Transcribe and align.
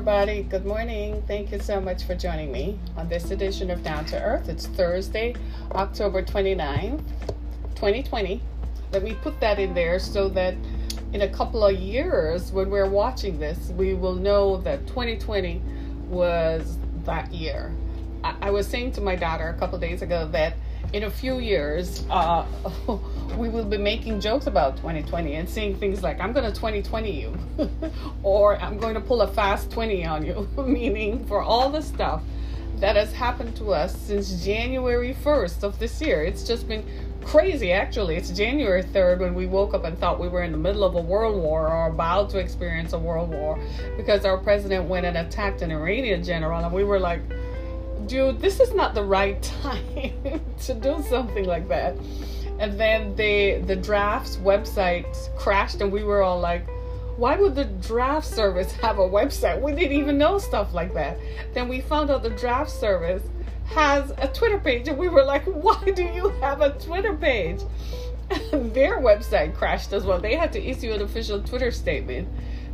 everybody. 0.00 0.42
Good 0.44 0.64
morning. 0.64 1.22
Thank 1.28 1.52
you 1.52 1.58
so 1.58 1.78
much 1.78 2.04
for 2.04 2.14
joining 2.14 2.50
me 2.50 2.78
on 2.96 3.10
this 3.10 3.32
edition 3.32 3.70
of 3.70 3.84
Down 3.84 4.06
to 4.06 4.18
Earth. 4.18 4.48
It's 4.48 4.66
Thursday, 4.66 5.34
October 5.72 6.22
29th, 6.22 7.02
2020. 7.74 8.40
Let 8.92 9.02
me 9.02 9.12
put 9.20 9.38
that 9.40 9.58
in 9.58 9.74
there 9.74 9.98
so 9.98 10.30
that 10.30 10.54
in 11.12 11.20
a 11.20 11.28
couple 11.28 11.62
of 11.62 11.76
years, 11.76 12.50
when 12.50 12.70
we're 12.70 12.88
watching 12.88 13.38
this, 13.38 13.68
we 13.76 13.92
will 13.92 14.14
know 14.14 14.56
that 14.62 14.86
2020 14.86 15.60
was 16.08 16.78
that 17.04 17.30
year. 17.30 17.70
I, 18.24 18.36
I 18.40 18.50
was 18.52 18.66
saying 18.66 18.92
to 18.92 19.02
my 19.02 19.16
daughter 19.16 19.48
a 19.48 19.58
couple 19.58 19.78
days 19.78 20.00
ago 20.00 20.26
that 20.28 20.54
in 20.92 21.04
a 21.04 21.10
few 21.10 21.38
years, 21.38 22.04
uh, 22.10 22.44
we 23.36 23.48
will 23.48 23.64
be 23.64 23.78
making 23.78 24.20
jokes 24.20 24.46
about 24.46 24.76
2020 24.76 25.34
and 25.34 25.48
saying 25.48 25.76
things 25.76 26.02
like, 26.02 26.20
I'm 26.20 26.32
going 26.32 26.44
to 26.44 26.52
2020 26.52 27.20
you, 27.20 27.36
or 28.22 28.60
I'm 28.60 28.78
going 28.78 28.94
to 28.94 29.00
pull 29.00 29.22
a 29.22 29.28
fast 29.28 29.70
20 29.70 30.04
on 30.04 30.24
you, 30.24 30.48
meaning 30.64 31.24
for 31.26 31.42
all 31.42 31.70
the 31.70 31.82
stuff 31.82 32.22
that 32.76 32.96
has 32.96 33.12
happened 33.12 33.54
to 33.56 33.72
us 33.72 33.94
since 33.94 34.42
January 34.42 35.14
1st 35.22 35.62
of 35.62 35.78
this 35.78 36.00
year. 36.00 36.24
It's 36.24 36.44
just 36.44 36.66
been 36.66 36.84
crazy, 37.22 37.72
actually. 37.72 38.16
It's 38.16 38.30
January 38.30 38.82
3rd 38.82 39.20
when 39.20 39.34
we 39.34 39.46
woke 39.46 39.74
up 39.74 39.84
and 39.84 39.98
thought 39.98 40.18
we 40.18 40.28
were 40.28 40.42
in 40.42 40.50
the 40.50 40.58
middle 40.58 40.82
of 40.82 40.94
a 40.94 41.00
world 41.00 41.40
war 41.40 41.68
or 41.68 41.88
about 41.88 42.30
to 42.30 42.38
experience 42.38 42.94
a 42.94 42.98
world 42.98 43.28
war 43.28 43.60
because 43.98 44.24
our 44.24 44.38
president 44.38 44.88
went 44.88 45.04
and 45.04 45.18
attacked 45.18 45.60
an 45.60 45.70
Iranian 45.70 46.24
general, 46.24 46.58
and 46.58 46.72
we 46.72 46.82
were 46.82 46.98
like, 46.98 47.20
dude, 48.10 48.40
this 48.40 48.58
is 48.58 48.74
not 48.74 48.92
the 48.92 49.04
right 49.04 49.40
time 49.62 50.42
to 50.64 50.74
do 50.74 51.02
something 51.08 51.46
like 51.46 51.68
that. 51.68 51.96
And 52.58 52.78
then 52.78 53.14
the 53.14 53.62
the 53.66 53.76
drafts 53.76 54.36
website 54.36 55.06
crashed, 55.36 55.80
and 55.80 55.90
we 55.90 56.02
were 56.02 56.20
all 56.20 56.40
like, 56.40 56.68
why 57.16 57.36
would 57.36 57.54
the 57.54 57.64
draft 57.64 58.26
service 58.26 58.72
have 58.72 58.98
a 58.98 59.08
website? 59.08 59.62
We 59.62 59.72
didn't 59.72 59.96
even 59.96 60.18
know 60.18 60.38
stuff 60.38 60.74
like 60.74 60.92
that. 60.94 61.18
Then 61.54 61.68
we 61.68 61.80
found 61.80 62.10
out 62.10 62.22
the 62.22 62.30
draft 62.30 62.70
service 62.70 63.22
has 63.66 64.10
a 64.18 64.26
Twitter 64.26 64.58
page, 64.58 64.88
and 64.88 64.98
we 64.98 65.08
were 65.08 65.24
like, 65.24 65.44
why 65.44 65.80
do 65.94 66.02
you 66.02 66.30
have 66.40 66.60
a 66.60 66.70
Twitter 66.80 67.14
page? 67.14 67.60
Their 68.52 68.98
website 69.00 69.54
crashed 69.54 69.92
as 69.92 70.04
well. 70.04 70.20
They 70.20 70.34
had 70.34 70.52
to 70.52 70.62
issue 70.62 70.92
an 70.92 71.02
official 71.02 71.40
Twitter 71.40 71.70
statement 71.70 72.28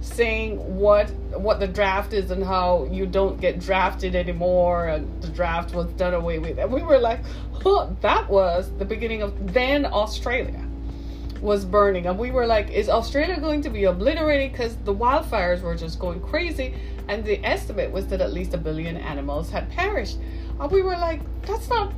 saying 0.07 0.59
what 0.79 1.11
what 1.39 1.61
the 1.61 1.67
draft 1.67 2.13
is 2.13 2.31
and 2.31 2.43
how 2.43 2.89
you 2.91 3.07
don't 3.07 3.41
get 3.41 3.59
drafted 3.59 4.15
anymore 4.15 4.87
and 4.87 5.23
the 5.23 5.29
draft 5.29 5.75
was 5.75 5.87
done 5.95 6.15
away 6.15 6.39
with. 6.39 6.59
And 6.59 6.73
we 6.73 6.83
were 6.83 6.99
like 6.99 7.21
oh, 7.65 7.97
that 8.01 8.29
was 8.31 8.71
the 8.79 8.85
beginning 8.85 9.23
of 9.23 9.53
then 9.53 9.85
australia 9.85 10.63
was 11.41 11.65
burning. 11.65 12.07
And 12.07 12.19
we 12.19 12.31
were 12.31 12.47
like 12.47 12.71
is 12.71 12.89
australia 12.89 13.41
going 13.41 13.63
to 13.63 13.71
be 13.71 13.85
obliterated 13.85 14.53
because 14.53 14.77
the 14.77 14.95
wildfires 14.95 15.61
were 15.63 15.77
just 15.77 15.99
going 15.99 16.21
crazy? 16.21 16.75
And 17.09 17.25
the 17.25 17.45
estimate 17.45 17.91
was 17.91 18.07
that 18.09 18.21
at 18.21 18.33
least 18.33 18.55
a 18.55 18.59
billion 18.59 18.97
animals 18.97 19.51
had 19.51 19.69
perished. 19.71 20.19
And 20.59 20.71
we 20.71 20.83
were 20.83 20.97
like 20.97 21.21
that's 21.43 21.69
not 21.69 21.93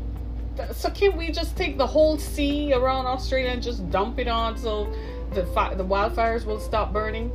so 0.73 0.91
can 0.91 1.17
we 1.17 1.31
just 1.31 1.57
take 1.57 1.79
the 1.79 1.87
whole 1.87 2.19
sea 2.19 2.73
around 2.73 3.07
australia 3.07 3.51
and 3.51 3.63
just 3.63 3.89
dump 3.91 4.19
it 4.19 4.27
on 4.27 4.57
so 4.57 4.93
the 5.35 5.47
fi- 5.47 5.75
the 5.75 5.85
wildfires 5.85 6.45
will 6.45 6.59
stop 6.59 6.93
burning 6.93 7.31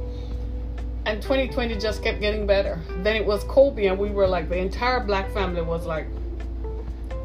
and 1.06 1.22
2020 1.22 1.76
just 1.78 2.04
kept 2.04 2.22
getting 2.22 2.48
better. 2.48 2.80
Then 2.98 3.16
it 3.16 3.26
was 3.26 3.44
Kobe, 3.46 3.88
and 3.88 3.98
we 3.98 4.10
were 4.10 4.28
like, 4.28 4.50
the 4.50 4.58
entire 4.58 5.00
black 5.00 5.32
family 5.32 5.62
was 5.62 5.86
like, 5.86 6.08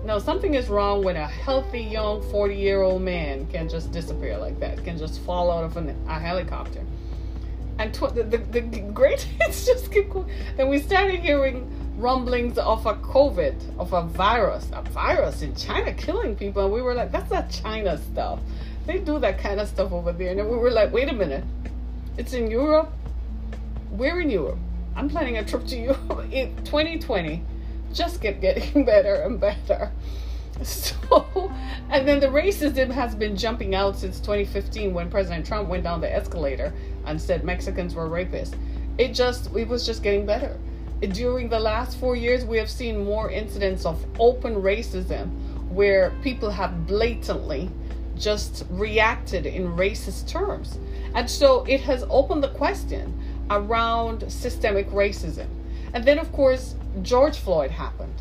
no, 0.04 0.18
something 0.18 0.54
is 0.54 0.68
wrong 0.68 1.04
when 1.04 1.16
a 1.16 1.26
healthy 1.26 1.80
young 1.80 2.22
40 2.30 2.54
year 2.54 2.82
old 2.82 3.02
man 3.02 3.46
can 3.46 3.68
just 3.68 3.92
disappear 3.92 4.38
like 4.38 4.58
that, 4.60 4.82
can 4.82 4.96
just 4.96 5.20
fall 5.20 5.50
out 5.50 5.64
of 5.64 5.76
an, 5.76 5.94
a 6.08 6.18
helicopter. 6.18 6.82
And 7.78 7.94
tw- 7.94 8.14
the, 8.14 8.24
the, 8.24 8.38
the 8.38 8.80
great 8.92 9.20
hits 9.40 9.66
just 9.66 9.92
keep 9.92 10.10
going. 10.10 10.30
Then 10.56 10.68
we 10.68 10.78
started 10.78 11.20
hearing 11.20 11.70
rumblings 11.98 12.58
of 12.58 12.86
a 12.86 12.94
COVID, 12.94 13.78
of 13.78 13.92
a 13.92 14.02
virus, 14.02 14.70
a 14.72 14.82
virus 14.82 15.42
in 15.42 15.54
China 15.54 15.92
killing 15.92 16.34
people. 16.34 16.64
And 16.64 16.72
we 16.72 16.80
were 16.80 16.94
like, 16.94 17.12
that's 17.12 17.30
not 17.30 17.50
China 17.50 17.98
stuff. 17.98 18.40
They 18.86 18.98
do 18.98 19.18
that 19.18 19.38
kind 19.38 19.60
of 19.60 19.68
stuff 19.68 19.92
over 19.92 20.12
there. 20.12 20.30
And 20.30 20.48
we 20.48 20.56
were 20.56 20.70
like, 20.70 20.92
wait 20.92 21.08
a 21.08 21.12
minute. 21.12 21.44
It's 22.16 22.32
in 22.32 22.50
Europe 22.50 22.92
we're 23.90 24.20
in 24.20 24.30
Europe. 24.30 24.58
I'm 24.96 25.08
planning 25.08 25.38
a 25.38 25.44
trip 25.44 25.66
to 25.68 25.76
Europe 25.76 26.26
in 26.32 26.54
2020. 26.64 27.42
Just 27.92 28.20
kept 28.20 28.40
getting 28.40 28.84
better 28.86 29.14
and 29.14 29.40
better. 29.40 29.92
So, 30.62 31.52
and 31.88 32.06
then 32.06 32.18
the 32.18 32.26
racism 32.26 32.90
has 32.90 33.14
been 33.14 33.36
jumping 33.36 33.74
out 33.74 33.96
since 33.96 34.18
2015 34.18 34.92
when 34.92 35.08
President 35.08 35.46
Trump 35.46 35.68
went 35.68 35.84
down 35.84 36.00
the 36.00 36.12
escalator 36.12 36.72
and 37.06 37.20
said 37.20 37.44
Mexicans 37.44 37.94
were 37.94 38.08
rapists. 38.08 38.56
It 38.98 39.14
just, 39.14 39.54
it 39.54 39.68
was 39.68 39.86
just 39.86 40.02
getting 40.02 40.26
better. 40.26 40.58
During 41.00 41.48
the 41.48 41.60
last 41.60 41.96
four 41.98 42.16
years, 42.16 42.44
we 42.44 42.56
have 42.58 42.68
seen 42.68 43.04
more 43.04 43.30
incidents 43.30 43.86
of 43.86 44.04
open 44.18 44.56
racism 44.56 45.30
where 45.68 46.10
people 46.22 46.50
have 46.50 46.88
blatantly 46.88 47.70
just 48.16 48.66
reacted 48.68 49.46
in 49.46 49.76
racist 49.76 50.26
terms. 50.26 50.78
And 51.14 51.30
so 51.30 51.64
it 51.64 51.80
has 51.82 52.04
opened 52.10 52.42
the 52.42 52.48
question 52.48 53.16
around 53.50 54.30
systemic 54.30 54.90
racism. 54.90 55.46
And 55.94 56.04
then, 56.04 56.18
of 56.18 56.32
course, 56.32 56.74
George 57.02 57.38
Floyd 57.38 57.70
happened. 57.70 58.14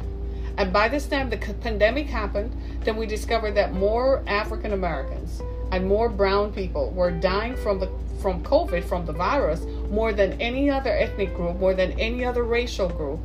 And 0.57 0.73
by 0.73 0.89
this 0.89 1.05
time 1.05 1.29
the 1.29 1.37
pandemic 1.37 2.07
happened, 2.07 2.55
then 2.83 2.95
we 2.97 3.05
discovered 3.05 3.51
that 3.51 3.73
more 3.73 4.23
African 4.25 4.73
Americans 4.73 5.41
and 5.71 5.85
more 5.87 6.09
brown 6.09 6.51
people 6.51 6.89
were 6.91 7.11
dying 7.11 7.55
from 7.55 7.79
the 7.79 7.89
from 8.21 8.43
COVID, 8.43 8.83
from 8.83 9.05
the 9.05 9.13
virus, 9.13 9.61
more 9.91 10.11
than 10.11 10.41
any 10.41 10.71
other 10.71 10.89
ethnic 10.89 11.35
group, 11.35 11.59
more 11.59 11.75
than 11.75 11.91
any 11.99 12.25
other 12.25 12.43
racial 12.43 12.89
group, 12.89 13.19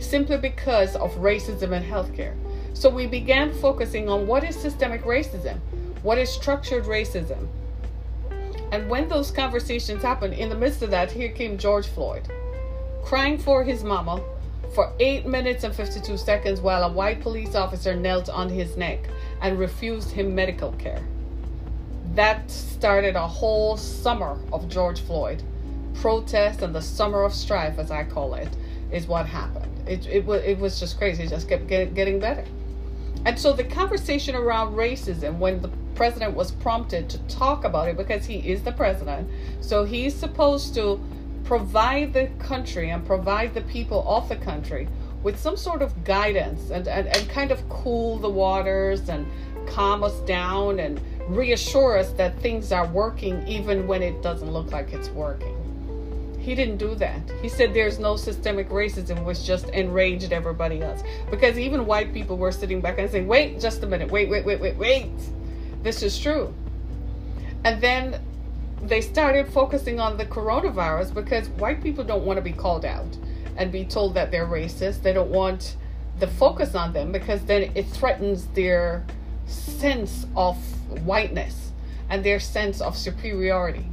simply 0.00 0.36
because 0.36 0.96
of 0.96 1.10
racism 1.14 1.72
in 1.72 1.82
healthcare. 1.82 2.34
So 2.74 2.90
we 2.90 3.06
began 3.06 3.54
focusing 3.54 4.08
on 4.10 4.26
what 4.26 4.44
is 4.44 4.54
systemic 4.54 5.04
racism, 5.04 5.60
what 6.02 6.18
is 6.18 6.28
structured 6.28 6.84
racism, 6.84 7.48
and 8.72 8.88
when 8.88 9.08
those 9.08 9.30
conversations 9.30 10.02
happened, 10.02 10.34
in 10.34 10.48
the 10.48 10.54
midst 10.54 10.82
of 10.82 10.90
that, 10.90 11.10
here 11.10 11.30
came 11.30 11.58
George 11.58 11.86
Floyd, 11.86 12.28
crying 13.02 13.38
for 13.38 13.64
his 13.64 13.84
mama 13.84 14.22
for 14.74 14.92
8 14.98 15.26
minutes 15.26 15.64
and 15.64 15.74
52 15.74 16.16
seconds 16.16 16.60
while 16.60 16.82
a 16.82 16.92
white 16.92 17.20
police 17.20 17.54
officer 17.54 17.94
knelt 17.94 18.28
on 18.28 18.48
his 18.48 18.76
neck 18.76 19.08
and 19.40 19.58
refused 19.58 20.10
him 20.10 20.34
medical 20.34 20.72
care. 20.72 21.02
That 22.14 22.50
started 22.50 23.16
a 23.16 23.26
whole 23.26 23.76
summer 23.76 24.38
of 24.52 24.68
George 24.68 25.00
Floyd 25.00 25.42
protest 25.94 26.62
and 26.62 26.74
the 26.74 26.82
summer 26.82 27.22
of 27.22 27.32
strife, 27.32 27.78
as 27.78 27.90
I 27.90 28.04
call 28.04 28.34
it, 28.34 28.48
is 28.92 29.06
what 29.06 29.26
happened. 29.26 29.88
It, 29.88 30.06
it, 30.06 30.28
it 30.28 30.58
was 30.58 30.78
just 30.78 30.98
crazy. 30.98 31.24
It 31.24 31.30
just 31.30 31.48
kept 31.48 31.66
get, 31.66 31.94
getting 31.94 32.18
better. 32.18 32.44
And 33.24 33.38
so 33.38 33.52
the 33.52 33.64
conversation 33.64 34.34
around 34.34 34.74
racism, 34.74 35.38
when 35.38 35.62
the 35.62 35.70
president 35.94 36.34
was 36.34 36.50
prompted 36.50 37.08
to 37.10 37.18
talk 37.28 37.64
about 37.64 37.88
it 37.88 37.96
because 37.96 38.24
he 38.24 38.36
is 38.38 38.62
the 38.62 38.72
president. 38.72 39.28
So 39.60 39.84
he's 39.84 40.14
supposed 40.14 40.74
to 40.74 41.00
provide 41.44 42.12
the 42.12 42.26
country 42.38 42.90
and 42.90 43.06
provide 43.06 43.54
the 43.54 43.60
people 43.62 44.04
of 44.08 44.28
the 44.28 44.36
country 44.36 44.88
with 45.22 45.38
some 45.38 45.56
sort 45.56 45.82
of 45.82 46.04
guidance 46.04 46.70
and, 46.70 46.86
and, 46.88 47.06
and 47.08 47.28
kind 47.28 47.50
of 47.50 47.66
cool 47.68 48.18
the 48.18 48.28
waters 48.28 49.08
and 49.08 49.26
calm 49.66 50.02
us 50.02 50.18
down 50.20 50.80
and 50.80 51.00
reassure 51.28 51.98
us 51.98 52.10
that 52.12 52.38
things 52.40 52.72
are 52.72 52.86
working 52.88 53.46
even 53.46 53.86
when 53.86 54.02
it 54.02 54.22
doesn't 54.22 54.50
look 54.50 54.70
like 54.72 54.92
it's 54.92 55.08
working. 55.10 55.56
He 56.38 56.54
didn't 56.54 56.76
do 56.76 56.94
that. 56.96 57.22
He 57.40 57.48
said 57.48 57.72
there's 57.72 57.98
no 57.98 58.16
systemic 58.16 58.68
racism, 58.68 59.24
which 59.24 59.44
just 59.44 59.70
enraged 59.70 60.30
everybody 60.30 60.82
else. 60.82 61.02
Because 61.30 61.58
even 61.58 61.86
white 61.86 62.12
people 62.12 62.36
were 62.36 62.52
sitting 62.52 62.82
back 62.82 62.98
and 62.98 63.10
saying, 63.10 63.26
wait, 63.26 63.58
just 63.58 63.82
a 63.82 63.86
minute, 63.86 64.10
wait, 64.10 64.28
wait, 64.28 64.44
wait, 64.44 64.60
wait, 64.60 64.76
wait 64.76 65.10
this 65.84 66.02
is 66.02 66.18
true. 66.18 66.52
And 67.64 67.80
then 67.80 68.20
they 68.82 69.00
started 69.00 69.46
focusing 69.48 70.00
on 70.00 70.16
the 70.16 70.26
coronavirus 70.26 71.14
because 71.14 71.48
white 71.50 71.82
people 71.82 72.02
don't 72.04 72.24
want 72.24 72.38
to 72.38 72.42
be 72.42 72.52
called 72.52 72.84
out 72.84 73.16
and 73.56 73.70
be 73.70 73.84
told 73.84 74.14
that 74.14 74.30
they're 74.30 74.46
racist. 74.46 75.02
They 75.02 75.12
don't 75.12 75.30
want 75.30 75.76
the 76.18 76.26
focus 76.26 76.74
on 76.74 76.92
them 76.92 77.12
because 77.12 77.44
then 77.44 77.70
it 77.74 77.86
threatens 77.86 78.46
their 78.48 79.04
sense 79.46 80.26
of 80.36 80.56
whiteness 81.04 81.72
and 82.10 82.24
their 82.24 82.40
sense 82.40 82.80
of 82.80 82.96
superiority. 82.96 83.86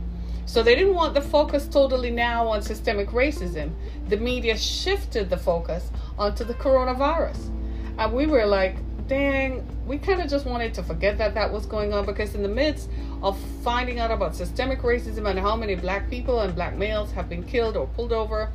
So 0.45 0.63
they 0.63 0.75
didn't 0.75 0.95
want 0.95 1.13
the 1.13 1.21
focus 1.21 1.68
totally 1.68 2.12
now 2.12 2.48
on 2.48 2.62
systemic 2.62 3.10
racism. 3.10 3.71
The 4.10 4.18
media 4.18 4.57
shifted 4.57 5.30
the 5.30 5.38
focus 5.38 5.92
onto 6.18 6.44
the 6.44 6.54
coronavirus. 6.54 7.50
And 7.98 8.12
we 8.13 8.25
were 8.25 8.45
like, 8.45 8.75
dang, 9.07 9.66
we 9.92 9.98
kind 9.98 10.22
of 10.22 10.30
just 10.30 10.46
wanted 10.46 10.74
to 10.74 10.82
forget 10.82 11.18
that 11.18 11.34
that 11.34 11.52
was 11.52 11.66
going 11.66 11.92
on 11.92 12.06
because 12.06 12.34
in 12.34 12.42
the 12.42 12.48
midst 12.48 12.90
of 13.22 13.38
finding 13.62 14.00
out 14.00 14.10
about 14.10 14.34
systemic 14.34 14.80
racism 14.84 15.30
and 15.30 15.38
how 15.38 15.54
many 15.54 15.76
black 15.76 16.10
people 16.10 16.40
and 16.40 16.56
black 16.56 16.78
males 16.78 17.12
have 17.12 17.28
been 17.28 17.44
killed 17.44 17.76
or 17.76 17.88
pulled 17.88 18.14
over 18.14 18.50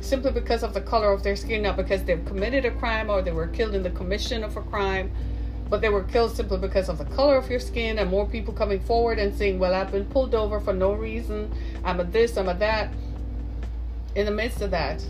simply 0.00 0.32
because 0.32 0.62
of 0.62 0.72
the 0.72 0.80
color 0.80 1.12
of 1.12 1.22
their 1.22 1.36
skin, 1.36 1.60
not 1.60 1.76
because 1.76 2.02
they've 2.04 2.24
committed 2.24 2.64
a 2.64 2.70
crime 2.70 3.10
or 3.10 3.20
they 3.20 3.32
were 3.32 3.48
killed 3.48 3.74
in 3.74 3.82
the 3.82 3.90
commission 3.90 4.42
of 4.42 4.56
a 4.56 4.62
crime, 4.62 5.10
but 5.68 5.82
they 5.82 5.90
were 5.90 6.04
killed 6.04 6.34
simply 6.34 6.56
because 6.56 6.88
of 6.88 6.96
the 6.96 7.04
color 7.04 7.36
of 7.36 7.50
your 7.50 7.60
skin, 7.60 7.98
and 7.98 8.08
more 8.08 8.26
people 8.26 8.54
coming 8.54 8.80
forward 8.80 9.18
and 9.18 9.36
saying, 9.36 9.58
Well, 9.58 9.74
I've 9.74 9.92
been 9.92 10.06
pulled 10.06 10.34
over 10.34 10.58
for 10.58 10.72
no 10.72 10.94
reason, 10.94 11.52
I'm 11.84 12.00
a 12.00 12.04
this, 12.04 12.38
I'm 12.38 12.48
a 12.48 12.54
that. 12.54 12.90
In 14.14 14.24
the 14.24 14.32
midst 14.32 14.62
of 14.62 14.70
that, 14.70 15.04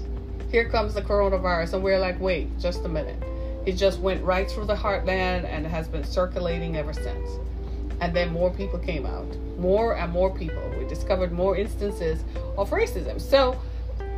here 0.50 0.68
comes 0.68 0.94
the 0.94 1.02
coronavirus. 1.02 1.74
And 1.74 1.84
we're 1.84 2.00
like, 2.00 2.18
wait, 2.18 2.58
just 2.58 2.84
a 2.84 2.88
minute. 2.88 3.27
It 3.68 3.76
just 3.76 4.00
went 4.00 4.24
right 4.24 4.50
through 4.50 4.64
the 4.64 4.74
heartland 4.74 5.44
and 5.44 5.66
has 5.66 5.88
been 5.88 6.02
circulating 6.02 6.78
ever 6.78 6.94
since. 6.94 7.28
And 8.00 8.16
then 8.16 8.32
more 8.32 8.50
people 8.50 8.78
came 8.78 9.04
out. 9.04 9.36
More 9.58 9.94
and 9.94 10.10
more 10.10 10.34
people. 10.34 10.62
We 10.78 10.88
discovered 10.88 11.32
more 11.32 11.54
instances 11.54 12.24
of 12.56 12.70
racism. 12.70 13.20
So 13.20 13.60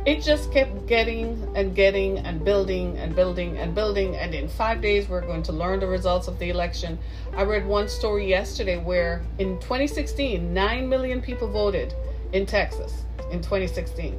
it 0.05 0.21
just 0.21 0.53
kept 0.53 0.85
getting 0.85 1.51
and 1.53 1.75
getting 1.75 2.19
and 2.19 2.45
building 2.45 2.97
and 2.97 3.13
building 3.13 3.57
and 3.57 3.75
building. 3.75 4.15
And 4.15 4.33
in 4.33 4.47
five 4.47 4.81
days, 4.81 5.09
we're 5.09 5.19
going 5.19 5.43
to 5.43 5.51
learn 5.51 5.81
the 5.81 5.87
results 5.87 6.29
of 6.29 6.39
the 6.39 6.49
election. 6.49 6.97
I 7.33 7.43
read 7.43 7.65
one 7.65 7.89
story 7.89 8.29
yesterday 8.29 8.77
where 8.77 9.21
in 9.37 9.59
2016, 9.59 10.53
9 10.53 10.87
million 10.87 11.21
people 11.21 11.49
voted 11.49 11.93
in 12.31 12.45
Texas 12.45 13.03
in 13.31 13.41
2016. 13.41 14.17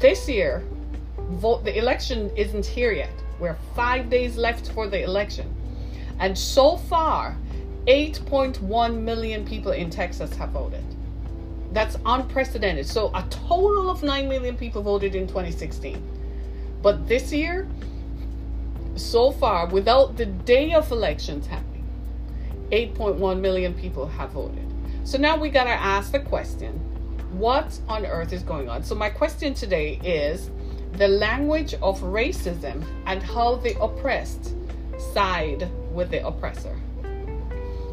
This 0.00 0.28
year, 0.28 0.62
vote 1.18 1.64
the 1.64 1.76
election 1.76 2.30
isn't 2.36 2.64
here 2.64 2.92
yet. 2.92 3.10
We're 3.42 3.58
five 3.74 4.08
days 4.08 4.36
left 4.36 4.70
for 4.70 4.86
the 4.86 5.02
election. 5.02 5.52
And 6.20 6.38
so 6.38 6.76
far, 6.76 7.36
8.1 7.88 9.00
million 9.00 9.44
people 9.44 9.72
in 9.72 9.90
Texas 9.90 10.32
have 10.36 10.50
voted. 10.50 10.84
That's 11.72 11.96
unprecedented. 12.06 12.86
So 12.86 13.10
a 13.12 13.26
total 13.30 13.90
of 13.90 14.04
9 14.04 14.28
million 14.28 14.56
people 14.56 14.80
voted 14.80 15.16
in 15.16 15.26
2016. 15.26 16.00
But 16.82 17.08
this 17.08 17.32
year, 17.32 17.68
so 18.94 19.32
far, 19.32 19.66
without 19.66 20.16
the 20.16 20.26
day 20.26 20.72
of 20.74 20.92
elections 20.92 21.48
happening, 21.48 21.84
8.1 22.70 23.40
million 23.40 23.74
people 23.74 24.06
have 24.06 24.30
voted. 24.30 24.72
So 25.02 25.18
now 25.18 25.36
we 25.36 25.50
got 25.50 25.64
to 25.64 25.70
ask 25.70 26.12
the 26.12 26.20
question 26.20 26.78
what 27.32 27.80
on 27.88 28.06
earth 28.06 28.32
is 28.32 28.42
going 28.42 28.68
on? 28.68 28.84
So, 28.84 28.94
my 28.94 29.08
question 29.08 29.54
today 29.54 29.98
is 30.04 30.50
the 30.92 31.08
language 31.08 31.74
of 31.74 32.00
racism 32.00 32.84
and 33.06 33.22
how 33.22 33.56
the 33.56 33.80
oppressed 33.80 34.54
side 35.12 35.70
with 35.92 36.10
the 36.10 36.26
oppressor. 36.26 36.76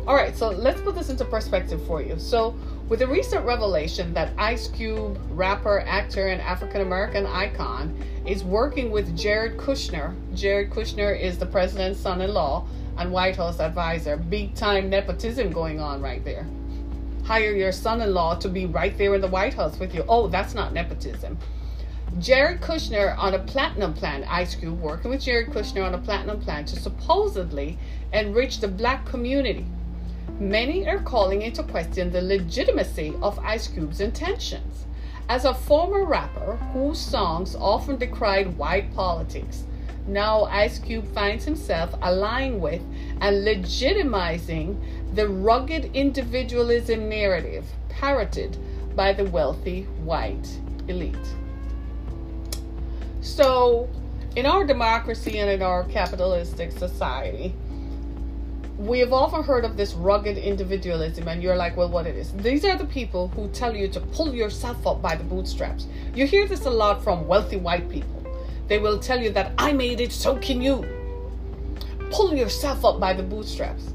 All 0.08 0.16
right, 0.16 0.36
so 0.36 0.50
let's 0.50 0.82
put 0.82 0.96
this 0.96 1.10
into 1.10 1.24
perspective 1.24 1.86
for 1.86 2.02
you. 2.02 2.18
So, 2.18 2.56
with 2.88 3.00
the 3.00 3.08
recent 3.08 3.46
revelation 3.46 4.12
that 4.16 4.34
Ice 4.40 4.68
Cube, 4.68 5.20
rapper, 5.30 5.82
actor, 5.82 6.30
and 6.30 6.42
African 6.42 6.82
American 6.82 7.28
icon, 7.28 7.96
is 8.26 8.44
working 8.44 8.90
with 8.90 9.16
Jared 9.16 9.58
Kushner, 9.58 10.16
Jared 10.34 10.72
Kushner 10.72 11.20
is 11.20 11.38
the 11.38 11.46
president's 11.46 12.00
son 12.00 12.22
in 12.22 12.34
law 12.34 12.66
and 12.98 13.12
White 13.12 13.36
House 13.36 13.60
advisor. 13.60 14.18
Big 14.18 14.56
time 14.56 14.90
nepotism 14.90 15.52
going 15.52 15.80
on 15.80 16.02
right 16.02 16.24
there. 16.26 16.48
Hire 17.24 17.52
your 17.52 17.72
son 17.72 18.02
in 18.02 18.12
law 18.12 18.34
to 18.36 18.50
be 18.50 18.66
right 18.66 18.98
there 18.98 19.14
in 19.14 19.22
the 19.22 19.28
White 19.28 19.54
House 19.54 19.78
with 19.78 19.94
you. 19.94 20.04
Oh, 20.10 20.28
that's 20.28 20.56
not 20.56 20.74
nepotism. 20.74 21.38
Jared 22.18 22.62
Kushner 22.62 23.18
on 23.18 23.36
a 23.36 23.40
platinum 23.40 23.94
plan, 23.94 24.24
Ice 24.24 24.56
Cube 24.56 24.82
working 24.82 25.12
with 25.12 25.22
Jared 25.22 25.50
Kushner 25.50 25.86
on 25.86 25.94
a 25.94 26.00
platinum 26.00 26.42
plan 26.42 26.66
to 26.66 26.76
supposedly 26.76 27.78
enrich 28.12 28.60
the 28.60 28.68
black 28.68 29.06
community 29.06 29.66
Many 30.40 30.88
are 30.88 31.00
calling 31.00 31.42
into 31.42 31.64
question 31.64 32.12
the 32.12 32.22
legitimacy 32.22 33.14
of 33.22 33.38
Ice 33.40 33.68
Cube's 33.68 34.00
intentions. 34.00 34.86
As 35.28 35.44
a 35.44 35.54
former 35.54 36.06
rapper 36.06 36.56
whose 36.72 36.98
songs 36.98 37.58
often 37.58 37.98
decried 37.98 38.58
white 38.58 38.94
politics, 38.96 39.66
now 40.08 40.46
Ice 40.46 40.80
Cube 40.80 41.14
finds 41.14 41.44
himself 41.44 41.94
aligning 42.02 42.62
with 42.62 42.82
and 43.20 43.46
legitimizing 43.46 44.78
the 45.14 45.28
rugged 45.28 45.94
individualism 45.94 47.10
narrative 47.10 47.66
parroted 47.90 48.58
by 48.96 49.12
the 49.12 49.26
wealthy 49.26 49.84
white 50.06 50.48
elite. 50.88 51.18
So, 53.22 53.90
in 54.36 54.46
our 54.46 54.66
democracy 54.66 55.40
and 55.40 55.50
in 55.50 55.62
our 55.62 55.84
capitalistic 55.86 56.72
society, 56.72 57.54
we 58.78 59.00
have 59.00 59.12
often 59.12 59.44
heard 59.44 59.66
of 59.66 59.76
this 59.76 59.94
rugged 59.94 60.38
individualism, 60.38 61.28
and 61.28 61.44
you're 61.44 61.58
like, 61.58 61.76
well, 61.76 61.90
what 61.90 62.08
it 62.08 62.16
is? 62.16 62.32
These 62.32 62.64
are 62.64 62.78
the 62.78 62.86
people 62.86 63.28
who 63.30 63.50
tell 63.50 63.76
you 63.76 63.90
to 63.90 64.00
pull 64.00 64.34
yourself 64.34 64.88
up 64.88 65.02
by 65.02 65.16
the 65.16 65.24
bootstraps. 65.24 65.88
You 66.16 66.26
hear 66.26 66.48
this 66.48 66.66
a 66.66 66.70
lot 66.70 67.04
from 67.04 67.28
wealthy 67.28 67.58
white 67.58 67.90
people. 67.90 68.26
They 68.68 68.78
will 68.78 68.98
tell 68.98 69.22
you 69.22 69.32
that 69.32 69.52
I 69.58 69.74
made 69.74 70.00
it, 70.00 70.14
so 70.14 70.38
can 70.38 70.62
you. 70.62 70.86
Pull 72.10 72.34
yourself 72.34 72.86
up 72.86 73.02
by 73.02 73.12
the 73.12 73.24
bootstraps. 73.24 73.94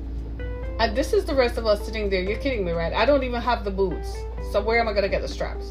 And 0.80 0.94
this 0.94 1.14
is 1.14 1.24
the 1.24 1.34
rest 1.34 1.56
of 1.56 1.66
us 1.66 1.84
sitting 1.86 2.10
there. 2.10 2.20
You're 2.20 2.38
kidding 2.38 2.64
me, 2.64 2.72
right? 2.72 2.92
I 2.92 3.06
don't 3.06 3.22
even 3.22 3.40
have 3.40 3.64
the 3.64 3.70
boots. 3.70 4.14
So 4.52 4.60
where 4.60 4.78
am 4.80 4.88
I 4.88 4.92
going 4.92 5.04
to 5.04 5.08
get 5.08 5.22
the 5.22 5.28
straps? 5.28 5.66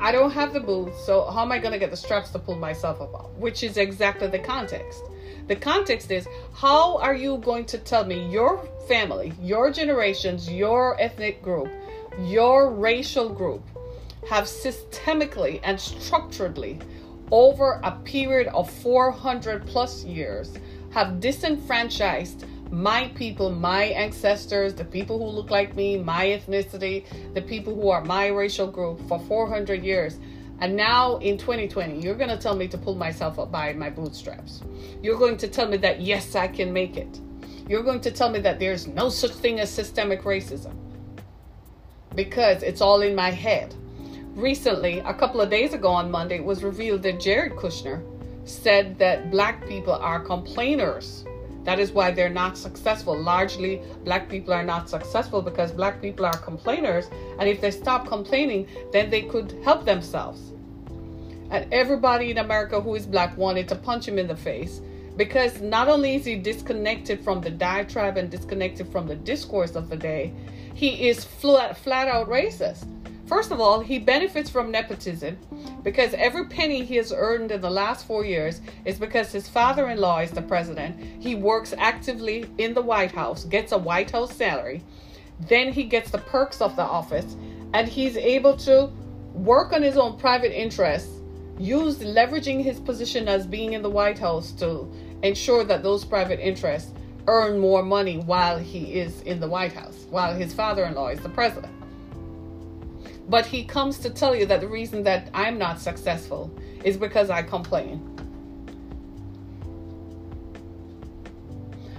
I 0.00 0.12
don't 0.12 0.30
have 0.30 0.52
the 0.52 0.60
boots, 0.60 1.04
so 1.04 1.24
how 1.30 1.42
am 1.42 1.52
I 1.52 1.58
going 1.58 1.72
to 1.72 1.78
get 1.78 1.90
the 1.90 1.96
straps 1.96 2.30
to 2.30 2.38
pull 2.38 2.56
myself 2.56 3.00
up? 3.00 3.30
Which 3.38 3.62
is 3.62 3.76
exactly 3.76 4.28
the 4.28 4.38
context. 4.38 5.02
The 5.46 5.56
context 5.56 6.10
is 6.10 6.28
how 6.54 6.98
are 6.98 7.14
you 7.14 7.38
going 7.38 7.64
to 7.66 7.78
tell 7.78 8.04
me 8.04 8.28
your 8.28 8.66
family, 8.86 9.32
your 9.40 9.70
generations, 9.70 10.50
your 10.50 11.00
ethnic 11.00 11.42
group, 11.42 11.70
your 12.20 12.70
racial 12.70 13.28
group 13.28 13.62
have 14.28 14.44
systemically 14.44 15.60
and 15.62 15.80
structurally 15.80 16.78
over 17.30 17.80
a 17.84 17.92
period 18.04 18.48
of 18.48 18.70
400 18.70 19.66
plus 19.66 20.04
years 20.04 20.52
have 20.90 21.20
disenfranchised 21.20 22.44
my 22.70 23.08
people, 23.14 23.50
my 23.50 23.84
ancestors, 23.84 24.74
the 24.74 24.84
people 24.84 25.18
who 25.18 25.26
look 25.26 25.50
like 25.50 25.74
me, 25.74 25.98
my 25.98 26.26
ethnicity, 26.26 27.04
the 27.34 27.42
people 27.42 27.74
who 27.74 27.88
are 27.90 28.04
my 28.04 28.26
racial 28.26 28.66
group 28.66 29.00
for 29.08 29.18
400 29.20 29.82
years 29.82 30.18
and 30.60 30.74
now 30.74 31.18
in 31.18 31.38
2020, 31.38 32.00
you're 32.00 32.16
going 32.16 32.30
to 32.30 32.36
tell 32.36 32.56
me 32.56 32.66
to 32.68 32.78
pull 32.78 32.96
myself 32.96 33.38
up 33.38 33.52
by 33.52 33.72
my 33.74 33.90
bootstraps. 33.90 34.62
You're 35.02 35.18
going 35.18 35.36
to 35.38 35.48
tell 35.48 35.68
me 35.68 35.76
that, 35.78 36.00
yes, 36.00 36.34
I 36.34 36.48
can 36.48 36.72
make 36.72 36.96
it. 36.96 37.20
You're 37.68 37.84
going 37.84 38.00
to 38.00 38.10
tell 38.10 38.28
me 38.28 38.40
that 38.40 38.58
there's 38.58 38.86
no 38.86 39.08
such 39.08 39.30
thing 39.30 39.60
as 39.60 39.70
systemic 39.70 40.22
racism 40.22 40.74
because 42.14 42.62
it's 42.64 42.80
all 42.80 43.02
in 43.02 43.14
my 43.14 43.30
head. 43.30 43.74
Recently, 44.34 44.98
a 45.00 45.14
couple 45.14 45.40
of 45.40 45.50
days 45.50 45.74
ago 45.74 45.88
on 45.88 46.10
Monday, 46.10 46.36
it 46.36 46.44
was 46.44 46.64
revealed 46.64 47.02
that 47.02 47.20
Jared 47.20 47.52
Kushner 47.52 48.02
said 48.44 48.98
that 48.98 49.30
black 49.30 49.66
people 49.68 49.92
are 49.92 50.18
complainers. 50.18 51.24
That 51.64 51.78
is 51.78 51.92
why 51.92 52.10
they're 52.10 52.28
not 52.28 52.56
successful. 52.56 53.18
Largely, 53.18 53.82
black 54.04 54.28
people 54.28 54.54
are 54.54 54.64
not 54.64 54.88
successful 54.88 55.42
because 55.42 55.72
black 55.72 56.00
people 56.00 56.24
are 56.24 56.36
complainers. 56.38 57.08
And 57.38 57.48
if 57.48 57.60
they 57.60 57.70
stop 57.70 58.06
complaining, 58.06 58.66
then 58.92 59.10
they 59.10 59.22
could 59.22 59.52
help 59.64 59.84
themselves. 59.84 60.52
And 61.50 61.72
everybody 61.72 62.30
in 62.30 62.38
America 62.38 62.80
who 62.80 62.94
is 62.94 63.06
black 63.06 63.36
wanted 63.36 63.68
to 63.68 63.74
punch 63.74 64.06
him 64.06 64.18
in 64.18 64.26
the 64.26 64.36
face 64.36 64.80
because 65.16 65.60
not 65.60 65.88
only 65.88 66.14
is 66.14 66.24
he 66.24 66.36
disconnected 66.36 67.20
from 67.20 67.40
the 67.40 67.50
diatribe 67.50 68.16
and 68.16 68.30
disconnected 68.30 68.86
from 68.88 69.06
the 69.08 69.16
discourse 69.16 69.74
of 69.74 69.88
the 69.88 69.96
day, 69.96 70.32
he 70.74 71.08
is 71.08 71.24
flat, 71.24 71.76
flat 71.76 72.06
out 72.06 72.28
racist. 72.28 72.86
First 73.28 73.50
of 73.50 73.60
all, 73.60 73.80
he 73.80 73.98
benefits 73.98 74.48
from 74.48 74.70
nepotism 74.70 75.36
because 75.82 76.14
every 76.14 76.46
penny 76.46 76.82
he 76.82 76.96
has 76.96 77.12
earned 77.14 77.52
in 77.52 77.60
the 77.60 77.68
last 77.68 78.06
four 78.06 78.24
years 78.24 78.62
is 78.86 78.98
because 78.98 79.30
his 79.30 79.46
father 79.46 79.90
in 79.90 79.98
law 79.98 80.20
is 80.20 80.30
the 80.30 80.40
president. 80.40 80.98
He 81.22 81.34
works 81.34 81.74
actively 81.76 82.46
in 82.56 82.72
the 82.72 82.80
White 82.80 83.12
House, 83.12 83.44
gets 83.44 83.72
a 83.72 83.78
White 83.78 84.10
House 84.10 84.34
salary, 84.34 84.82
then 85.40 85.74
he 85.74 85.84
gets 85.84 86.10
the 86.10 86.18
perks 86.18 86.62
of 86.62 86.74
the 86.74 86.82
office, 86.82 87.36
and 87.74 87.86
he's 87.86 88.16
able 88.16 88.56
to 88.56 88.90
work 89.34 89.74
on 89.74 89.82
his 89.82 89.98
own 89.98 90.18
private 90.18 90.58
interests 90.58 91.20
used 91.58 92.00
leveraging 92.00 92.62
his 92.62 92.80
position 92.80 93.28
as 93.28 93.46
being 93.46 93.74
in 93.74 93.82
the 93.82 93.90
White 93.90 94.18
House 94.18 94.52
to 94.52 94.90
ensure 95.22 95.64
that 95.64 95.82
those 95.82 96.02
private 96.02 96.40
interests 96.40 96.94
earn 97.26 97.58
more 97.58 97.82
money 97.82 98.16
while 98.16 98.58
he 98.58 98.94
is 98.94 99.20
in 99.22 99.38
the 99.38 99.48
White 99.48 99.74
House, 99.74 100.06
while 100.08 100.34
his 100.34 100.54
father 100.54 100.84
in 100.84 100.94
law 100.94 101.08
is 101.08 101.20
the 101.20 101.28
president. 101.28 101.77
But 103.28 103.46
he 103.46 103.64
comes 103.64 103.98
to 103.98 104.10
tell 104.10 104.34
you 104.34 104.46
that 104.46 104.60
the 104.60 104.68
reason 104.68 105.02
that 105.04 105.30
I'm 105.34 105.58
not 105.58 105.78
successful 105.80 106.50
is 106.82 106.96
because 106.96 107.30
I 107.30 107.42
complain. 107.42 107.98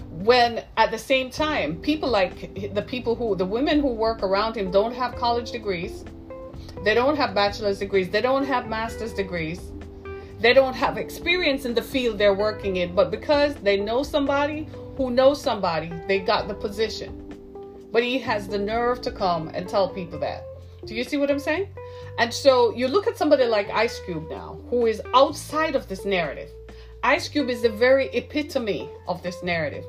When 0.09 0.63
at 0.75 0.91
the 0.91 0.97
same 0.97 1.29
time, 1.29 1.77
people 1.77 2.09
like 2.09 2.73
the 2.73 2.81
people 2.81 3.15
who, 3.15 3.35
the 3.35 3.45
women 3.45 3.79
who 3.79 3.87
work 3.87 4.21
around 4.23 4.55
him 4.57 4.69
don't 4.69 4.93
have 4.93 5.15
college 5.15 5.51
degrees 5.51 6.03
they 6.83 6.93
don't 6.93 7.17
have 7.17 7.35
bachelor's 7.35 7.79
degrees. 7.79 8.09
They 8.09 8.21
don't 8.21 8.45
have 8.45 8.67
master's 8.67 9.13
degrees. 9.13 9.59
They 10.39 10.53
don't 10.53 10.73
have 10.73 10.97
experience 10.97 11.65
in 11.65 11.73
the 11.73 11.81
field 11.81 12.17
they're 12.17 12.33
working 12.33 12.77
in. 12.77 12.95
But 12.95 13.11
because 13.11 13.55
they 13.55 13.77
know 13.77 14.01
somebody 14.01 14.69
who 14.95 15.11
knows 15.11 15.41
somebody, 15.41 15.91
they 16.07 16.19
got 16.19 16.47
the 16.47 16.53
position. 16.53 17.25
But 17.91 18.03
he 18.03 18.17
has 18.19 18.47
the 18.47 18.57
nerve 18.57 19.01
to 19.01 19.11
come 19.11 19.49
and 19.49 19.67
tell 19.67 19.89
people 19.89 20.19
that. 20.19 20.45
Do 20.85 20.95
you 20.95 21.03
see 21.03 21.17
what 21.17 21.29
I'm 21.29 21.39
saying? 21.39 21.67
And 22.17 22.33
so 22.33 22.73
you 22.73 22.87
look 22.87 23.07
at 23.07 23.17
somebody 23.17 23.45
like 23.45 23.69
Ice 23.69 23.99
Cube 24.05 24.27
now, 24.29 24.59
who 24.69 24.85
is 24.85 25.01
outside 25.13 25.75
of 25.75 25.87
this 25.87 26.05
narrative. 26.05 26.49
Ice 27.03 27.29
Cube 27.29 27.49
is 27.49 27.61
the 27.61 27.69
very 27.69 28.07
epitome 28.07 28.89
of 29.07 29.21
this 29.23 29.41
narrative. 29.43 29.85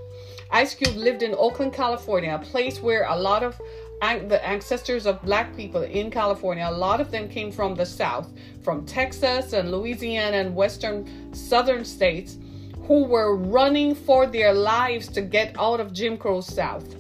Ice 0.52 0.74
Cube 0.74 0.96
lived 0.96 1.22
in 1.22 1.34
Oakland, 1.34 1.72
California, 1.72 2.34
a 2.34 2.44
place 2.44 2.80
where 2.80 3.04
a 3.04 3.16
lot 3.16 3.42
of 3.42 3.60
the 4.00 4.40
ancestors 4.46 5.06
of 5.06 5.20
black 5.22 5.54
people 5.56 5.82
in 5.82 6.10
California, 6.10 6.66
a 6.68 6.70
lot 6.70 7.00
of 7.00 7.10
them 7.10 7.28
came 7.28 7.52
from 7.52 7.74
the 7.74 7.84
South, 7.84 8.32
from 8.62 8.86
Texas 8.86 9.52
and 9.52 9.70
Louisiana 9.70 10.38
and 10.38 10.54
western 10.54 11.34
southern 11.34 11.84
states, 11.84 12.38
who 12.86 13.04
were 13.04 13.36
running 13.36 13.94
for 13.94 14.26
their 14.26 14.52
lives 14.52 15.06
to 15.08 15.20
get 15.20 15.54
out 15.58 15.80
of 15.80 15.92
Jim 15.92 16.16
Crow 16.16 16.40
South. 16.40 16.96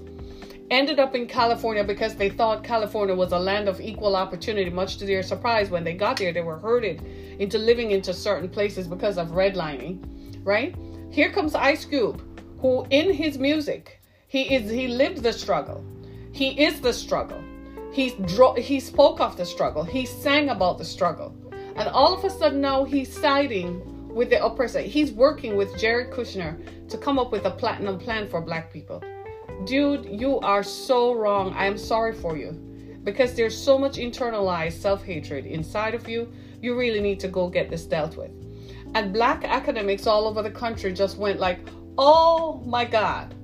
Ended 0.70 1.00
up 1.00 1.14
in 1.14 1.26
California 1.26 1.82
because 1.82 2.14
they 2.14 2.30
thought 2.30 2.62
California 2.62 3.14
was 3.14 3.32
a 3.32 3.38
land 3.38 3.68
of 3.68 3.80
equal 3.80 4.14
opportunity. 4.14 4.70
Much 4.70 4.98
to 4.98 5.06
their 5.06 5.22
surprise, 5.22 5.70
when 5.70 5.84
they 5.84 5.94
got 5.94 6.16
there, 6.16 6.32
they 6.32 6.42
were 6.42 6.58
herded 6.58 7.02
into 7.38 7.58
living 7.58 7.90
into 7.90 8.14
certain 8.14 8.48
places 8.48 8.86
because 8.86 9.18
of 9.18 9.28
redlining, 9.28 10.04
right? 10.44 10.74
Here 11.10 11.30
comes 11.30 11.54
Ice 11.54 11.84
Cube, 11.84 12.22
who 12.60 12.86
in 12.90 13.12
his 13.12 13.38
music, 13.38 14.00
he 14.28 14.54
is 14.54 14.70
he 14.70 14.86
lived 14.86 15.22
the 15.22 15.32
struggle 15.32 15.84
he 16.32 16.62
is 16.62 16.80
the 16.80 16.92
struggle. 16.92 17.42
He, 17.92 18.10
dro- 18.26 18.54
he 18.54 18.78
spoke 18.80 19.20
of 19.20 19.36
the 19.36 19.44
struggle. 19.44 19.82
He 19.82 20.06
sang 20.06 20.48
about 20.48 20.78
the 20.78 20.84
struggle. 20.84 21.34
And 21.76 21.88
all 21.88 22.14
of 22.14 22.24
a 22.24 22.30
sudden 22.30 22.60
now 22.60 22.84
he's 22.84 23.12
siding 23.12 24.14
with 24.14 24.30
the 24.30 24.44
oppressor. 24.44 24.80
He's 24.80 25.12
working 25.12 25.56
with 25.56 25.76
Jared 25.78 26.10
Kushner 26.12 26.88
to 26.88 26.98
come 26.98 27.18
up 27.18 27.32
with 27.32 27.46
a 27.46 27.50
platinum 27.50 27.98
plan 27.98 28.28
for 28.28 28.40
black 28.40 28.72
people. 28.72 29.02
Dude, 29.66 30.06
you 30.06 30.40
are 30.40 30.62
so 30.62 31.14
wrong. 31.14 31.52
I 31.54 31.66
am 31.66 31.78
sorry 31.78 32.14
for 32.14 32.36
you. 32.36 32.52
Because 33.04 33.34
there's 33.34 33.56
so 33.56 33.78
much 33.78 33.96
internalized 33.96 34.80
self 34.80 35.02
hatred 35.02 35.46
inside 35.46 35.94
of 35.94 36.08
you. 36.08 36.32
You 36.60 36.78
really 36.78 37.00
need 37.00 37.20
to 37.20 37.28
go 37.28 37.48
get 37.48 37.70
this 37.70 37.86
dealt 37.86 38.16
with. 38.16 38.30
And 38.94 39.12
black 39.12 39.44
academics 39.44 40.06
all 40.06 40.26
over 40.26 40.42
the 40.42 40.50
country 40.50 40.92
just 40.92 41.16
went 41.16 41.40
like, 41.40 41.60
oh 41.96 42.62
my 42.66 42.84
God, 42.84 43.34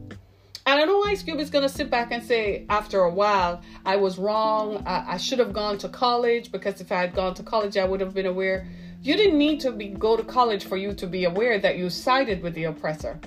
and 0.67 0.81
I 0.81 0.85
know 0.85 1.05
Ice 1.05 1.23
Cube 1.23 1.39
is 1.39 1.49
going 1.49 1.63
to 1.63 1.69
sit 1.69 1.91
back 1.91 2.11
and 2.11 2.25
say, 2.25 2.67
after 2.69 3.03
a 3.03 3.11
while, 3.11 3.63
I 3.85 3.95
was 3.95 4.19
wrong. 4.19 4.83
I, 4.85 5.13
I 5.13 5.17
should 5.17 5.39
have 5.39 5.53
gone 5.53 5.79
to 5.79 5.89
college 5.89 6.51
because 6.51 6.81
if 6.81 6.91
I 6.91 6.97
had 6.97 7.15
gone 7.15 7.35
to 7.35 7.45
college, 7.45 7.77
I 7.77 7.85
would 7.85 8.01
have 8.01 8.13
been 8.13 8.27
aware. 8.27 8.67
You 9.01 9.17
didn't 9.17 9.39
need 9.39 9.61
to 9.61 9.71
be 9.71 9.91
go 9.91 10.17
to 10.17 10.25
college 10.25 10.65
for 10.65 10.77
you 10.77 10.93
to 10.95 11.07
be 11.07 11.23
aware 11.23 11.61
that 11.61 11.79
you 11.79 11.89
sided 11.89 12.43
with 12.43 12.55
the 12.55 12.65
oppressor. 12.65 13.21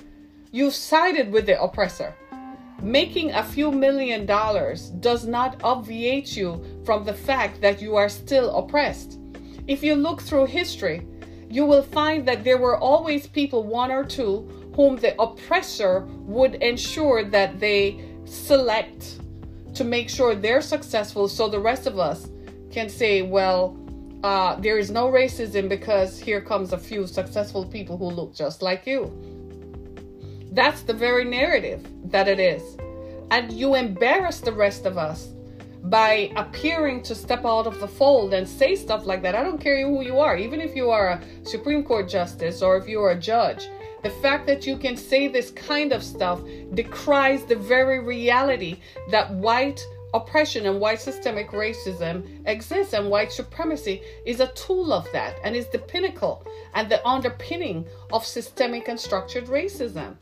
You 0.52 0.70
sided 0.70 1.32
with 1.32 1.46
the 1.46 1.58
oppressor. 1.62 2.14
Making 2.82 3.32
a 3.32 3.42
few 3.42 3.70
million 3.70 4.24
dollars 4.24 4.88
does 5.00 5.26
not 5.26 5.60
obviate 5.62 6.36
you 6.36 6.64
from 6.84 7.04
the 7.04 7.12
fact 7.12 7.60
that 7.60 7.82
you 7.82 7.96
are 7.96 8.08
still 8.08 8.56
oppressed. 8.56 9.18
If 9.66 9.82
you 9.82 9.94
look 9.94 10.22
through 10.22 10.46
history, 10.46 11.06
you 11.50 11.66
will 11.66 11.82
find 11.82 12.26
that 12.26 12.42
there 12.42 12.58
were 12.58 12.78
always 12.78 13.26
people, 13.26 13.64
one 13.64 13.90
or 13.90 14.04
two, 14.04 14.48
whom 14.74 14.96
the 14.96 15.20
oppressor 15.20 16.06
would 16.20 16.54
ensure 16.56 17.24
that 17.24 17.60
they 17.60 18.02
select 18.24 19.20
to 19.74 19.84
make 19.84 20.08
sure 20.08 20.34
they're 20.34 20.62
successful 20.62 21.28
so 21.28 21.48
the 21.48 21.60
rest 21.60 21.86
of 21.86 21.98
us 21.98 22.28
can 22.70 22.88
say, 22.88 23.22
well, 23.22 23.76
uh, 24.22 24.54
there 24.56 24.78
is 24.78 24.90
no 24.90 25.10
racism 25.10 25.68
because 25.68 26.18
here 26.18 26.40
comes 26.40 26.72
a 26.72 26.78
few 26.78 27.06
successful 27.06 27.64
people 27.64 27.96
who 27.96 28.06
look 28.06 28.34
just 28.34 28.62
like 28.62 28.86
you. 28.86 29.39
That's 30.52 30.82
the 30.82 30.92
very 30.92 31.24
narrative 31.24 31.86
that 32.10 32.28
it 32.28 32.40
is. 32.40 32.76
And 33.30 33.52
you 33.52 33.76
embarrass 33.76 34.40
the 34.40 34.52
rest 34.52 34.84
of 34.84 34.98
us 34.98 35.28
by 35.84 36.32
appearing 36.36 37.02
to 37.04 37.14
step 37.14 37.44
out 37.44 37.66
of 37.66 37.78
the 37.80 37.88
fold 37.88 38.34
and 38.34 38.46
say 38.46 38.74
stuff 38.74 39.06
like 39.06 39.22
that. 39.22 39.34
I 39.34 39.42
don't 39.42 39.60
care 39.60 39.80
who 39.86 40.02
you 40.02 40.18
are, 40.18 40.36
even 40.36 40.60
if 40.60 40.74
you 40.74 40.90
are 40.90 41.10
a 41.10 41.22
Supreme 41.44 41.84
Court 41.84 42.08
justice 42.08 42.62
or 42.62 42.76
if 42.76 42.88
you 42.88 43.00
are 43.00 43.12
a 43.12 43.18
judge. 43.18 43.68
The 44.02 44.10
fact 44.10 44.46
that 44.46 44.66
you 44.66 44.76
can 44.76 44.96
say 44.96 45.28
this 45.28 45.50
kind 45.50 45.92
of 45.92 46.02
stuff 46.02 46.40
decries 46.74 47.44
the 47.44 47.56
very 47.56 48.00
reality 48.00 48.80
that 49.10 49.32
white 49.34 49.80
oppression 50.12 50.66
and 50.66 50.80
white 50.80 51.00
systemic 51.00 51.50
racism 51.50 52.24
exists, 52.46 52.94
and 52.94 53.08
white 53.08 53.30
supremacy 53.30 54.02
is 54.26 54.40
a 54.40 54.52
tool 54.52 54.92
of 54.92 55.06
that 55.12 55.36
and 55.44 55.54
is 55.54 55.68
the 55.68 55.78
pinnacle 55.78 56.44
and 56.74 56.90
the 56.90 57.06
underpinning 57.06 57.86
of 58.12 58.26
systemic 58.26 58.88
and 58.88 58.98
structured 58.98 59.46
racism. 59.46 60.16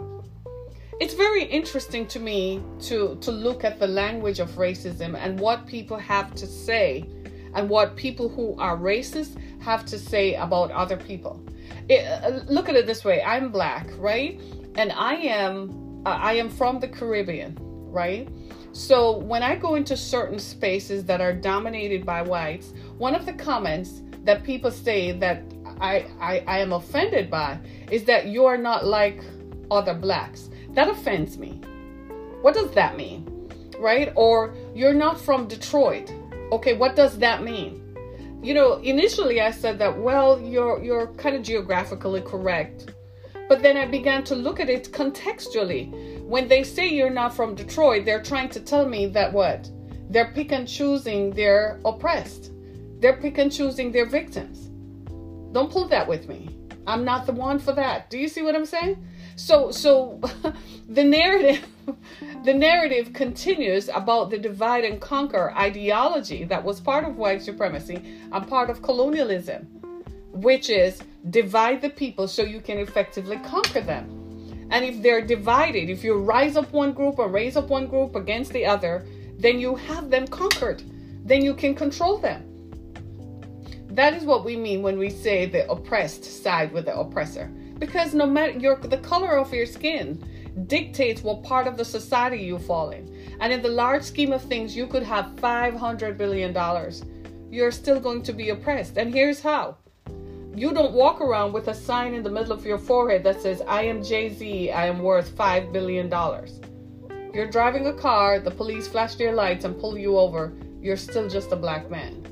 It's 1.01 1.15
very 1.15 1.45
interesting 1.45 2.09
to 2.09 2.19
me 2.19 2.61
to, 2.81 3.17
to 3.21 3.31
look 3.31 3.63
at 3.63 3.79
the 3.79 3.87
language 3.87 4.41
of 4.41 4.51
racism 4.57 5.17
and 5.17 5.39
what 5.39 5.65
people 5.65 5.97
have 5.97 6.35
to 6.35 6.47
say 6.47 7.09
and 7.55 7.69
what 7.69 7.95
people 7.95 8.29
who 8.29 8.57
are 8.59 8.77
racist 8.77 9.41
have 9.61 9.85
to 9.87 9.99
say 9.99 10.35
about 10.35 10.73
other 10.73 10.97
people. 10.97 11.41
It, 11.89 12.05
uh, 12.05 12.43
look 12.49 12.69
at 12.69 12.75
it 12.75 12.87
this 12.87 13.05
way. 13.05 13.23
I'm 13.23 13.51
black 13.51 13.89
right? 13.97 14.41
And 14.75 14.93
i 14.93 15.15
am 15.15 16.03
uh, 16.05 16.11
i 16.11 16.33
am 16.33 16.49
from 16.49 16.81
the 16.81 16.89
caribbean 16.89 17.57
right? 17.59 18.29
So 18.73 19.19
when 19.19 19.43
i 19.43 19.55
go 19.55 19.77
into 19.77 19.97
certain 19.97 20.39
spaces 20.39 21.05
that 21.05 21.21
are 21.21 21.33
dominated 21.33 22.05
by 22.05 22.23
whites 22.23 22.75
one 22.99 23.15
of 23.15 23.25
the 23.25 23.33
comments 23.33 24.03
that 24.25 24.43
people 24.43 24.71
say 24.71 25.13
that 25.13 25.43
I, 25.81 26.07
I, 26.21 26.45
I 26.47 26.59
am 26.59 26.73
offended 26.73 27.31
by 27.31 27.61
is 27.91 28.05
that 28.05 28.27
you 28.27 28.45
are 28.47 28.59
not 28.59 28.85
like 28.85 29.23
other 29.71 29.95
blacks. 29.95 30.51
That 30.79 30.89
offends 30.89 31.37
me. 31.39 31.61
What 32.41 32.55
does 32.55 32.71
that 32.71 32.97
mean? 32.97 33.51
Right? 33.81 34.13
Or 34.15 34.55
you're 34.77 34.95
not 34.95 35.21
from 35.21 35.49
Detroit. 35.49 36.15
Okay, 36.53 36.75
what 36.75 36.95
does 36.95 37.19
that 37.19 37.43
mean? 37.43 37.83
you 38.43 38.55
know, 38.55 38.75
initially 38.75 39.41
I 39.41 39.51
said 39.51 39.81
that, 39.81 39.99
well, 39.99 40.41
you're 40.41 40.81
you're 40.81 41.09
kind 41.15 41.35
of 41.35 41.43
geographically 41.43 42.21
correct. 42.21 42.93
But 43.49 43.61
then 43.61 43.77
I 43.77 43.87
began 43.87 44.23
to 44.25 44.37
look 44.37 44.61
at 44.61 44.71
it 44.71 44.93
contextually. 44.93 46.23
When 46.23 46.47
they 46.47 46.63
say 46.63 46.87
you're 46.87 47.19
not 47.23 47.35
from 47.35 47.57
Detroit, 47.57 48.05
they're 48.05 48.23
trying 48.23 48.51
to 48.51 48.61
tell 48.61 48.89
me 48.89 49.07
that 49.07 49.33
what? 49.33 49.69
They're 50.11 50.33
pick 50.33 50.53
and 50.53 50.69
choosing 50.69 51.33
their 51.33 51.81
oppressed. 51.85 52.53
They're 53.01 53.17
pick 53.17 53.39
and 53.39 53.51
choosing 53.51 53.91
their 53.91 54.07
victims. 54.07 54.71
Don't 55.53 55.73
pull 55.73 55.89
that 55.89 56.07
with 56.07 56.29
me. 56.29 56.57
I'm 56.87 57.05
not 57.05 57.27
the 57.27 57.33
one 57.33 57.59
for 57.59 57.73
that. 57.73 58.11
Do 58.11 58.17
you 58.19 58.29
see 58.29 58.43
what 58.43 58.55
I'm 58.55 58.67
saying? 58.67 59.05
So 59.39 59.71
so 59.71 60.21
the 60.89 61.05
narrative 61.05 61.65
the 62.45 62.53
narrative 62.53 63.13
continues 63.13 63.89
about 63.89 64.31
the 64.31 64.39
divide 64.39 64.85
and 64.85 65.01
conquer 65.01 65.53
ideology 65.57 66.43
that 66.45 66.65
was 66.65 66.81
part 66.81 67.05
of 67.05 67.17
white 67.17 67.41
supremacy 67.41 68.03
and 68.33 68.49
part 68.49 68.69
of 68.69 68.83
colonialism, 68.83 69.63
which 70.33 70.69
is 70.69 71.01
divide 71.31 71.81
the 71.81 71.91
people 71.91 72.27
so 72.27 72.43
you 72.43 72.61
can 72.61 72.79
effectively 72.79 73.39
conquer 73.39 73.81
them. 73.81 74.11
And 74.73 74.85
if 74.85 75.03
they're 75.03 75.25
divided, 75.25 75.89
if 75.89 76.03
you 76.03 76.19
rise 76.19 76.57
up 76.57 76.73
one 76.73 76.93
group 76.93 77.21
or 77.21 77.29
raise 77.29 77.57
up 77.57 77.69
one 77.69 77.87
group 77.87 78.17
against 78.17 78.53
the 78.53 78.67
other, 78.67 79.07
then 79.39 79.61
you 79.61 79.77
have 79.77 80.11
them 80.11 80.27
conquered. 80.27 80.83
Then 81.25 81.45
you 81.45 81.55
can 81.55 81.77
control 81.77 82.19
them. 82.19 82.43
That 83.91 84.15
is 84.15 84.25
what 84.25 84.45
we 84.45 84.57
mean 84.57 84.83
when 84.83 84.99
we 84.99 85.11
say 85.11 85.47
the 85.47 85.71
oppressed 85.71 86.25
side 86.25 86.73
with 86.73 86.87
the 86.87 86.99
oppressor. 86.99 87.51
Because 87.79 88.15
no 88.15 88.27
matter 88.27 88.59
your 88.59 88.77
the 88.77 88.99
color 88.99 89.39
of 89.39 89.53
your 89.53 89.67
skin, 89.67 90.23
dictates 90.67 91.23
what 91.23 91.43
part 91.43 91.67
of 91.67 91.77
the 91.77 91.85
society 91.85 92.39
you 92.39 92.59
fall 92.59 92.91
in. 92.91 93.37
And 93.41 93.53
in 93.53 93.63
the 93.63 93.69
large 93.69 94.03
scheme 94.03 94.33
of 94.33 94.43
things, 94.43 94.77
you 94.77 94.87
could 94.87 95.05
have 95.05 95.37
$500 95.37 96.17
billion. 96.17 96.53
You're 97.51 97.71
still 97.71 98.01
going 98.01 98.23
to 98.23 98.33
be 98.33 98.51
oppressed. 98.51 98.99
And 98.99 99.15
here's 99.15 99.41
how 99.41 99.77
you 100.55 100.73
don't 100.73 100.93
walk 100.93 101.21
around 101.21 101.53
with 101.53 101.69
a 101.69 101.75
sign 101.75 102.15
in 102.15 102.25
the 102.25 102.31
middle 102.31 102.53
of 102.53 102.67
your 102.67 102.79
forehead 102.79 103.23
that 103.23 103.41
says, 103.41 103.63
I 103.69 103.83
am 103.83 104.03
Jay 104.03 104.29
Z, 104.35 104.73
I 104.73 104.87
am 104.87 104.99
worth 104.99 105.37
$5 105.37 105.73
billion. 105.73 106.13
You're 107.33 107.47
driving 107.47 107.87
a 107.87 107.93
car, 107.93 108.41
the 108.41 108.51
police 108.51 108.89
flash 108.89 109.15
their 109.15 109.35
lights 109.35 109.65
and 109.65 109.79
pull 109.79 109.97
you 109.97 110.19
over. 110.19 110.53
You're 110.81 110.97
still 110.97 111.29
just 111.29 111.53
a 111.53 111.57
black 111.57 111.89
man. 111.89 112.27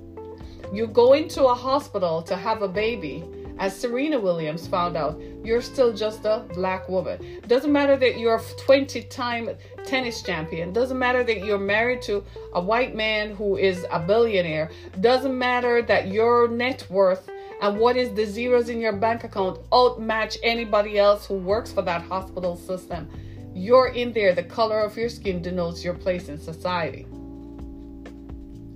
You 0.73 0.88
go 0.88 1.12
into 1.12 1.45
a 1.45 1.55
hospital 1.55 2.21
to 2.23 2.35
have 2.35 2.62
a 2.62 2.69
baby 2.69 3.25
as 3.59 3.76
Serena 3.79 4.19
Williams 4.19 4.67
found 4.67 4.97
out, 4.97 5.21
you're 5.47 5.62
still 5.62 5.93
just 5.93 6.25
a 6.25 6.45
black 6.55 6.88
woman. 6.88 7.41
Doesn't 7.47 7.73
matter 7.73 7.97
that 7.97 8.19
you're 8.19 8.37
a 8.37 8.43
20 8.65 9.03
time 9.05 9.50
tennis 9.85 10.23
champion. 10.23 10.73
Doesn't 10.73 10.99
matter 10.99 11.23
that 11.23 11.45
you're 11.45 11.59
married 11.59 12.03
to 12.03 12.25
a 12.55 12.61
white 12.61 12.95
man 12.95 13.35
who 13.35 13.57
is 13.57 13.87
a 13.91 14.00
billionaire. 14.00 14.71
Doesn't 15.00 15.38
matter 15.38 15.83
that 15.83 16.09
your 16.09 16.49
net 16.49 16.87
worth 16.91 17.31
and 17.62 17.79
what 17.79 17.97
is 17.97 18.12
the 18.15 18.26
zeros 18.26 18.69
in 18.69 18.81
your 18.81 18.93
bank 18.93 19.25
account 19.25 19.61
outmatch 19.73 20.37
anybody 20.43 20.99
else 20.99 21.26
who 21.26 21.35
works 21.35 21.73
for 21.73 21.83
that 21.83 22.03
hospital 22.03 22.57
system. 22.57 23.09
You're 23.55 23.88
in 23.88 24.12
there. 24.12 24.35
The 24.35 24.43
color 24.43 24.81
of 24.81 24.97
your 24.97 25.09
skin 25.09 25.41
denotes 25.41 25.83
your 25.85 25.95
place 25.95 26.29
in 26.29 26.38
society. 26.38 27.07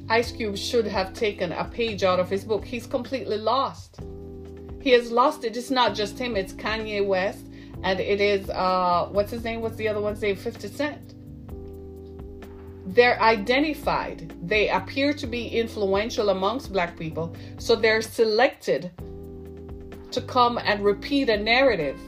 Ice 0.09 0.33
Cube 0.33 0.57
should 0.57 0.87
have 0.87 1.13
taken 1.13 1.53
a 1.53 1.65
page 1.65 2.03
out 2.03 2.19
of 2.19 2.31
his 2.31 2.45
book. 2.45 2.65
He's 2.65 2.87
completely 2.87 3.37
lost. 3.37 4.01
He 4.81 4.91
has 4.91 5.11
lost 5.11 5.45
it. 5.45 5.57
It's 5.57 5.71
not 5.71 5.95
just 5.95 6.19
him, 6.19 6.37
it's 6.37 6.53
Kanye 6.53 7.07
West 7.07 7.47
and 7.83 7.99
it 8.01 8.21
is 8.21 8.49
uh 8.51 9.09
what's 9.11 9.31
his 9.31 9.45
name? 9.45 9.61
What's 9.61 9.77
the 9.77 9.89
other 9.89 10.01
one's 10.01 10.21
name? 10.21 10.37
50 10.37 10.69
Cent. 10.69 11.15
They're 12.87 13.21
identified. 13.23 14.35
They 14.47 14.69
appear 14.69 15.13
to 15.15 15.27
be 15.27 15.47
influential 15.49 16.31
amongst 16.31 16.73
black 16.73 16.99
people, 16.99 17.35
so 17.59 17.77
they're 17.77 18.03
selected 18.03 18.91
to 20.11 20.21
come 20.23 20.59
and 20.59 20.83
repeat 20.83 21.29
a 21.29 21.37
narrative. 21.37 21.99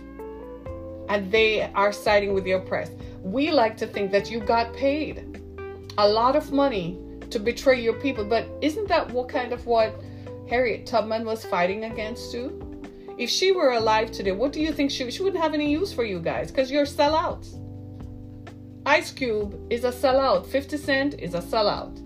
And 1.09 1.31
they 1.31 1.71
are 1.75 1.93
siding 1.93 2.33
with 2.35 2.45
the 2.45 2.53
oppressed. 2.53 2.93
We 3.23 3.51
like 3.51 3.77
to 3.77 3.87
think 3.87 4.11
that 4.13 4.31
you 4.31 4.41
got 4.41 4.75
paid. 4.75 5.29
a 5.99 6.09
lot 6.09 6.37
of 6.37 6.51
money 6.51 6.99
to 7.29 7.39
betray 7.39 7.81
your 7.81 7.93
people. 7.93 8.25
But 8.25 8.49
isn't 8.61 8.89
that 8.89 9.11
what 9.13 9.29
kind 9.29 9.53
of 9.53 9.67
what 9.67 9.95
Harriet 10.53 10.85
Tubman 10.85 11.25
was 11.25 11.47
fighting 11.47 11.85
against 11.85 12.31
too? 12.31 12.85
If 13.17 13.31
she 13.31 13.53
were 13.53 13.71
alive 13.71 14.13
today, 14.13 14.33
what 14.33 14.53
do 14.53 14.61
you 14.61 14.71
think 14.71 14.91
she 14.91 15.11
she 15.11 15.23
wouldn't 15.23 15.43
have 15.43 15.55
any 15.55 15.71
use 15.71 15.95
for 15.95 16.05
you 16.05 16.21
guys 16.21 16.51
because 16.51 16.71
you're 16.71 16.85
sellouts. 16.85 17.59
Ice 18.85 19.11
Cube 19.11 19.59
is 19.71 19.85
a 19.85 19.91
sellout. 19.91 20.45
50 20.45 20.77
Cent 20.77 21.15
is 21.15 21.33
a 21.33 21.41
sellout. 21.41 21.97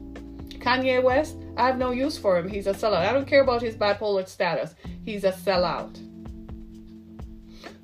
Kanye 0.60 1.02
West, 1.02 1.36
I 1.56 1.66
have 1.66 1.76
no 1.76 1.90
use 1.90 2.16
for 2.16 2.38
him. 2.38 2.48
He's 2.48 2.68
a 2.68 2.72
sellout. 2.72 3.04
I 3.04 3.12
don't 3.12 3.26
care 3.26 3.42
about 3.42 3.62
his 3.62 3.74
bipolar 3.74 4.28
status. 4.28 4.76
He's 5.04 5.24
a 5.24 5.32
sellout. 5.32 5.98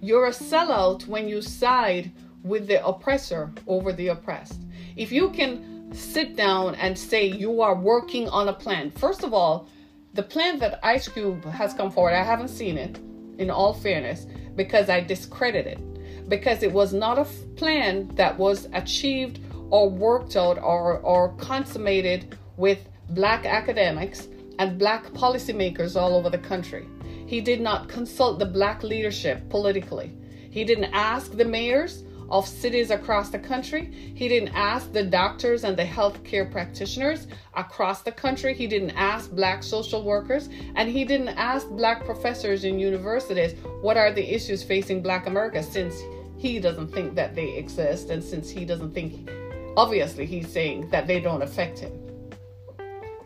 You're 0.01 0.27
a 0.27 0.31
sellout 0.31 1.09
when 1.09 1.29
you 1.29 1.43
side 1.43 2.13
with 2.45 2.69
the 2.69 2.87
oppressor 2.87 3.53
over 3.67 3.93
the 3.93 4.09
oppressed. 4.09 4.63
If 4.95 5.11
you 5.11 5.31
can 5.31 5.93
sit 5.93 6.37
down 6.37 6.77
and 6.77 6.97
say 6.97 7.27
you 7.27 7.63
are 7.63 7.75
working 7.75 8.29
on 8.29 8.47
a 8.47 8.53
plan, 8.53 8.93
first 8.93 9.25
of 9.25 9.35
all, 9.35 9.69
the 10.15 10.23
plan 10.23 10.59
that 10.59 10.79
Ice 10.83 11.09
Cube 11.09 11.45
has 11.47 11.73
come 11.73 11.91
forward, 11.91 12.13
I 12.13 12.23
haven't 12.23 12.49
seen 12.49 12.77
it, 12.77 12.99
in 13.39 13.51
all 13.51 13.73
fairness, 13.73 14.27
because 14.57 14.91
I 14.91 15.01
discredit 15.01 15.67
it. 15.67 16.29
Because 16.29 16.63
it 16.63 16.73
was 16.73 16.93
not 16.93 17.19
a 17.19 17.25
plan 17.57 18.09
that 18.15 18.37
was 18.39 18.69
achieved 18.75 19.41
or 19.71 19.89
worked 19.89 20.37
out 20.37 20.59
or, 20.59 20.99
or 20.99 21.35
consummated 21.37 22.37
with 22.59 22.79
black 23.11 23.47
academics 23.47 24.29
and 24.59 24.79
black 24.79 25.07
policymakers 25.13 25.99
all 25.99 26.15
over 26.15 26.29
the 26.29 26.39
country. 26.39 26.87
He 27.27 27.41
did 27.41 27.63
not 27.63 27.89
consult 27.89 28.39
the 28.39 28.45
black 28.45 28.83
leadership 28.83 29.49
politically. 29.49 30.13
He 30.51 30.65
didn't 30.65 30.93
ask 30.93 31.33
the 31.33 31.45
mayors 31.47 32.05
of 32.31 32.47
cities 32.47 32.91
across 32.91 33.31
the 33.31 33.39
country. 33.39 33.91
He 34.15 34.29
didn't 34.29 34.55
ask 34.55 34.93
the 34.93 35.03
doctors 35.03 35.65
and 35.65 35.77
the 35.77 35.85
healthcare 35.85 36.51
practitioners 36.51 37.27
across 37.55 38.03
the 38.03 38.13
country. 38.13 38.55
He 38.55 38.67
didn't 38.67 38.91
ask 38.91 39.31
black 39.31 39.63
social 39.63 40.03
workers. 40.03 40.49
And 40.77 40.89
he 40.89 41.05
didn't 41.05 41.29
ask 41.29 41.69
black 41.69 42.05
professors 42.05 42.65
in 42.65 42.79
universities 42.79 43.55
what 43.81 43.97
are 43.97 44.13
the 44.13 44.35
issues 44.35 44.63
facing 44.63 45.03
black 45.03 45.27
America 45.27 45.63
since 45.63 46.01
he 46.39 46.59
doesn't 46.59 46.89
think 46.89 47.15
that 47.15 47.35
they 47.35 47.57
exist 47.57 48.11
and 48.11 48.23
since 48.23 48.51
he 48.51 48.65
doesn't 48.65 48.93
think, 48.93 49.31
obviously, 49.77 50.27
he's 50.27 50.51
saying 50.51 50.91
that 50.91 51.07
they 51.07 51.21
don't 51.21 51.43
affect 51.43 51.79
him. 51.79 51.93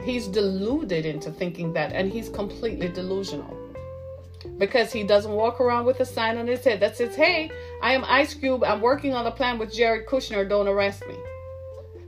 He's 0.04 0.28
deluded 0.28 1.06
into 1.06 1.32
thinking 1.32 1.72
that, 1.72 1.92
and 1.92 2.12
he's 2.12 2.28
completely 2.28 2.88
delusional 2.88 3.65
because 4.58 4.92
he 4.92 5.04
doesn't 5.04 5.32
walk 5.32 5.60
around 5.60 5.84
with 5.84 6.00
a 6.00 6.04
sign 6.04 6.38
on 6.38 6.46
his 6.46 6.64
head 6.64 6.80
that 6.80 6.96
says, 6.96 7.14
Hey, 7.14 7.50
I 7.82 7.92
am 7.92 8.04
Ice 8.04 8.34
Cube. 8.34 8.64
I'm 8.64 8.80
working 8.80 9.14
on 9.14 9.26
a 9.26 9.30
plan 9.30 9.58
with 9.58 9.72
Jared 9.72 10.06
Kushner. 10.06 10.48
Don't 10.48 10.68
arrest 10.68 11.06
me. 11.06 11.16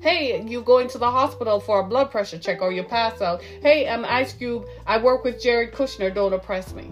Hey, 0.01 0.43
you 0.43 0.63
go 0.63 0.79
into 0.79 0.97
the 0.97 1.11
hospital 1.11 1.59
for 1.61 1.81
a 1.81 1.85
blood 1.85 2.11
pressure 2.11 2.39
check 2.39 2.63
or 2.63 2.73
you 2.73 2.85
pass 2.85 3.21
out. 3.21 3.43
Hey, 3.43 3.89
I'm 3.89 4.05
Ice 4.05 4.33
Cube. 4.33 4.65
I 4.87 4.99
work 4.99 5.25
with 5.25 5.43
Jared 5.43 5.73
Kushner. 5.73 6.15
Don't 6.15 6.33
oppress 6.33 6.73
me. 6.73 6.91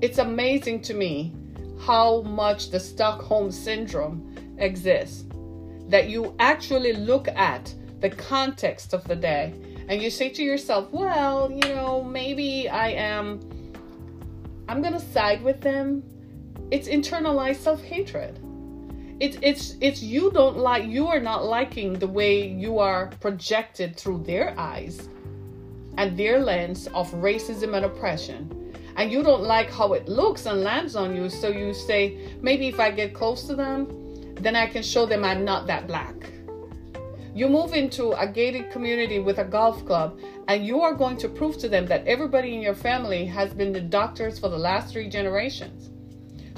It's 0.00 0.18
amazing 0.18 0.80
to 0.82 0.94
me 0.94 1.34
how 1.80 2.22
much 2.22 2.70
the 2.70 2.80
Stockholm 2.80 3.52
Syndrome 3.52 4.56
exists. 4.58 5.24
That 5.88 6.08
you 6.08 6.34
actually 6.38 6.94
look 6.94 7.28
at 7.28 7.72
the 8.00 8.10
context 8.10 8.94
of 8.94 9.04
the 9.04 9.14
day 9.14 9.54
and 9.88 10.00
you 10.00 10.10
say 10.10 10.28
to 10.30 10.42
yourself, 10.42 10.90
well, 10.92 11.50
you 11.50 11.74
know, 11.74 12.02
maybe 12.02 12.68
I 12.68 12.88
am, 12.88 13.40
I'm 14.72 14.80
going 14.80 14.94
to 14.94 15.00
side 15.00 15.42
with 15.42 15.60
them. 15.60 16.02
It's 16.70 16.88
internalized 16.88 17.56
self 17.56 17.82
hatred. 17.82 18.40
It's, 19.20 19.36
it's, 19.42 19.76
it's 19.82 20.02
you 20.02 20.30
don't 20.30 20.56
like, 20.56 20.86
you 20.86 21.08
are 21.08 21.20
not 21.20 21.44
liking 21.44 21.92
the 21.98 22.08
way 22.08 22.48
you 22.48 22.78
are 22.78 23.08
projected 23.20 23.98
through 23.98 24.22
their 24.24 24.58
eyes 24.58 25.10
and 25.98 26.16
their 26.18 26.38
lens 26.40 26.86
of 26.94 27.12
racism 27.12 27.76
and 27.76 27.84
oppression. 27.84 28.74
And 28.96 29.12
you 29.12 29.22
don't 29.22 29.42
like 29.42 29.70
how 29.70 29.92
it 29.92 30.08
looks 30.08 30.46
and 30.46 30.62
lands 30.62 30.96
on 30.96 31.14
you. 31.14 31.28
So 31.28 31.48
you 31.48 31.74
say, 31.74 32.32
maybe 32.40 32.66
if 32.66 32.80
I 32.80 32.92
get 32.92 33.12
close 33.12 33.42
to 33.48 33.54
them, 33.54 34.34
then 34.36 34.56
I 34.56 34.66
can 34.68 34.82
show 34.82 35.04
them 35.04 35.22
I'm 35.22 35.44
not 35.44 35.66
that 35.66 35.86
black 35.86 36.32
you 37.34 37.48
move 37.48 37.72
into 37.72 38.12
a 38.12 38.26
gated 38.26 38.70
community 38.70 39.18
with 39.18 39.38
a 39.38 39.44
golf 39.44 39.84
club, 39.86 40.18
and 40.52 40.66
you 40.66 40.82
are 40.82 40.92
going 40.92 41.16
to 41.16 41.30
prove 41.30 41.56
to 41.56 41.66
them 41.66 41.86
that 41.86 42.06
everybody 42.06 42.54
in 42.54 42.60
your 42.60 42.74
family 42.74 43.24
has 43.24 43.54
been 43.54 43.72
the 43.72 43.80
doctors 43.80 44.38
for 44.38 44.50
the 44.50 44.58
last 44.58 44.92
three 44.92 45.08
generations. 45.08 45.88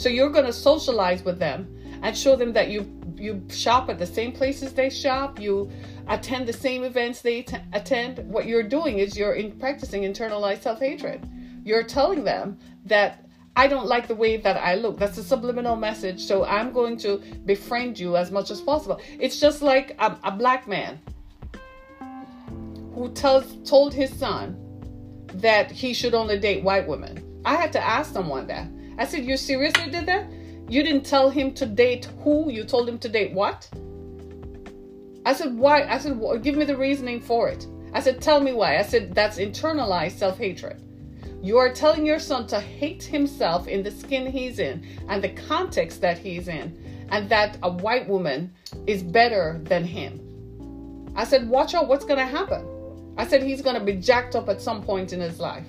So 0.03 0.09
you're 0.09 0.31
going 0.31 0.47
to 0.47 0.53
socialize 0.53 1.23
with 1.23 1.39
them 1.39 1.73
and 2.03 2.17
show 2.17 2.35
them 2.35 2.53
that 2.55 2.71
you 2.71 2.91
you 3.17 3.41
shop 3.49 3.89
at 3.89 4.01
the 4.01 4.07
same 4.07 4.33
places 4.33 4.73
they 4.73 4.91
shop, 4.91 5.41
you 5.41 5.71
attend 6.09 6.49
the 6.49 6.53
same 6.53 6.83
events 6.83 7.21
they 7.21 7.43
t- 7.43 7.57
attend. 7.73 8.19
What 8.29 8.47
you're 8.47 8.65
doing 8.65 8.99
is 8.99 9.17
you're 9.17 9.35
in 9.35 9.53
practicing 9.61 10.03
internalized 10.03 10.63
self-hatred. 10.63 11.21
You're 11.65 11.85
telling 11.85 12.25
them 12.25 12.59
that 12.87 13.25
I 13.55 13.69
don't 13.69 13.87
like 13.87 14.09
the 14.09 14.17
way 14.17 14.37
that 14.39 14.57
I 14.57 14.75
look. 14.75 14.99
That's 14.99 15.19
a 15.19 15.23
subliminal 15.23 15.77
message. 15.77 16.21
So 16.21 16.45
I'm 16.45 16.73
going 16.73 16.97
to 16.99 17.23
befriend 17.47 18.01
you 18.01 18.17
as 18.17 18.33
much 18.33 18.51
as 18.51 18.61
possible. 18.61 19.01
It's 19.21 19.39
just 19.39 19.63
like 19.63 19.95
a, 20.01 20.19
a 20.25 20.33
black 20.33 20.67
man 20.67 20.99
who 22.95 23.11
tells 23.11 23.57
told 23.69 23.93
his 23.93 24.13
son 24.15 24.57
that 25.35 25.71
he 25.71 25.93
should 25.93 26.15
only 26.15 26.39
date 26.39 26.63
white 26.63 26.87
women. 26.87 27.23
I 27.45 27.57
had 27.57 27.73
to 27.73 27.85
ask 27.85 28.13
someone 28.13 28.47
that. 28.47 28.69
I 28.99 29.05
said, 29.05 29.25
"You 29.25 29.37
seriously 29.37 29.91
did 29.91 30.07
that? 30.07 30.27
You 30.69 30.83
didn't 30.83 31.05
tell 31.05 31.29
him 31.31 31.53
to 31.55 31.67
date 31.67 32.09
who? 32.23 32.51
You 32.51 32.65
told 32.65 32.89
him 32.89 32.99
to 32.99 33.09
date 33.09 33.33
what?" 33.33 33.69
I 35.27 35.33
said, 35.33 35.57
"Why?" 35.59 35.83
I 35.89 35.99
said, 35.99 36.19
well, 36.19 36.39
"Give 36.39 36.57
me 36.57 36.65
the 36.65 36.77
reasoning 36.77 37.21
for 37.21 37.49
it." 37.49 37.67
I 37.93 38.01
said, 38.01 38.21
"Tell 38.21 38.41
me 38.41 38.53
why." 38.53 38.79
I 38.79 38.83
said, 38.83 39.15
"That's 39.15 39.39
internalized 39.39 40.19
self-hatred." 40.19 40.81
You 41.43 41.59
are 41.59 41.73
telling 41.73 42.07
your 42.07 42.19
son 42.19 42.47
to 42.47 42.59
hate 42.61 43.03
himself 43.03 43.69
in 43.69 43.83
the 43.83 43.91
skin 43.91 44.27
he's 44.27 44.59
in 44.59 44.83
and 45.11 45.23
the 45.23 45.29
context 45.29 46.01
that 46.01 46.17
he's 46.17 46.49
in, 46.49 47.07
and 47.11 47.29
that 47.29 47.59
a 47.63 47.71
white 47.71 48.09
woman 48.09 48.51
is 48.87 49.03
better 49.03 49.61
than 49.65 49.85
him. 49.85 50.21
I 51.15 51.25
said, 51.25 51.49
Watch 51.49 51.75
out 51.75 51.87
what's 51.87 52.05
going 52.05 52.19
to 52.19 52.25
happen. 52.25 52.67
I 53.17 53.27
said, 53.27 53.43
He's 53.43 53.63
going 53.63 53.79
to 53.79 53.85
be 53.85 53.95
jacked 53.95 54.35
up 54.35 54.49
at 54.49 54.61
some 54.61 54.83
point 54.83 55.13
in 55.13 55.21
his 55.21 55.41
life 55.41 55.67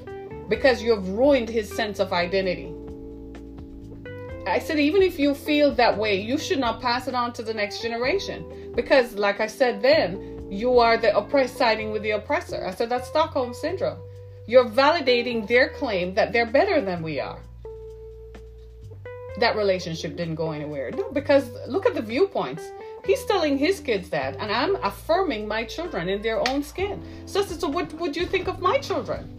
because 0.50 0.82
you've 0.82 1.10
ruined 1.10 1.50
his 1.50 1.70
sense 1.70 2.00
of 2.00 2.14
identity. 2.14 2.74
I 4.48 4.60
said, 4.60 4.80
even 4.80 5.02
if 5.02 5.18
you 5.18 5.34
feel 5.34 5.74
that 5.74 5.98
way, 5.98 6.22
you 6.22 6.38
should 6.38 6.60
not 6.60 6.80
pass 6.80 7.08
it 7.08 7.16
on 7.16 7.34
to 7.34 7.42
the 7.42 7.54
next 7.54 7.82
generation. 7.82 8.74
Because, 8.76 9.16
like 9.16 9.40
I 9.40 9.48
said 9.48 9.82
then, 9.82 10.48
you 10.52 10.78
are 10.78 10.98
the 10.98 11.16
oppressed 11.18 11.58
siding 11.58 11.92
with 11.92 12.04
the 12.04 12.12
oppressor. 12.12 12.64
I 12.66 12.72
said, 12.72 12.90
that's 12.90 13.08
Stockholm 13.08 13.56
Syndrome. 13.56 13.98
You're 14.48 14.70
validating 14.70 15.48
their 15.48 15.70
claim 15.70 16.14
that 16.14 16.32
they're 16.32 16.46
better 16.46 16.80
than 16.80 17.02
we 17.02 17.20
are. 17.20 17.40
That 19.40 19.56
relationship 19.56 20.16
didn't 20.16 20.36
go 20.36 20.52
anywhere. 20.52 20.92
No, 20.92 21.12
because 21.12 21.50
look 21.68 21.88
at 21.88 21.96
the 21.96 22.02
viewpoints. 22.02 22.64
He's 23.06 23.24
telling 23.26 23.58
his 23.58 23.80
kids 23.80 24.10
that, 24.10 24.36
and 24.38 24.52
I'm 24.52 24.76
affirming 24.84 25.48
my 25.48 25.64
children 25.64 26.10
in 26.10 26.22
their 26.22 26.48
own 26.50 26.64
skin. 26.64 27.04
So, 27.26 27.44
so 27.44 27.70
what 27.70 27.94
would 27.94 28.16
you 28.16 28.26
think 28.26 28.48
of 28.48 28.60
my 28.60 28.80
children? 28.80 29.30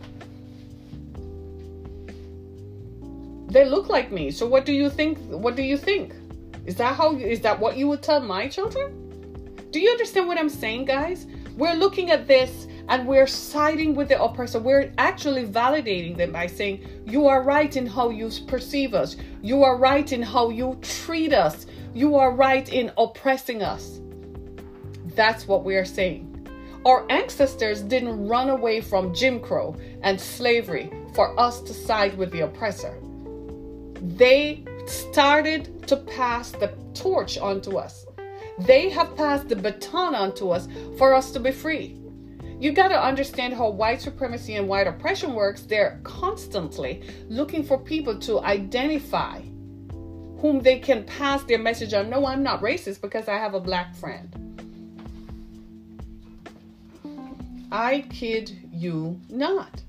They 3.49 3.65
look 3.65 3.89
like 3.89 4.13
me. 4.13 4.31
So 4.31 4.47
what 4.47 4.65
do 4.65 4.73
you 4.73 4.91
think? 4.91 5.19
What 5.29 5.57
do 5.57 5.63
you 5.63 5.77
think? 5.77 6.15
Is 6.67 6.77
that 6.77 6.97
how? 6.97 7.17
Is 7.17 7.41
that 7.41 7.59
what 7.59 7.77
you 7.77 7.89
would 7.89 8.03
tell 8.03 8.21
my 8.21 8.49
children? 8.49 9.07
Do 9.71 9.81
you 9.81 9.91
understand 9.91 10.29
what 10.29 10.39
I'm 10.39 10.49
saying, 10.49 10.85
guys? 10.85 11.27
We're 11.57 11.75
looking 11.75 12.11
at 12.11 12.27
this 12.27 12.67
and 12.89 13.07
we're 13.07 13.27
siding 13.27 13.95
with 13.95 14.09
the 14.09 14.23
oppressor. 14.23 14.61
We're 14.61 14.93
actually 14.99 15.47
validating 15.47 16.17
them 16.17 16.33
by 16.33 16.47
saying, 16.47 16.87
You 17.07 17.27
are 17.27 17.43
right 17.43 17.75
in 17.77 17.87
how 17.87 18.11
you 18.11 18.31
perceive 18.47 18.95
us. 18.95 19.17
You 19.43 19.65
are 19.65 19.77
right 19.77 20.11
in 20.13 20.23
how 20.23 20.51
you 20.51 20.79
treat 20.83 21.33
us. 21.33 21.67
You 21.97 22.17
are 22.17 22.31
right 22.31 22.69
in 22.69 22.93
oppressing 22.99 23.63
us. 23.63 24.03
That's 25.15 25.49
what 25.49 25.65
we 25.65 25.77
are 25.77 25.85
saying. 25.87 26.47
Our 26.85 27.11
ancestors 27.11 27.81
didn't 27.81 28.29
run 28.29 28.51
away 28.51 28.83
from 28.83 29.15
Jim 29.15 29.41
Crow 29.41 29.75
and 30.03 30.21
slavery 30.21 30.93
for 31.15 31.41
us 31.41 31.63
to 31.63 31.73
side 31.73 32.19
with 32.19 32.33
the 32.33 32.43
oppressor. 32.43 33.01
They 34.03 34.63
started 34.85 35.89
to 35.89 35.97
pass 35.97 36.51
the 36.51 36.75
torch 36.93 37.39
onto 37.39 37.79
us. 37.79 38.05
They 38.59 38.91
have 38.91 39.17
passed 39.17 39.49
the 39.49 39.57
baton 39.57 40.15
onto 40.15 40.51
us 40.51 40.69
for 40.99 41.15
us 41.15 41.31
to 41.31 41.41
be 41.41 41.51
free 41.51 41.99
you 42.59 42.73
got 42.73 42.89
to 42.89 42.99
understand 42.99 43.53
how 43.53 43.69
white 43.69 44.01
supremacy 44.01 44.55
and 44.55 44.67
white 44.67 44.87
oppression 44.87 45.35
works. 45.35 45.61
They're 45.61 46.01
constantly 46.05 47.03
looking 47.29 47.63
for 47.63 47.77
people 47.77 48.19
to 48.21 48.41
identify 48.41 49.43
whom 50.39 50.61
they 50.61 50.79
can 50.79 51.05
pass 51.05 51.43
their 51.45 51.59
message 51.59 51.95
on. 51.95 52.11
No, 52.11 52.27
I'm 52.27 52.43
not 52.43 52.61
racist 52.61 53.01
because 53.01 53.29
I 53.29 53.37
have 53.37 53.55
a 53.55 53.61
black 53.61 53.95
friend. 53.95 54.47
I 57.71 58.07
kid 58.11 58.57
you 58.73 59.21
not. 59.29 59.83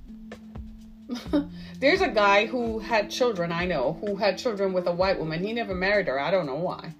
There's 1.79 2.01
a 2.01 2.09
guy 2.09 2.47
who 2.47 2.79
had 2.79 3.09
children, 3.09 3.51
I 3.51 3.65
know, 3.65 3.97
who 4.01 4.15
had 4.15 4.37
children 4.37 4.73
with 4.73 4.87
a 4.87 4.91
white 4.91 5.19
woman. 5.19 5.43
He 5.43 5.53
never 5.53 5.75
married 5.75 6.07
her. 6.07 6.19
I 6.19 6.31
don't 6.31 6.45
know 6.45 6.55
why. 6.55 6.93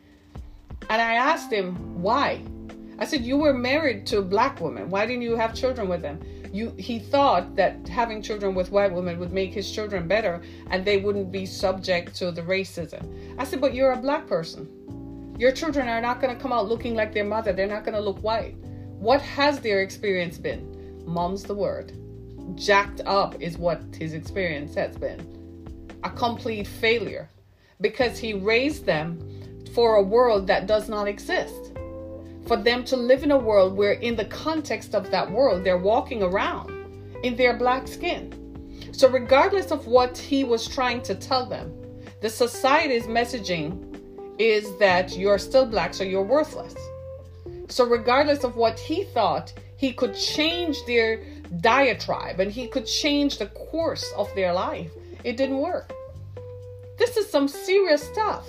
And 0.90 1.02
I 1.02 1.16
asked 1.16 1.52
him 1.52 2.02
why. 2.02 2.42
I 3.00 3.06
said, 3.06 3.22
You 3.22 3.38
were 3.38 3.54
married 3.54 4.06
to 4.08 4.20
a 4.20 4.22
black 4.22 4.62
woman. 4.62 4.90
Why 4.90 5.06
didn't 5.06 5.24
you 5.24 5.36
have 5.36 5.54
children 5.54 5.90
with 5.90 6.02
them? 6.02 6.20
You, 6.58 6.74
he 6.80 6.98
thought 6.98 7.56
that 7.56 7.88
having 7.88 8.20
children 8.24 8.56
with 8.56 8.72
white 8.72 8.92
women 8.92 9.20
would 9.20 9.32
make 9.32 9.54
his 9.54 9.72
children 9.72 10.08
better 10.08 10.42
and 10.72 10.84
they 10.84 10.98
wouldn't 10.98 11.32
be 11.32 11.46
subject 11.46 12.16
to 12.16 12.32
the 12.32 12.42
racism. 12.42 13.04
I 13.38 13.44
said, 13.44 13.62
But 13.62 13.76
you're 13.76 13.92
a 13.92 13.98
black 13.98 14.26
person. 14.26 15.36
Your 15.38 15.52
children 15.52 15.88
are 15.88 16.02
not 16.02 16.20
going 16.20 16.36
to 16.36 16.42
come 16.42 16.52
out 16.52 16.68
looking 16.68 16.96
like 16.96 17.14
their 17.14 17.26
mother. 17.26 17.54
They're 17.54 17.68
not 17.68 17.84
going 17.84 17.94
to 17.94 18.02
look 18.02 18.18
white. 18.24 18.56
What 18.98 19.22
has 19.22 19.60
their 19.60 19.84
experience 19.84 20.40
been? 20.40 21.04
Mom's 21.06 21.44
the 21.44 21.54
word. 21.54 21.92
Jacked 22.56 23.02
up 23.06 23.40
is 23.40 23.60
what 23.60 23.80
his 23.96 24.16
experience 24.16 24.74
has 24.74 24.98
been. 24.98 25.22
A 26.04 26.10
complete 26.10 26.66
failure 26.66 27.30
because 27.82 28.18
he 28.18 28.34
raised 28.34 28.84
them 28.84 29.22
for 29.76 29.98
a 29.98 30.02
world 30.02 30.48
that 30.48 30.66
does 30.66 30.90
not 30.90 31.08
exist. 31.08 31.77
For 32.48 32.56
them 32.56 32.86
to 32.86 32.96
live 32.96 33.24
in 33.24 33.32
a 33.32 33.38
world 33.38 33.76
where, 33.76 33.94
in 33.94 34.16
the 34.16 34.26
context 34.26 34.96
of 34.96 35.12
that 35.12 35.30
world, 35.30 35.66
they're 35.66 35.78
walking 35.78 36.24
around 36.24 36.72
in 37.24 37.36
their 37.36 37.54
black 37.54 37.88
skin. 37.88 38.34
So, 38.94 39.10
regardless 39.10 39.72
of 39.72 39.86
what 39.86 40.18
he 40.18 40.46
was 40.46 40.66
trying 40.66 41.02
to 41.04 41.16
tell 41.16 41.46
them, 41.46 41.74
the 42.22 42.30
society's 42.30 43.04
messaging 43.04 43.84
is 44.40 44.78
that 44.80 45.18
you're 45.18 45.38
still 45.38 45.66
black, 45.66 45.94
so 45.94 46.06
you're 46.06 46.24
worthless. 46.24 46.76
So, 47.68 47.86
regardless 47.86 48.46
of 48.46 48.56
what 48.56 48.80
he 48.80 49.04
thought, 49.04 49.52
he 49.76 49.92
could 49.92 50.16
change 50.16 50.78
their 50.86 51.24
diatribe 51.60 52.40
and 52.40 52.50
he 52.50 52.68
could 52.68 52.86
change 52.86 53.40
the 53.40 53.48
course 53.48 54.10
of 54.16 54.34
their 54.36 54.54
life. 54.54 54.92
It 55.26 55.36
didn't 55.36 55.58
work. 55.60 55.92
This 56.98 57.18
is 57.18 57.30
some 57.30 57.48
serious 57.50 58.02
stuff. 58.02 58.48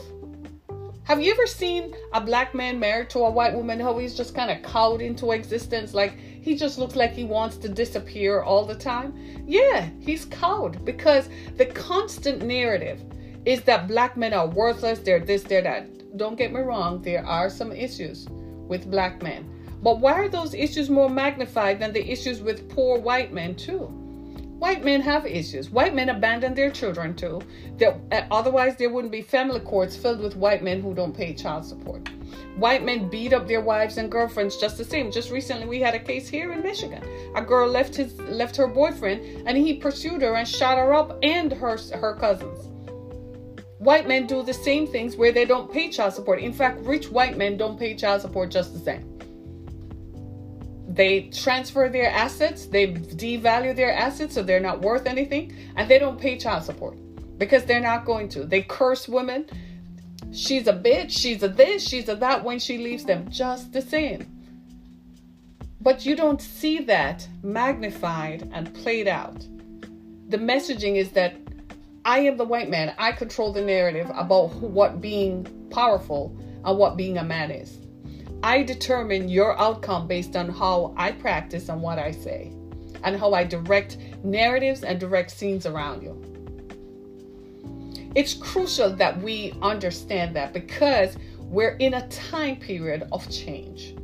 Have 1.08 1.22
you 1.22 1.32
ever 1.32 1.46
seen 1.46 1.96
a 2.12 2.20
black 2.20 2.54
man 2.54 2.78
married 2.78 3.08
to 3.10 3.20
a 3.20 3.30
white 3.30 3.54
woman 3.54 3.80
how 3.80 3.96
he's 3.96 4.14
just 4.14 4.34
kind 4.34 4.50
of 4.50 4.62
cowed 4.62 5.00
into 5.00 5.32
existence? 5.32 5.94
Like 5.94 6.18
he 6.18 6.54
just 6.54 6.76
looks 6.76 6.96
like 6.96 7.12
he 7.12 7.24
wants 7.24 7.56
to 7.56 7.68
disappear 7.70 8.42
all 8.42 8.66
the 8.66 8.74
time? 8.74 9.14
Yeah, 9.46 9.88
he's 10.00 10.26
cowed 10.26 10.84
because 10.84 11.30
the 11.56 11.64
constant 11.64 12.42
narrative 12.42 13.02
is 13.46 13.62
that 13.62 13.88
black 13.88 14.18
men 14.18 14.34
are 14.34 14.48
worthless, 14.48 14.98
they're 14.98 15.18
this, 15.18 15.44
they're 15.44 15.62
that. 15.62 16.18
Don't 16.18 16.36
get 16.36 16.52
me 16.52 16.60
wrong, 16.60 17.00
there 17.00 17.24
are 17.24 17.48
some 17.48 17.72
issues 17.72 18.28
with 18.28 18.90
black 18.90 19.22
men. 19.22 19.48
But 19.82 20.00
why 20.00 20.12
are 20.12 20.28
those 20.28 20.52
issues 20.52 20.90
more 20.90 21.08
magnified 21.08 21.80
than 21.80 21.94
the 21.94 22.06
issues 22.06 22.42
with 22.42 22.68
poor 22.68 22.98
white 22.98 23.32
men, 23.32 23.54
too? 23.54 24.07
White 24.58 24.84
men 24.84 25.00
have 25.02 25.24
issues. 25.24 25.70
White 25.70 25.94
men 25.94 26.08
abandon 26.08 26.52
their 26.52 26.70
children 26.70 27.14
too. 27.14 27.40
That 27.76 28.00
uh, 28.10 28.22
otherwise 28.28 28.74
there 28.76 28.90
wouldn't 28.90 29.12
be 29.12 29.22
family 29.22 29.60
courts 29.60 29.96
filled 29.96 30.20
with 30.20 30.34
white 30.34 30.64
men 30.64 30.80
who 30.82 30.94
don't 30.94 31.16
pay 31.16 31.32
child 31.32 31.64
support. 31.64 32.08
White 32.56 32.84
men 32.84 33.08
beat 33.08 33.32
up 33.32 33.46
their 33.46 33.60
wives 33.60 33.98
and 33.98 34.10
girlfriends 34.10 34.56
just 34.56 34.76
the 34.76 34.84
same. 34.84 35.12
Just 35.12 35.30
recently 35.30 35.66
we 35.66 35.80
had 35.80 35.94
a 35.94 36.00
case 36.00 36.28
here 36.28 36.52
in 36.52 36.60
Michigan. 36.64 37.04
A 37.36 37.40
girl 37.40 37.68
left 37.68 37.94
his 37.94 38.18
left 38.22 38.56
her 38.56 38.66
boyfriend 38.66 39.46
and 39.46 39.56
he 39.56 39.74
pursued 39.74 40.22
her 40.22 40.34
and 40.34 40.48
shot 40.48 40.76
her 40.76 40.92
up 40.92 41.16
and 41.22 41.52
her 41.52 41.78
her 41.94 42.16
cousins. 42.16 42.66
White 43.78 44.08
men 44.08 44.26
do 44.26 44.42
the 44.42 44.52
same 44.52 44.88
things 44.88 45.14
where 45.14 45.30
they 45.30 45.44
don't 45.44 45.72
pay 45.72 45.88
child 45.88 46.14
support. 46.14 46.40
In 46.40 46.52
fact, 46.52 46.80
rich 46.80 47.08
white 47.12 47.36
men 47.36 47.56
don't 47.56 47.78
pay 47.78 47.94
child 47.94 48.22
support 48.22 48.50
just 48.50 48.72
the 48.72 48.80
same 48.80 49.17
they 50.98 51.30
transfer 51.30 51.88
their 51.88 52.10
assets, 52.10 52.66
they 52.66 52.88
devalue 52.88 53.74
their 53.74 53.94
assets 53.94 54.34
so 54.34 54.42
they're 54.42 54.58
not 54.58 54.80
worth 54.80 55.06
anything, 55.06 55.54
and 55.76 55.88
they 55.88 55.96
don't 55.96 56.20
pay 56.20 56.36
child 56.36 56.64
support 56.64 56.98
because 57.38 57.64
they're 57.64 57.78
not 57.78 58.04
going 58.04 58.28
to. 58.30 58.44
They 58.44 58.62
curse 58.62 59.06
women. 59.06 59.46
She's 60.32 60.66
a 60.66 60.72
bitch, 60.72 61.12
she's 61.12 61.44
a 61.44 61.48
this, 61.48 61.86
she's 61.86 62.08
a 62.08 62.16
that 62.16 62.42
when 62.42 62.58
she 62.58 62.78
leaves 62.78 63.04
them, 63.04 63.30
just 63.30 63.72
the 63.72 63.80
same. 63.80 64.26
But 65.80 66.04
you 66.04 66.16
don't 66.16 66.42
see 66.42 66.80
that 66.80 67.28
magnified 67.44 68.50
and 68.52 68.74
played 68.74 69.06
out. 69.06 69.38
The 70.28 70.36
messaging 70.36 70.96
is 70.96 71.10
that 71.12 71.36
I 72.04 72.18
am 72.20 72.36
the 72.36 72.44
white 72.44 72.70
man. 72.70 72.92
I 72.98 73.12
control 73.12 73.52
the 73.52 73.62
narrative 73.62 74.10
about 74.16 74.52
what 74.54 75.00
being 75.00 75.46
powerful 75.70 76.36
and 76.64 76.76
what 76.76 76.96
being 76.96 77.18
a 77.18 77.24
man 77.24 77.52
is. 77.52 77.78
I 78.42 78.62
determine 78.62 79.28
your 79.28 79.58
outcome 79.60 80.06
based 80.06 80.36
on 80.36 80.48
how 80.48 80.94
I 80.96 81.10
practice 81.12 81.68
and 81.68 81.82
what 81.82 81.98
I 81.98 82.12
say, 82.12 82.52
and 83.02 83.16
how 83.16 83.32
I 83.34 83.44
direct 83.44 83.98
narratives 84.22 84.84
and 84.84 85.00
direct 85.00 85.32
scenes 85.32 85.66
around 85.66 86.02
you. 86.02 86.22
It's 88.14 88.34
crucial 88.34 88.90
that 88.96 89.20
we 89.20 89.54
understand 89.60 90.36
that 90.36 90.52
because 90.52 91.16
we're 91.40 91.76
in 91.78 91.94
a 91.94 92.08
time 92.08 92.56
period 92.56 93.08
of 93.10 93.28
change. 93.30 93.96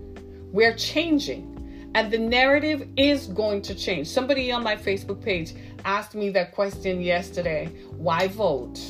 We're 0.53 0.75
changing, 0.75 1.90
and 1.94 2.11
the 2.11 2.18
narrative 2.18 2.88
is 2.97 3.29
going 3.29 3.62
to 3.62 3.75
change. 3.75 4.09
Somebody 4.09 4.51
on 4.51 4.64
my 4.64 4.77
Facebook 4.77 5.23
page 5.23 5.55
asked 5.85 6.14
me 6.14 6.31
that 6.31 6.53
question 6.55 7.01
yesterday 7.01 7.66
why 7.97 8.29
vote? 8.29 8.81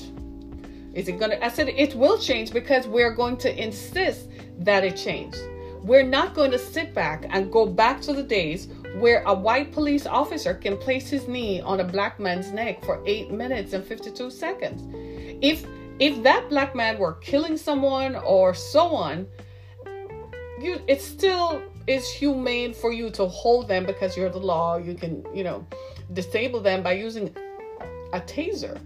Is 0.95 1.09
it 1.09 1.19
going 1.19 1.33
to? 1.33 1.45
I 1.45 1.49
said 1.49 1.69
it 1.69 1.95
will 1.95 2.19
change 2.19 2.53
because 2.53 2.87
we're 2.87 3.15
going 3.15 3.37
to 3.39 3.63
insist 3.63 4.29
that 4.59 4.85
it 4.85 4.97
changed. 4.97 5.39
We're 5.83 6.05
not 6.05 6.35
going 6.35 6.51
to 6.53 6.59
sit 6.59 6.95
back 6.95 7.27
and 7.29 7.53
go 7.53 7.67
back 7.67 8.01
to 8.03 8.15
the 8.15 8.23
days 8.23 8.69
where 9.01 9.23
a 9.25 9.35
white 9.35 9.73
police 9.73 10.07
officer 10.07 10.55
can 10.55 10.79
place 10.79 11.11
his 11.11 11.29
knee 11.29 11.61
on 11.61 11.81
a 11.81 11.85
black 11.85 12.19
man's 12.19 12.53
neck 12.53 12.83
for 12.85 13.03
8 13.05 13.31
minutes 13.33 13.73
and 13.75 13.85
52 13.85 14.31
seconds. 14.31 14.83
If 15.43 15.67
if 15.99 16.23
that 16.23 16.49
black 16.49 16.75
man 16.75 16.99
were 16.99 17.15
killing 17.15 17.57
someone 17.57 18.17
or 18.17 18.55
so 18.55 18.87
on, 18.89 19.27
you 20.61 20.81
it 20.87 21.01
still 21.01 21.63
is 21.87 22.11
humane 22.11 22.73
for 22.73 22.93
you 22.93 23.11
to 23.11 23.27
hold 23.27 23.69
them 23.69 23.85
because 23.85 24.17
you're 24.17 24.31
the 24.31 24.39
law. 24.39 24.77
You 24.77 24.95
can, 24.95 25.25
you 25.35 25.45
know, 25.45 25.67
disable 26.13 26.61
them 26.61 26.83
by 26.83 26.93
using 26.93 27.35
a 28.13 28.21
taser. 28.21 28.81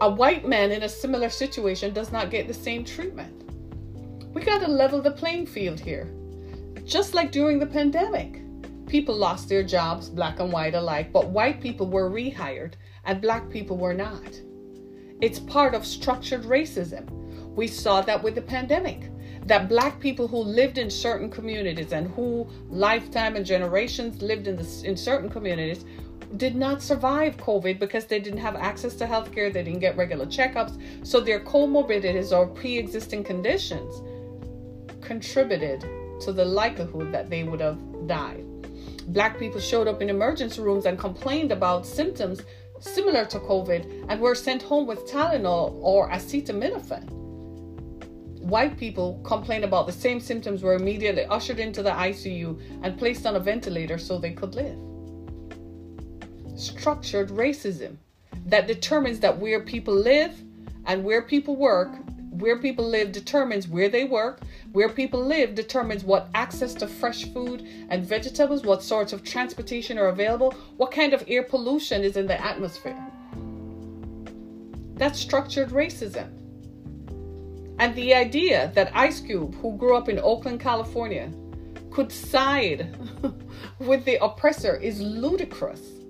A 0.00 0.10
white 0.10 0.46
man 0.46 0.72
in 0.72 0.82
a 0.82 0.88
similar 0.88 1.30
situation 1.30 1.94
does 1.94 2.10
not 2.10 2.28
get 2.28 2.48
the 2.48 2.54
same 2.54 2.84
treatment. 2.84 3.44
We 4.34 4.42
got 4.42 4.60
to 4.62 4.68
level 4.68 5.00
the 5.00 5.12
playing 5.12 5.46
field 5.46 5.78
here. 5.78 6.12
Just 6.84 7.14
like 7.14 7.30
during 7.30 7.60
the 7.60 7.66
pandemic, 7.66 8.42
people 8.88 9.14
lost 9.14 9.48
their 9.48 9.62
jobs, 9.62 10.08
black 10.08 10.40
and 10.40 10.52
white 10.52 10.74
alike, 10.74 11.12
but 11.12 11.28
white 11.28 11.60
people 11.60 11.86
were 11.86 12.10
rehired 12.10 12.72
and 13.04 13.22
black 13.22 13.48
people 13.50 13.76
were 13.76 13.94
not. 13.94 14.40
It's 15.20 15.38
part 15.38 15.74
of 15.74 15.86
structured 15.86 16.42
racism. 16.42 17.08
We 17.54 17.68
saw 17.68 18.00
that 18.02 18.20
with 18.20 18.34
the 18.34 18.42
pandemic. 18.42 19.10
That 19.46 19.68
black 19.68 20.00
people 20.00 20.26
who 20.26 20.38
lived 20.38 20.78
in 20.78 20.90
certain 20.90 21.30
communities 21.30 21.92
and 21.92 22.10
who 22.10 22.48
lifetime 22.68 23.36
and 23.36 23.46
generations 23.46 24.22
lived 24.22 24.48
in, 24.48 24.56
the, 24.56 24.82
in 24.84 24.96
certain 24.96 25.30
communities 25.30 25.84
did 26.36 26.56
not 26.56 26.82
survive 26.82 27.36
COVID 27.36 27.78
because 27.78 28.06
they 28.06 28.18
didn't 28.18 28.40
have 28.40 28.56
access 28.56 28.94
to 28.96 29.06
healthcare, 29.06 29.52
they 29.52 29.62
didn't 29.62 29.80
get 29.80 29.96
regular 29.96 30.26
checkups. 30.26 30.80
So 31.06 31.20
their 31.20 31.40
comorbidities 31.40 32.32
or 32.32 32.46
pre 32.46 32.78
existing 32.78 33.24
conditions 33.24 34.02
contributed 35.00 35.80
to 36.22 36.32
the 36.32 36.44
likelihood 36.44 37.12
that 37.12 37.30
they 37.30 37.44
would 37.44 37.60
have 37.60 37.78
died. 38.06 38.44
Black 39.08 39.38
people 39.38 39.60
showed 39.60 39.86
up 39.86 40.00
in 40.00 40.08
emergency 40.08 40.62
rooms 40.62 40.86
and 40.86 40.98
complained 40.98 41.52
about 41.52 41.86
symptoms 41.86 42.40
similar 42.80 43.24
to 43.26 43.38
COVID 43.40 44.06
and 44.08 44.20
were 44.20 44.34
sent 44.34 44.62
home 44.62 44.86
with 44.86 45.10
Tylenol 45.10 45.78
or 45.82 46.10
acetaminophen. 46.10 47.10
White 48.40 48.76
people 48.76 49.20
complained 49.24 49.64
about 49.64 49.86
the 49.86 49.92
same 49.92 50.20
symptoms, 50.20 50.62
were 50.62 50.74
immediately 50.74 51.24
ushered 51.26 51.58
into 51.58 51.82
the 51.82 51.90
ICU 51.90 52.60
and 52.82 52.98
placed 52.98 53.24
on 53.24 53.36
a 53.36 53.40
ventilator 53.40 53.98
so 53.98 54.18
they 54.18 54.32
could 54.32 54.54
live. 54.54 54.78
Structured 56.56 57.30
racism 57.30 57.96
that 58.46 58.66
determines 58.66 59.20
that 59.20 59.38
where 59.38 59.60
people 59.60 59.94
live 59.94 60.42
and 60.86 61.04
where 61.04 61.22
people 61.22 61.56
work 61.56 61.90
where 62.34 62.58
people 62.58 62.88
live 62.88 63.12
determines 63.12 63.68
where 63.68 63.88
they 63.88 64.04
work. 64.04 64.40
Where 64.72 64.88
people 64.88 65.24
live 65.24 65.54
determines 65.54 66.02
what 66.02 66.28
access 66.34 66.74
to 66.74 66.88
fresh 66.88 67.24
food 67.32 67.66
and 67.88 68.04
vegetables, 68.04 68.64
what 68.64 68.82
sorts 68.82 69.12
of 69.12 69.22
transportation 69.22 69.98
are 69.98 70.08
available, 70.08 70.52
what 70.76 70.90
kind 70.90 71.14
of 71.14 71.22
air 71.28 71.44
pollution 71.44 72.02
is 72.02 72.16
in 72.16 72.26
the 72.26 72.40
atmosphere. 72.40 73.00
That's 74.96 75.18
structured 75.18 75.70
racism. 75.70 76.28
And 77.78 77.94
the 77.94 78.14
idea 78.14 78.72
that 78.74 78.94
Ice 78.96 79.20
Cube, 79.20 79.54
who 79.56 79.76
grew 79.76 79.96
up 79.96 80.08
in 80.08 80.18
Oakland, 80.18 80.60
California, 80.60 81.32
could 81.90 82.10
side 82.10 82.96
with 83.78 84.04
the 84.04 84.22
oppressor 84.24 84.76
is 84.76 85.00
ludicrous. 85.00 86.03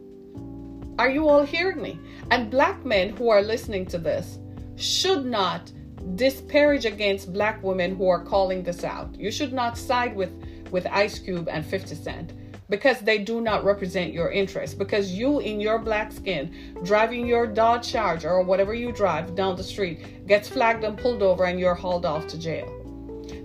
Are 0.99 1.11
you 1.11 1.29
all 1.29 1.45
hearing 1.45 1.83
me? 1.83 1.99
And 2.31 2.51
black 2.51 2.85
men 2.85 3.11
who 3.17 3.29
are 3.29 3.43
listening 3.43 3.87
to 3.87 3.99
this 3.99 4.39
should 4.77 5.25
not 5.25 5.73
disparage 6.15 6.85
against 6.85 7.33
black 7.33 7.63
women 7.65 7.97
who 7.97 8.09
are 8.09 8.25
calling 8.25 8.63
this 8.63 8.85
out. 8.85 9.15
You 9.19 9.33
should 9.33 9.53
not 9.53 9.77
side 9.77 10.15
with 10.15 10.31
with 10.71 10.87
Ice 10.87 11.19
Cube 11.19 11.49
and 11.49 11.65
50 11.65 11.95
Cent 11.95 12.33
because 12.69 13.01
they 13.01 13.19
do 13.19 13.41
not 13.41 13.65
represent 13.65 14.13
your 14.13 14.31
interests. 14.31 14.75
Because 14.75 15.13
you, 15.13 15.41
in 15.41 15.61
your 15.61 15.79
black 15.79 16.13
skin, 16.13 16.77
driving 16.85 17.27
your 17.27 17.47
Dodge 17.47 17.91
Charger 17.91 18.31
or 18.31 18.43
whatever 18.43 18.75
you 18.75 18.91
drive 18.91 19.35
down 19.35 19.57
the 19.57 19.63
street, 19.65 20.27
gets 20.27 20.49
flagged 20.49 20.85
and 20.85 20.99
pulled 20.99 21.23
over 21.23 21.45
and 21.45 21.61
you're 21.61 21.75
hauled 21.75 22.07
off 22.07 22.27
to 22.29 22.39
jail. 22.39 22.69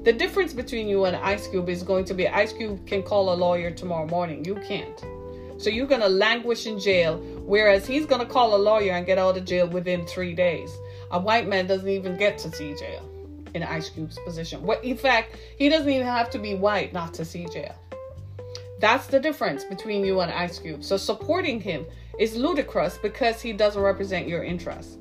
The 0.04 0.14
difference 0.14 0.54
between 0.54 0.88
you 0.88 1.06
and 1.06 1.16
Ice 1.16 1.48
Cube 1.48 1.70
is 1.70 1.84
going 1.84 2.06
to 2.06 2.14
be 2.14 2.28
Ice 2.28 2.54
Cube 2.54 2.86
can 2.88 3.04
call 3.04 3.34
a 3.34 3.36
lawyer 3.36 3.72
tomorrow 3.72 4.08
morning. 4.08 4.46
You 4.46 4.56
can't. 4.56 5.04
So 5.60 5.70
you're 5.70 5.88
going 5.88 6.02
to 6.02 6.08
languish 6.08 6.66
in 6.66 6.80
jail, 6.80 7.18
whereas 7.46 7.86
he's 7.86 8.06
going 8.06 8.26
to 8.26 8.28
call 8.28 8.56
a 8.56 8.58
lawyer 8.58 8.94
and 8.94 9.06
get 9.06 9.18
out 9.18 9.36
of 9.36 9.44
jail 9.44 9.68
within 9.68 10.06
three 10.06 10.34
days. 10.34 10.72
A 11.12 11.20
white 11.20 11.50
man 11.50 11.68
doesn't 11.68 11.90
even 11.90 12.18
get 12.18 12.38
to 12.40 12.52
see 12.52 12.74
jail 12.76 13.08
in 13.54 13.64
Ice 13.64 13.90
Cube's 13.90 14.18
position. 14.26 14.64
What, 14.64 14.82
in 14.86 14.96
fact, 14.96 15.36
he 15.58 15.68
doesn't 15.68 15.90
even 15.90 16.08
have 16.08 16.30
to 16.30 16.40
be 16.40 16.56
white 16.56 16.94
not 16.94 17.14
to 17.16 17.26
see 17.26 17.46
jail. 17.48 17.76
That's 18.80 19.08
the 19.08 19.20
difference 19.20 19.66
between 19.66 20.06
you 20.06 20.22
and 20.22 20.32
Ice 20.32 20.60
Cube. 20.60 20.82
So 20.82 20.96
supporting 20.96 21.60
him 21.60 21.86
is 22.18 22.38
ludicrous 22.38 22.98
because 22.98 23.42
he 23.42 23.52
doesn't 23.52 23.82
represent 23.82 24.30
your 24.30 24.46
interests. 24.46 24.98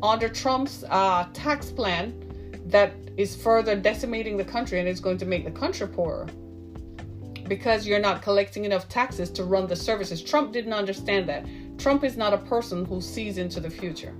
Under 0.00 0.28
Trump's 0.28 0.84
uh, 0.88 1.26
tax 1.32 1.72
plan, 1.72 2.14
that 2.66 2.92
is 3.16 3.34
further 3.34 3.74
decimating 3.74 4.36
the 4.36 4.44
country 4.44 4.78
and 4.78 4.88
is 4.88 5.00
going 5.00 5.18
to 5.18 5.26
make 5.26 5.44
the 5.44 5.50
country 5.50 5.88
poorer 5.88 6.28
because 7.48 7.86
you're 7.86 7.98
not 7.98 8.22
collecting 8.22 8.64
enough 8.64 8.88
taxes 8.88 9.30
to 9.30 9.44
run 9.44 9.66
the 9.66 9.76
services. 9.76 10.22
Trump 10.22 10.52
didn't 10.52 10.72
understand 10.72 11.28
that. 11.28 11.46
Trump 11.78 12.04
is 12.04 12.16
not 12.16 12.32
a 12.32 12.38
person 12.38 12.84
who 12.84 13.00
sees 13.00 13.38
into 13.38 13.60
the 13.60 13.70
future. 13.70 14.14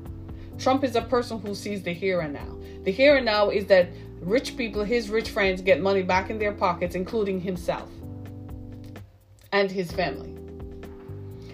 Trump 0.58 0.84
is 0.84 0.96
a 0.96 1.02
person 1.02 1.38
who 1.38 1.54
sees 1.54 1.82
the 1.82 1.92
here 1.92 2.20
and 2.20 2.32
now. 2.32 2.56
The 2.84 2.90
here 2.90 3.16
and 3.16 3.26
now 3.26 3.50
is 3.50 3.66
that 3.66 3.88
rich 4.20 4.56
people, 4.56 4.84
his 4.84 5.10
rich 5.10 5.30
friends, 5.30 5.60
get 5.60 5.80
money 5.80 6.02
back 6.02 6.30
in 6.30 6.38
their 6.38 6.52
pockets, 6.52 6.94
including 6.94 7.40
himself 7.40 7.90
and 9.52 9.70
his 9.70 9.90
family. 9.92 10.34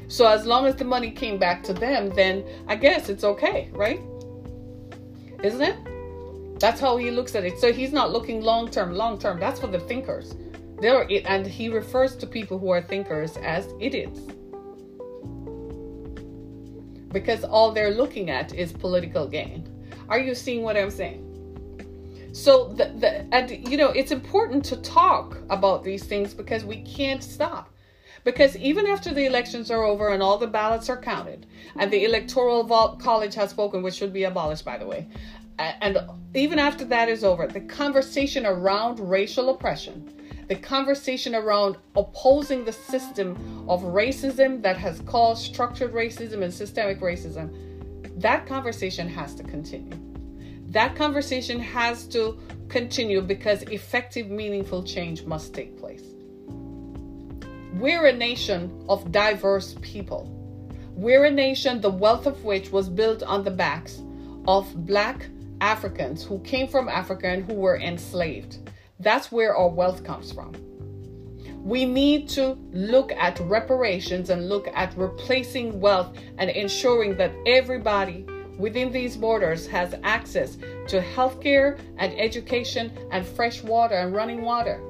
So 0.08 0.26
as 0.26 0.44
long 0.44 0.66
as 0.66 0.76
the 0.76 0.84
money 0.84 1.10
came 1.10 1.38
back 1.38 1.62
to 1.64 1.72
them, 1.72 2.10
then 2.10 2.44
I 2.68 2.76
guess 2.76 3.08
it's 3.08 3.24
okay, 3.24 3.70
right? 3.72 4.00
Isn't 5.42 5.62
it? 5.62 6.60
That's 6.60 6.80
how 6.80 6.96
he 6.96 7.10
looks 7.10 7.34
at 7.34 7.44
it. 7.44 7.58
So 7.58 7.72
he's 7.72 7.92
not 7.92 8.12
looking 8.12 8.42
long 8.42 8.70
term. 8.70 8.94
Long 8.94 9.18
term, 9.18 9.40
that's 9.40 9.58
for 9.58 9.66
the 9.66 9.80
thinkers. 9.80 10.36
There, 10.82 11.06
and 11.26 11.46
he 11.46 11.68
refers 11.68 12.16
to 12.16 12.26
people 12.26 12.58
who 12.58 12.70
are 12.70 12.82
thinkers 12.82 13.36
as 13.36 13.72
idiots 13.78 14.18
because 17.12 17.44
all 17.44 17.70
they're 17.70 17.94
looking 17.94 18.30
at 18.30 18.52
is 18.52 18.72
political 18.72 19.28
gain. 19.28 19.68
Are 20.08 20.18
you 20.18 20.34
seeing 20.34 20.64
what 20.64 20.76
I'm 20.76 20.90
saying? 20.90 21.28
So 22.32 22.68
the, 22.70 22.86
the 22.98 23.32
and 23.32 23.68
you 23.68 23.76
know 23.76 23.90
it's 23.90 24.10
important 24.10 24.64
to 24.64 24.76
talk 24.78 25.38
about 25.50 25.84
these 25.84 26.02
things 26.02 26.34
because 26.34 26.64
we 26.64 26.82
can't 26.82 27.22
stop. 27.22 27.70
Because 28.24 28.56
even 28.56 28.84
after 28.84 29.14
the 29.14 29.24
elections 29.24 29.70
are 29.70 29.84
over 29.84 30.08
and 30.08 30.20
all 30.20 30.36
the 30.36 30.48
ballots 30.48 30.90
are 30.90 31.00
counted, 31.00 31.46
and 31.76 31.92
the 31.92 32.04
electoral 32.04 32.64
college 33.00 33.36
has 33.36 33.50
spoken, 33.50 33.82
which 33.84 33.94
should 33.94 34.12
be 34.12 34.24
abolished, 34.24 34.64
by 34.64 34.78
the 34.78 34.86
way, 34.86 35.06
and 35.60 35.98
even 36.34 36.58
after 36.58 36.84
that 36.86 37.08
is 37.08 37.22
over, 37.22 37.46
the 37.46 37.60
conversation 37.60 38.46
around 38.46 38.98
racial 38.98 39.50
oppression 39.50 40.12
the 40.52 40.58
conversation 40.58 41.34
around 41.34 41.78
opposing 41.96 42.62
the 42.62 42.72
system 42.72 43.64
of 43.70 43.80
racism 43.84 44.60
that 44.60 44.76
has 44.76 45.00
caused 45.06 45.42
structured 45.42 45.94
racism 45.94 46.42
and 46.42 46.52
systemic 46.52 47.00
racism, 47.00 47.48
that 48.20 48.44
conversation 48.44 49.08
has 49.08 49.34
to 49.34 49.42
continue. 49.44 49.98
That 50.68 50.94
conversation 50.94 51.58
has 51.58 52.06
to 52.08 52.38
continue 52.68 53.22
because 53.22 53.62
effective, 53.62 54.28
meaningful 54.28 54.82
change 54.82 55.24
must 55.24 55.54
take 55.54 55.78
place. 55.78 56.04
We're 57.72 58.04
a 58.04 58.12
nation 58.12 58.84
of 58.90 59.10
diverse 59.10 59.76
people. 59.80 60.28
We're 60.94 61.24
a 61.24 61.30
nation 61.30 61.80
the 61.80 61.88
wealth 61.88 62.26
of 62.26 62.44
which 62.44 62.70
was 62.70 62.90
built 62.90 63.22
on 63.22 63.42
the 63.42 63.50
backs 63.50 64.02
of 64.46 64.86
black 64.86 65.30
Africans 65.62 66.22
who 66.22 66.40
came 66.40 66.68
from 66.68 66.90
Africa 66.90 67.28
and 67.28 67.42
who 67.42 67.54
were 67.54 67.78
enslaved. 67.78 68.58
That's 69.02 69.32
where 69.32 69.56
our 69.56 69.68
wealth 69.68 70.04
comes 70.04 70.32
from. 70.32 70.52
We 71.64 71.84
need 71.84 72.28
to 72.30 72.56
look 72.72 73.12
at 73.12 73.38
reparations 73.40 74.30
and 74.30 74.48
look 74.48 74.68
at 74.72 74.96
replacing 74.96 75.80
wealth 75.80 76.16
and 76.38 76.50
ensuring 76.50 77.16
that 77.16 77.32
everybody 77.46 78.26
within 78.58 78.92
these 78.92 79.16
borders 79.16 79.66
has 79.66 79.94
access 80.04 80.56
to 80.88 81.00
healthcare 81.00 81.80
and 81.98 82.12
education 82.18 82.92
and 83.10 83.26
fresh 83.26 83.62
water 83.62 83.94
and 83.94 84.14
running 84.14 84.42
water. 84.42 84.80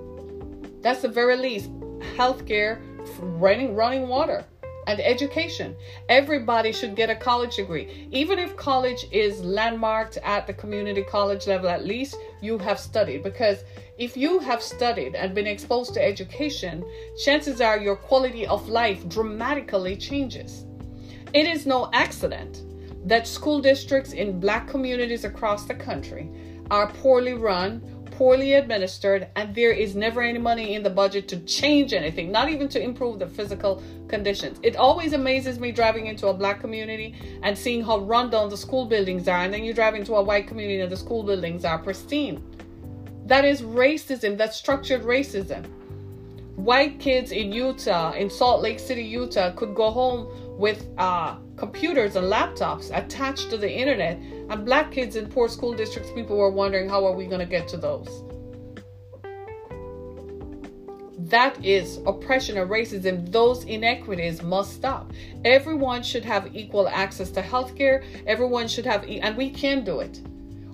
That's 0.83 1.03
the 1.03 1.09
very 1.09 1.37
least. 1.37 1.71
Healthcare, 2.17 2.81
running 3.21 3.75
running 3.75 4.09
water 4.09 4.45
and 4.87 5.01
education. 5.01 5.77
Everybody 6.09 6.73
should 6.73 6.97
get 6.97 7.09
a 7.09 7.17
college 7.17 7.57
degree. 7.57 8.09
Even 8.11 8.39
if 8.39 8.57
college 8.57 9.07
is 9.11 9.43
landmarked 9.43 10.19
at 10.19 10.47
the 10.47 10.53
community 10.53 11.03
college 11.03 11.47
level, 11.47 11.69
at 11.69 11.85
least 11.85 12.17
you 12.43 12.59
have 12.59 12.79
studied. 12.79 13.23
Because 13.23 13.65
if 13.99 14.17
you 14.17 14.39
have 14.41 14.63
studied 14.63 15.15
and 15.15 15.35
been 15.35 15.47
exposed 15.47 15.95
to 15.95 16.05
education, 16.05 16.85
chances 17.25 17.61
are 17.61 17.79
your 17.79 17.97
quality 17.97 18.47
of 18.47 18.69
life 18.69 19.09
dramatically 19.09 19.97
changes. 19.97 20.67
It 21.33 21.47
is 21.47 21.67
no 21.67 21.89
accident 21.93 22.63
that 23.09 23.27
school 23.27 23.61
districts 23.61 24.13
in 24.13 24.41
black 24.41 24.69
communities 24.69 25.25
across 25.25 25.65
the 25.65 25.75
country 25.75 26.31
are 26.71 26.93
poorly 26.93 27.35
run, 27.35 27.92
poorly 28.13 28.55
administered, 28.55 29.29
and 29.37 29.55
there 29.55 29.73
is 29.73 29.95
never 29.95 30.23
any 30.23 30.39
money 30.39 30.75
in 30.75 30.83
the 30.83 30.91
budget 30.91 31.29
to 31.29 31.41
change 31.41 31.93
anything, 31.93 32.31
not 32.31 32.49
even 32.49 32.69
to 32.69 32.83
improve 32.83 33.19
the 33.19 33.27
physical 33.27 33.83
conditions. 34.09 34.59
It 34.63 34.77
always 34.77 35.13
amazes 35.13 35.59
me 35.59 35.73
driving 35.73 36.07
into 36.07 36.29
a 36.29 36.35
black 36.35 36.61
community 36.61 37.15
and 37.43 37.57
seeing 37.57 37.83
how 37.83 37.99
rundown 37.99 38.49
the 38.49 38.57
school 38.57 38.85
buildings 38.87 39.29
are, 39.29 39.39
and 39.39 39.53
then 39.53 39.65
you 39.65 39.75
drive 39.75 39.95
into 39.95 40.15
a 40.15 40.23
white 40.23 40.47
community 40.47 40.81
and 40.81 40.93
the 40.93 40.97
school 40.97 41.23
buildings 41.23 41.65
are 41.65 41.79
pristine. 41.79 42.43
That 43.27 43.45
is 43.45 43.63
racism, 43.63 44.37
that's 44.37 44.57
structured 44.57 45.03
racism. 45.03 45.67
White 46.57 47.01
kids 47.01 47.33
in 47.33 47.51
Utah, 47.51 48.13
in 48.13 48.29
Salt 48.29 48.63
Lake 48.63 48.79
City, 48.79 49.03
Utah, 49.03 49.53
could 49.53 49.75
go 49.75 49.91
home 49.91 50.29
with 50.59 50.87
uh, 50.99 51.37
computers 51.57 52.17
and 52.17 52.27
laptops 52.27 52.97
attached 52.97 53.49
to 53.51 53.57
the 53.57 53.71
internet, 53.71 54.19
and 54.51 54.65
black 54.65 54.93
kids 54.93 55.17
in 55.17 55.29
poor 55.29 55.49
school 55.49 55.75
districts, 55.75 56.11
people 56.13 56.37
were 56.37 56.51
wondering 56.51 56.89
how 56.89 57.05
are 57.07 57.13
we 57.13 57.27
going 57.27 57.41
to 57.41 57.47
get 57.47 57.69
to 57.69 57.77
those. 57.77 58.25
That 61.19 61.65
is 61.65 61.99
oppression 62.05 62.59
and 62.59 62.71
racism. 62.71 63.31
Those 63.31 63.65
inequities 63.65 64.43
must 64.43 64.75
stop. 64.75 65.13
Everyone 65.45 66.03
should 66.03 66.25
have 66.25 66.55
equal 66.55 66.89
access 66.89 67.31
to 67.31 67.43
healthcare. 67.43 68.05
Everyone 68.27 68.69
should 68.69 68.85
have, 68.85 69.09
e- 69.09 69.21
and 69.21 69.37
we 69.37 69.49
can 69.49 69.85
do 69.85 70.01
it. 70.01 70.21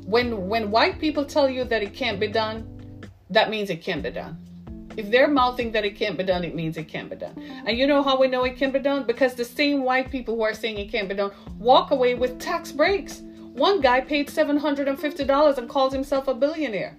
When 0.05 0.49
when 0.49 0.71
white 0.71 0.99
people 0.99 1.25
tell 1.25 1.51
you 1.51 1.65
that 1.65 1.83
it 1.83 1.93
can't 1.93 2.19
be 2.19 2.29
done, 2.29 2.67
that 3.31 3.51
means 3.51 3.69
it 3.69 3.83
can 3.83 4.01
be 4.01 4.11
done. 4.11 4.39
If 4.97 5.11
they're 5.11 5.29
mouthing 5.29 5.71
that 5.73 5.85
it 5.85 5.97
can't 5.97 6.17
be 6.17 6.25
done, 6.25 6.43
it 6.43 6.57
means 6.57 6.77
it 6.77 6.89
can't 6.89 7.09
be 7.09 7.15
done. 7.15 7.41
And 7.67 7.79
you 7.79 7.87
know 7.87 8.03
how 8.03 8.19
we 8.19 8.27
know 8.27 8.43
it 8.43 8.57
can 8.57 8.73
be 8.73 8.81
done? 8.81 9.05
Because 9.05 9.35
the 9.35 9.45
same 9.45 9.85
white 9.85 10.11
people 10.11 10.35
who 10.35 10.43
are 10.43 10.55
saying 10.55 10.79
it 10.79 10.91
can't 10.91 11.09
be 11.09 11.15
done 11.15 11.31
walk 11.59 11.93
away 11.93 12.15
with 12.15 12.41
tax 12.41 12.73
breaks. 12.73 13.23
One 13.59 13.81
guy 13.81 14.01
paid 14.01 14.29
$750 14.29 15.59
and 15.59 15.69
calls 15.69 15.93
himself 15.93 16.29
a 16.29 16.35
billionaire. 16.35 16.97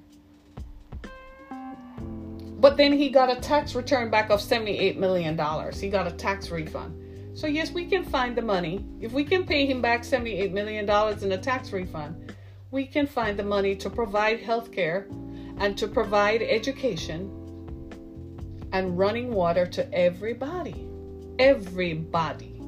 But 2.59 2.75
then 2.75 2.91
he 2.91 3.09
got 3.09 3.31
a 3.31 3.39
tax 3.39 3.75
return 3.75 4.09
back 4.09 4.29
of 4.29 4.41
$78 4.41 4.97
million. 4.97 5.39
He 5.71 5.89
got 5.89 6.07
a 6.07 6.11
tax 6.11 6.51
refund. 6.51 7.37
So, 7.37 7.47
yes, 7.47 7.71
we 7.71 7.85
can 7.85 8.03
find 8.03 8.35
the 8.35 8.41
money. 8.41 8.83
If 8.99 9.13
we 9.13 9.23
can 9.23 9.45
pay 9.45 9.65
him 9.65 9.81
back 9.81 10.01
$78 10.01 10.51
million 10.51 10.83
in 11.23 11.31
a 11.31 11.37
tax 11.37 11.71
refund, 11.71 12.35
we 12.71 12.85
can 12.85 13.07
find 13.07 13.39
the 13.39 13.43
money 13.43 13.73
to 13.77 13.89
provide 13.89 14.41
health 14.41 14.73
care 14.73 15.07
and 15.59 15.77
to 15.77 15.87
provide 15.87 16.41
education 16.41 17.31
and 18.73 18.97
running 18.97 19.31
water 19.31 19.65
to 19.65 19.93
everybody. 19.93 20.85
Everybody. 21.39 22.58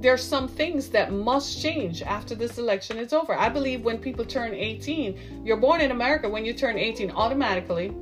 There 0.00 0.14
are 0.14 0.18
some 0.18 0.48
things 0.48 0.88
that 0.88 1.12
must 1.12 1.60
change 1.60 2.00
after 2.00 2.34
this 2.34 2.56
election 2.56 2.96
is 2.96 3.12
over. 3.12 3.34
I 3.34 3.50
believe 3.50 3.84
when 3.84 3.98
people 3.98 4.24
turn 4.24 4.54
18, 4.54 5.44
you're 5.44 5.58
born 5.58 5.82
in 5.82 5.90
America, 5.90 6.26
when 6.26 6.42
you 6.42 6.54
turn 6.54 6.78
18, 6.78 7.10
automatically 7.10 7.94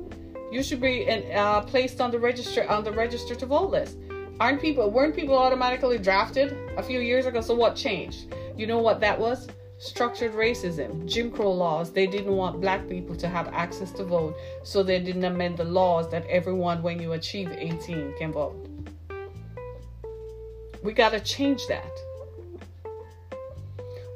you 0.49 0.63
should 0.63 0.79
be 0.79 1.03
in, 1.03 1.29
uh, 1.35 1.59
placed 1.61 1.99
on 1.99 2.09
the 2.09 2.17
register 2.17 2.65
on 2.69 2.85
the 2.85 2.91
register 2.93 3.35
to 3.35 3.45
vote 3.45 3.69
list. 3.69 3.97
Aren't 4.39 4.61
people 4.61 4.89
weren't 4.89 5.13
people 5.13 5.37
automatically 5.37 5.97
drafted 5.97 6.57
a 6.77 6.83
few 6.83 7.01
years 7.01 7.25
ago? 7.25 7.41
So 7.41 7.53
what 7.53 7.75
changed? 7.75 8.33
You 8.55 8.65
know 8.65 8.79
what 8.79 9.01
that 9.01 9.19
was? 9.19 9.49
structured 9.79 10.33
racism, 10.33 11.05
Jim 11.05 11.31
Crow 11.31 11.51
laws. 11.51 11.91
They 11.91 12.05
didn't 12.05 12.35
want 12.35 12.59
black 12.59 12.87
people 12.87 13.15
to 13.15 13.27
have 13.27 13.47
access 13.47 13.91
to 13.93 14.03
vote, 14.03 14.35
so 14.63 14.83
they 14.83 14.99
didn't 14.99 15.23
amend 15.23 15.57
the 15.57 15.63
laws 15.63 16.09
that 16.11 16.25
everyone, 16.27 16.83
when 16.83 17.01
you 17.01 17.13
achieve 17.13 17.49
18, 17.49 18.13
can 18.17 18.33
vote. 18.33 18.68
We 20.81 20.93
got 20.93 21.11
to 21.11 21.19
change 21.19 21.67
that. 21.67 21.91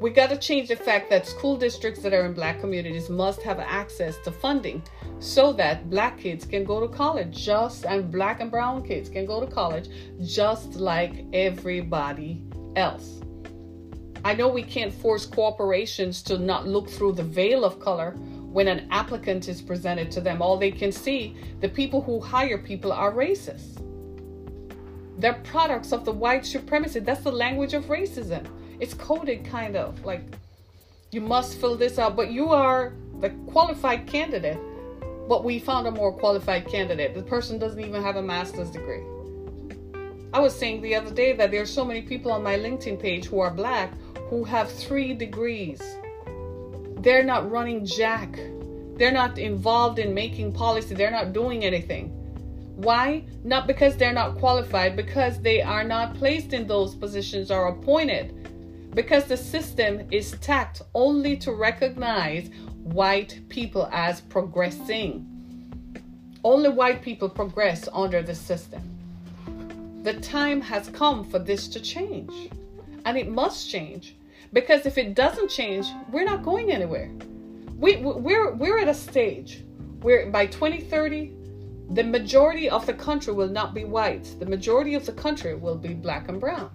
We 0.01 0.09
got 0.09 0.29
to 0.29 0.37
change 0.37 0.67
the 0.67 0.75
fact 0.75 1.09
that 1.09 1.25
school 1.25 1.55
districts 1.55 2.01
that 2.01 2.13
are 2.13 2.25
in 2.25 2.33
black 2.33 2.59
communities 2.59 3.09
must 3.09 3.41
have 3.43 3.59
access 3.59 4.17
to 4.25 4.31
funding 4.31 4.83
so 5.19 5.53
that 5.53 5.89
black 5.89 6.17
kids 6.17 6.45
can 6.45 6.65
go 6.65 6.85
to 6.85 6.93
college 6.93 7.45
just 7.45 7.85
and 7.85 8.11
black 8.11 8.41
and 8.41 8.51
brown 8.51 8.85
kids 8.85 9.09
can 9.09 9.25
go 9.25 9.39
to 9.39 9.47
college 9.47 9.87
just 10.21 10.75
like 10.75 11.25
everybody 11.31 12.41
else. 12.75 13.21
I 14.25 14.33
know 14.33 14.47
we 14.47 14.63
can't 14.63 14.93
force 14.93 15.25
corporations 15.25 16.21
to 16.23 16.37
not 16.37 16.67
look 16.67 16.89
through 16.89 17.13
the 17.13 17.23
veil 17.23 17.65
of 17.65 17.79
color 17.79 18.11
when 18.11 18.67
an 18.67 18.87
applicant 18.91 19.47
is 19.49 19.61
presented 19.61 20.11
to 20.11 20.21
them, 20.21 20.41
all 20.41 20.57
they 20.57 20.71
can 20.71 20.91
see, 20.91 21.35
the 21.59 21.67
people 21.67 22.01
who 22.01 22.19
hire 22.19 22.57
people 22.57 22.91
are 22.91 23.11
racist. 23.11 23.81
They're 25.17 25.33
products 25.33 25.91
of 25.91 26.05
the 26.05 26.11
white 26.11 26.45
supremacy. 26.45 26.99
That's 26.99 27.23
the 27.23 27.31
language 27.31 27.73
of 27.73 27.85
racism. 27.85 28.47
It's 28.79 28.93
coded 28.93 29.45
kind 29.45 29.75
of 29.75 30.03
like 30.03 30.23
you 31.11 31.21
must 31.21 31.59
fill 31.59 31.75
this 31.75 31.99
out, 31.99 32.15
but 32.15 32.31
you 32.31 32.49
are 32.49 32.93
the 33.19 33.29
qualified 33.47 34.07
candidate. 34.07 34.57
But 35.29 35.43
we 35.43 35.59
found 35.59 35.87
a 35.87 35.91
more 35.91 36.11
qualified 36.11 36.67
candidate. 36.67 37.13
The 37.13 37.23
person 37.23 37.59
doesn't 37.59 37.79
even 37.79 38.01
have 38.01 38.17
a 38.17 38.21
master's 38.21 38.69
degree. 38.71 39.03
I 40.33 40.39
was 40.39 40.55
saying 40.55 40.81
the 40.81 40.95
other 40.95 41.11
day 41.11 41.33
that 41.33 41.51
there 41.51 41.61
are 41.61 41.65
so 41.65 41.85
many 41.85 42.01
people 42.01 42.31
on 42.31 42.41
my 42.41 42.57
LinkedIn 42.57 42.99
page 42.99 43.25
who 43.25 43.39
are 43.39 43.51
black 43.51 43.93
who 44.29 44.43
have 44.43 44.71
three 44.71 45.13
degrees. 45.13 45.79
They're 46.97 47.23
not 47.23 47.51
running 47.51 47.85
jack. 47.85 48.35
They're 48.95 49.11
not 49.11 49.37
involved 49.37 49.99
in 49.99 50.13
making 50.13 50.53
policy. 50.53 50.95
They're 50.95 51.11
not 51.11 51.33
doing 51.33 51.63
anything. 51.63 52.22
Why? 52.75 53.25
Not 53.43 53.67
because 53.67 53.97
they're 53.97 54.13
not 54.13 54.37
qualified, 54.37 54.95
because 54.95 55.39
they 55.41 55.61
are 55.61 55.83
not 55.83 56.15
placed 56.15 56.53
in 56.53 56.67
those 56.67 56.95
positions 56.95 57.51
or 57.51 57.67
appointed. 57.67 58.91
Because 58.95 59.25
the 59.25 59.37
system 59.37 60.07
is 60.11 60.31
tacked 60.41 60.81
only 60.93 61.37
to 61.37 61.51
recognize 61.51 62.49
white 62.83 63.41
people 63.49 63.89
as 63.91 64.21
progressing. 64.21 65.27
Only 66.43 66.69
white 66.69 67.01
people 67.01 67.29
progress 67.29 67.87
under 67.93 68.21
the 68.21 68.35
system. 68.35 68.81
The 70.03 70.19
time 70.19 70.59
has 70.61 70.89
come 70.89 71.23
for 71.23 71.39
this 71.39 71.67
to 71.69 71.79
change. 71.79 72.49
And 73.05 73.17
it 73.17 73.29
must 73.29 73.69
change. 73.69 74.15
Because 74.51 74.85
if 74.85 74.97
it 74.97 75.15
doesn't 75.15 75.49
change, 75.49 75.87
we're 76.11 76.25
not 76.25 76.43
going 76.43 76.71
anywhere. 76.71 77.09
We, 77.77 77.97
we're, 77.97 78.53
we're 78.53 78.79
at 78.79 78.87
a 78.87 78.93
stage 78.93 79.63
where 80.01 80.29
by 80.29 80.45
2030, 80.45 81.33
the 81.91 82.03
majority 82.03 82.69
of 82.69 82.85
the 82.85 82.93
country 82.93 83.33
will 83.33 83.49
not 83.49 83.73
be 83.73 83.83
white. 83.83 84.35
The 84.39 84.45
majority 84.45 84.95
of 84.95 85.05
the 85.05 85.11
country 85.11 85.55
will 85.55 85.75
be 85.75 85.93
black 85.93 86.29
and 86.29 86.39
brown. 86.39 86.71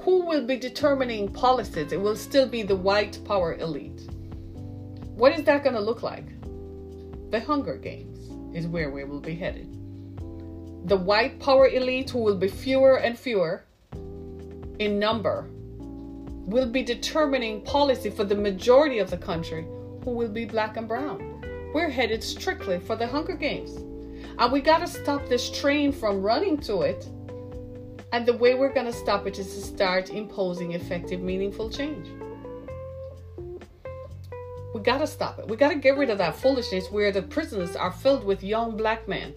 Who 0.00 0.26
will 0.26 0.46
be 0.46 0.56
determining 0.56 1.32
policies? 1.32 1.92
It 1.92 2.00
will 2.00 2.16
still 2.16 2.46
be 2.46 2.62
the 2.62 2.76
white 2.76 3.18
power 3.24 3.54
elite. 3.54 4.02
What 5.16 5.32
is 5.32 5.44
that 5.44 5.62
going 5.62 5.74
to 5.74 5.80
look 5.80 6.02
like? 6.02 6.26
The 7.30 7.40
Hunger 7.40 7.76
Games 7.76 8.54
is 8.54 8.66
where 8.66 8.90
we 8.90 9.04
will 9.04 9.20
be 9.20 9.34
headed. 9.34 9.68
The 10.86 10.96
white 10.96 11.40
power 11.40 11.68
elite, 11.68 12.10
who 12.10 12.18
will 12.18 12.36
be 12.36 12.48
fewer 12.48 12.98
and 12.98 13.18
fewer 13.18 13.64
in 14.78 14.98
number, 14.98 15.48
will 16.46 16.66
be 16.66 16.82
determining 16.82 17.62
policy 17.62 18.10
for 18.10 18.24
the 18.24 18.34
majority 18.34 18.98
of 18.98 19.10
the 19.10 19.16
country, 19.16 19.66
who 20.04 20.10
will 20.10 20.28
be 20.28 20.44
black 20.44 20.76
and 20.76 20.86
brown. 20.86 21.33
We're 21.74 21.90
headed 21.90 22.22
strictly 22.22 22.78
for 22.78 22.94
the 22.94 23.04
Hunger 23.04 23.34
Games. 23.34 23.74
And 24.38 24.52
we 24.52 24.60
got 24.60 24.78
to 24.78 24.86
stop 24.86 25.28
this 25.28 25.50
train 25.50 25.90
from 25.90 26.22
running 26.22 26.56
to 26.58 26.82
it. 26.82 27.08
And 28.12 28.24
the 28.24 28.36
way 28.36 28.54
we're 28.54 28.72
going 28.72 28.86
to 28.86 28.92
stop 28.92 29.26
it 29.26 29.40
is 29.40 29.52
to 29.56 29.60
start 29.60 30.10
imposing 30.10 30.74
effective, 30.74 31.20
meaningful 31.20 31.68
change. 31.68 32.06
We 34.72 34.80
got 34.82 34.98
to 34.98 35.06
stop 35.08 35.40
it. 35.40 35.48
We 35.48 35.56
got 35.56 35.70
to 35.70 35.74
get 35.74 35.96
rid 35.96 36.10
of 36.10 36.18
that 36.18 36.36
foolishness 36.36 36.92
where 36.92 37.10
the 37.10 37.22
prisons 37.22 37.74
are 37.74 37.90
filled 37.90 38.22
with 38.22 38.44
young 38.44 38.76
black 38.76 39.08
men 39.08 39.34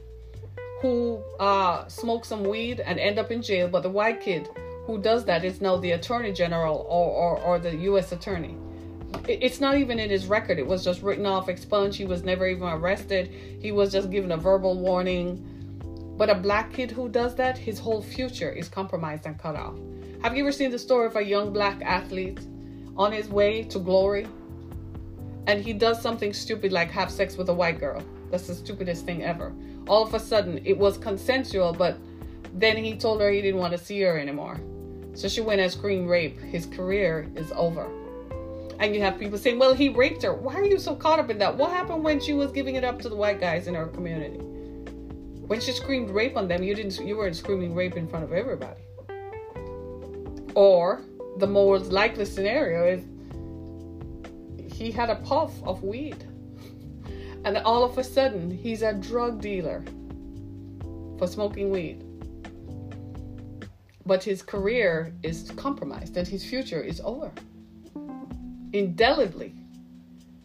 who 0.83 1.19
uh, 1.39 1.87
smoke 1.87 2.23
some 2.23 2.43
weed 2.43 2.81
and 2.81 2.99
end 2.99 3.17
up 3.17 3.31
in 3.31 3.41
jail, 3.41 3.67
but 3.67 3.81
the 3.81 3.89
white 3.89 4.21
kid 4.21 4.47
who 4.85 4.99
does 4.99 5.25
that 5.25 5.43
is 5.43 5.59
now 5.59 5.77
the 5.77 5.93
attorney 5.93 6.31
general 6.31 6.85
or, 6.87 7.09
or, 7.09 7.39
or 7.39 7.59
the 7.59 7.75
U.S. 7.77 8.11
attorney. 8.11 8.55
It's 9.27 9.59
not 9.59 9.77
even 9.77 9.99
in 9.99 10.09
his 10.09 10.25
record. 10.25 10.59
It 10.59 10.67
was 10.67 10.83
just 10.83 11.01
written 11.01 11.25
off, 11.25 11.49
expunged. 11.49 11.97
He 11.97 12.05
was 12.05 12.23
never 12.23 12.47
even 12.47 12.67
arrested. 12.67 13.27
He 13.61 13.71
was 13.71 13.91
just 13.91 14.09
given 14.09 14.31
a 14.31 14.37
verbal 14.37 14.77
warning. 14.77 15.43
But 16.17 16.29
a 16.29 16.35
black 16.35 16.73
kid 16.73 16.91
who 16.91 17.09
does 17.09 17.35
that, 17.35 17.57
his 17.57 17.77
whole 17.77 18.01
future 18.01 18.49
is 18.49 18.67
compromised 18.67 19.25
and 19.25 19.37
cut 19.37 19.55
off. 19.55 19.75
Have 20.23 20.35
you 20.35 20.43
ever 20.43 20.51
seen 20.51 20.71
the 20.71 20.79
story 20.79 21.05
of 21.05 21.15
a 21.15 21.21
young 21.21 21.53
black 21.53 21.81
athlete 21.83 22.39
on 22.95 23.11
his 23.11 23.29
way 23.29 23.63
to 23.63 23.79
glory? 23.79 24.27
And 25.45 25.61
he 25.61 25.73
does 25.73 26.01
something 26.01 26.33
stupid 26.33 26.71
like 26.71 26.89
have 26.91 27.11
sex 27.11 27.37
with 27.37 27.49
a 27.49 27.53
white 27.53 27.79
girl. 27.79 28.03
That's 28.31 28.47
the 28.47 28.55
stupidest 28.55 29.05
thing 29.05 29.23
ever. 29.23 29.53
All 29.87 30.03
of 30.03 30.13
a 30.13 30.19
sudden, 30.19 30.59
it 30.65 30.77
was 30.77 30.97
consensual, 30.97 31.71
but 31.71 31.97
then 32.53 32.77
he 32.77 32.95
told 32.97 33.21
her 33.21 33.29
he 33.29 33.41
didn't 33.41 33.59
want 33.59 33.71
to 33.73 33.77
see 33.77 34.01
her 34.01 34.17
anymore. 34.17 34.59
So 35.13 35.27
she 35.27 35.41
went 35.41 35.61
and 35.61 35.71
screamed 35.71 36.09
rape. 36.09 36.39
His 36.39 36.65
career 36.65 37.29
is 37.35 37.51
over. 37.55 37.87
And 38.79 38.93
you 38.93 39.01
have 39.01 39.17
people 39.17 39.37
saying, 39.37 39.57
well, 39.57 39.73
he 39.73 39.89
raped 39.89 40.23
her. 40.23 40.33
Why 40.33 40.55
are 40.55 40.65
you 40.65 40.77
so 40.77 40.95
caught 40.95 41.19
up 41.19 41.29
in 41.29 41.37
that? 41.39 41.55
What 41.55 41.71
happened 41.71 42.03
when 42.03 42.19
she 42.19 42.33
was 42.33 42.51
giving 42.51 42.75
it 42.75 42.83
up 42.83 43.01
to 43.01 43.09
the 43.09 43.15
white 43.15 43.39
guys 43.39 43.67
in 43.67 43.73
her 43.73 43.87
community? 43.87 44.37
When 44.37 45.59
she 45.59 45.71
screamed 45.71 46.09
rape 46.09 46.37
on 46.37 46.47
them, 46.47 46.61
you 46.61 46.75
didn't 46.75 46.99
you 46.99 47.17
weren't 47.17 47.35
screaming 47.35 47.73
rape 47.73 47.95
in 47.95 48.07
front 48.07 48.25
of 48.25 48.33
everybody. 48.33 48.81
Or 50.53 51.01
the 51.37 51.47
most 51.47 51.91
likely 51.91 52.25
scenario 52.25 52.85
is 52.85 53.03
he 54.71 54.91
had 54.91 55.09
a 55.09 55.15
puff 55.15 55.51
of 55.63 55.83
weed. 55.83 56.23
And 57.45 57.57
all 57.59 57.83
of 57.83 57.97
a 57.97 58.03
sudden, 58.03 58.51
he's 58.51 58.81
a 58.81 58.93
drug 58.93 59.41
dealer 59.41 59.83
for 61.17 61.27
smoking 61.27 61.71
weed 61.71 62.03
but 64.07 64.23
his 64.23 64.41
career 64.41 65.13
is 65.21 65.51
compromised 65.57 66.15
and 66.15 66.27
his 66.27 66.43
future 66.43 66.81
is 66.81 67.01
over 67.03 67.29
indelibly. 68.73 69.53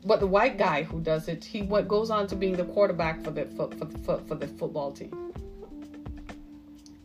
But 0.04 0.20
the 0.20 0.26
white 0.26 0.58
guy 0.58 0.82
who 0.82 1.00
does 1.00 1.28
it 1.28 1.44
he 1.44 1.62
what 1.62 1.86
goes 1.86 2.10
on 2.10 2.26
to 2.28 2.36
being 2.36 2.56
the 2.56 2.64
quarterback 2.64 3.22
for 3.22 3.30
the 3.30 3.44
for, 3.56 3.70
for, 3.70 3.86
for, 4.04 4.18
for 4.26 4.34
the 4.34 4.48
football 4.48 4.92
team. 4.92 5.32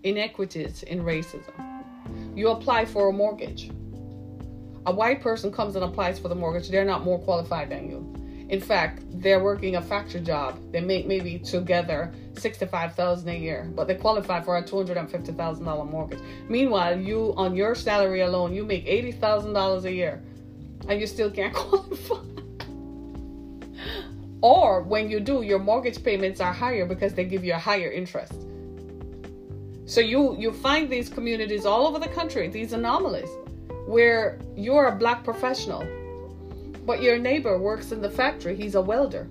Inequities 0.03 0.83
in 0.83 1.03
racism. 1.03 1.53
You 2.35 2.49
apply 2.49 2.85
for 2.85 3.09
a 3.09 3.13
mortgage. 3.13 3.69
A 4.85 4.91
white 4.91 5.21
person 5.21 5.51
comes 5.51 5.75
and 5.75 5.83
applies 5.83 6.17
for 6.17 6.29
the 6.29 6.35
mortgage. 6.35 6.69
They're 6.69 6.85
not 6.85 7.03
more 7.03 7.19
qualified 7.19 7.69
than 7.69 7.89
you. 7.89 8.13
In 8.49 8.61
fact, 8.61 9.03
they're 9.09 9.43
working 9.43 9.75
a 9.75 9.81
factory 9.81 10.21
job. 10.21 10.57
They 10.71 10.79
make 10.79 11.05
maybe 11.05 11.37
together 11.37 12.13
sixty-five 12.37 12.95
thousand 12.95 13.27
a 13.27 13.37
year, 13.37 13.69
but 13.75 13.87
they 13.87 13.95
qualify 13.95 14.39
for 14.41 14.57
a 14.57 14.63
two 14.63 14.77
hundred 14.77 14.97
and 14.97 15.11
fifty 15.11 15.33
thousand 15.33 15.65
dollar 15.65 15.83
mortgage. 15.83 16.19
Meanwhile, 16.47 16.99
you 16.99 17.33
on 17.35 17.55
your 17.55 17.75
salary 17.75 18.21
alone, 18.21 18.53
you 18.53 18.63
make 18.63 18.85
eighty 18.87 19.11
thousand 19.11 19.51
dollars 19.53 19.83
a 19.83 19.91
year, 19.91 20.23
and 20.87 20.99
you 20.99 21.07
still 21.07 21.31
can't 21.31 21.53
qualify. 21.61 22.23
or 24.41 24.83
when 24.83 25.09
you 25.09 25.19
do, 25.19 25.41
your 25.41 25.59
mortgage 25.59 26.03
payments 26.03 26.39
are 26.39 26.53
higher 26.53 26.85
because 26.85 27.13
they 27.13 27.25
give 27.25 27.43
you 27.43 27.53
a 27.53 27.59
higher 27.59 27.91
interest. 27.91 28.33
So 29.85 30.01
you 30.01 30.35
you 30.37 30.51
find 30.51 30.89
these 30.89 31.09
communities 31.09 31.65
all 31.65 31.87
over 31.87 31.99
the 31.99 32.09
country, 32.09 32.49
these 32.49 32.73
anomalies, 32.73 33.29
where 33.87 34.39
you're 34.55 34.87
a 34.87 34.95
black 34.95 35.23
professional 35.23 35.83
but 36.87 37.01
your 37.01 37.19
neighbor 37.19 37.59
works 37.59 37.91
in 37.91 38.01
the 38.01 38.09
factory, 38.09 38.55
he's 38.55 38.75
a 38.75 38.81
welder. 38.81 39.27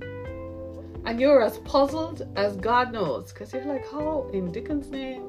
And 1.06 1.18
you're 1.18 1.42
as 1.42 1.56
puzzled 1.60 2.28
as 2.36 2.54
God 2.56 2.92
knows. 2.92 3.32
Because 3.32 3.54
you're 3.54 3.64
like, 3.64 3.90
how 3.90 4.28
in 4.34 4.52
Dickens' 4.52 4.90
name? 4.90 5.22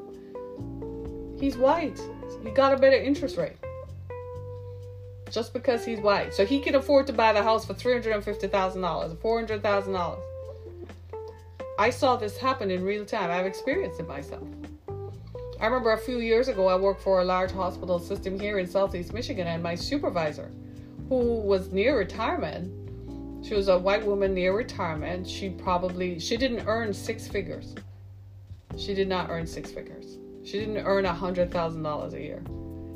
He's 1.40 1.56
white. 1.56 2.02
He 2.44 2.50
got 2.50 2.74
a 2.74 2.78
better 2.78 2.98
interest 2.98 3.38
rate. 3.38 3.56
Just 5.30 5.54
because 5.54 5.86
he's 5.86 6.00
white. 6.00 6.34
So 6.34 6.46
he 6.46 6.60
can 6.60 6.76
afford 6.76 7.08
to 7.08 7.14
buy 7.14 7.34
the 7.34 7.44
house 7.44 7.66
for 7.66 7.74
$350,000, 7.74 9.18
$400,000. 9.18 10.20
I 11.80 11.90
saw 11.90 12.16
this 12.16 12.38
happen 12.38 12.72
in 12.72 12.84
real 12.84 13.06
time. 13.06 13.30
I've 13.30 13.46
experienced 13.46 14.00
it 14.00 14.08
myself. 14.08 14.48
I 15.60 15.66
remember 15.66 15.94
a 15.94 15.98
few 15.98 16.20
years 16.20 16.48
ago, 16.48 16.68
I 16.68 16.76
worked 16.76 17.02
for 17.02 17.22
a 17.22 17.26
large 17.26 17.52
hospital 17.52 18.00
system 18.00 18.40
here 18.40 18.60
in 18.60 18.68
Southeast 18.68 19.14
Michigan, 19.14 19.48
and 19.48 19.62
my 19.62 19.76
supervisor 19.76 20.52
who 21.10 21.40
was 21.42 21.72
near 21.72 21.98
retirement. 21.98 22.74
She 23.46 23.54
was 23.54 23.70
a 23.70 23.78
white 23.78 24.06
woman 24.06 24.34
near 24.34 24.56
retirement. 24.56 25.28
She 25.28 25.50
probably 25.50 26.20
she 26.20 26.38
didn't 26.38 26.68
earn 26.68 26.94
six 26.94 27.28
figures. 27.28 27.76
She 28.78 28.94
did 28.94 29.08
not 29.08 29.30
earn 29.30 29.48
six 29.48 29.72
figures. 29.72 30.18
She 30.44 30.60
didn't 30.60 30.78
earn 30.78 31.06
a 31.06 31.14
hundred 31.14 31.52
thousand 31.52 31.84
dollars 31.84 32.14
a 32.14 32.22
year. 32.22 32.44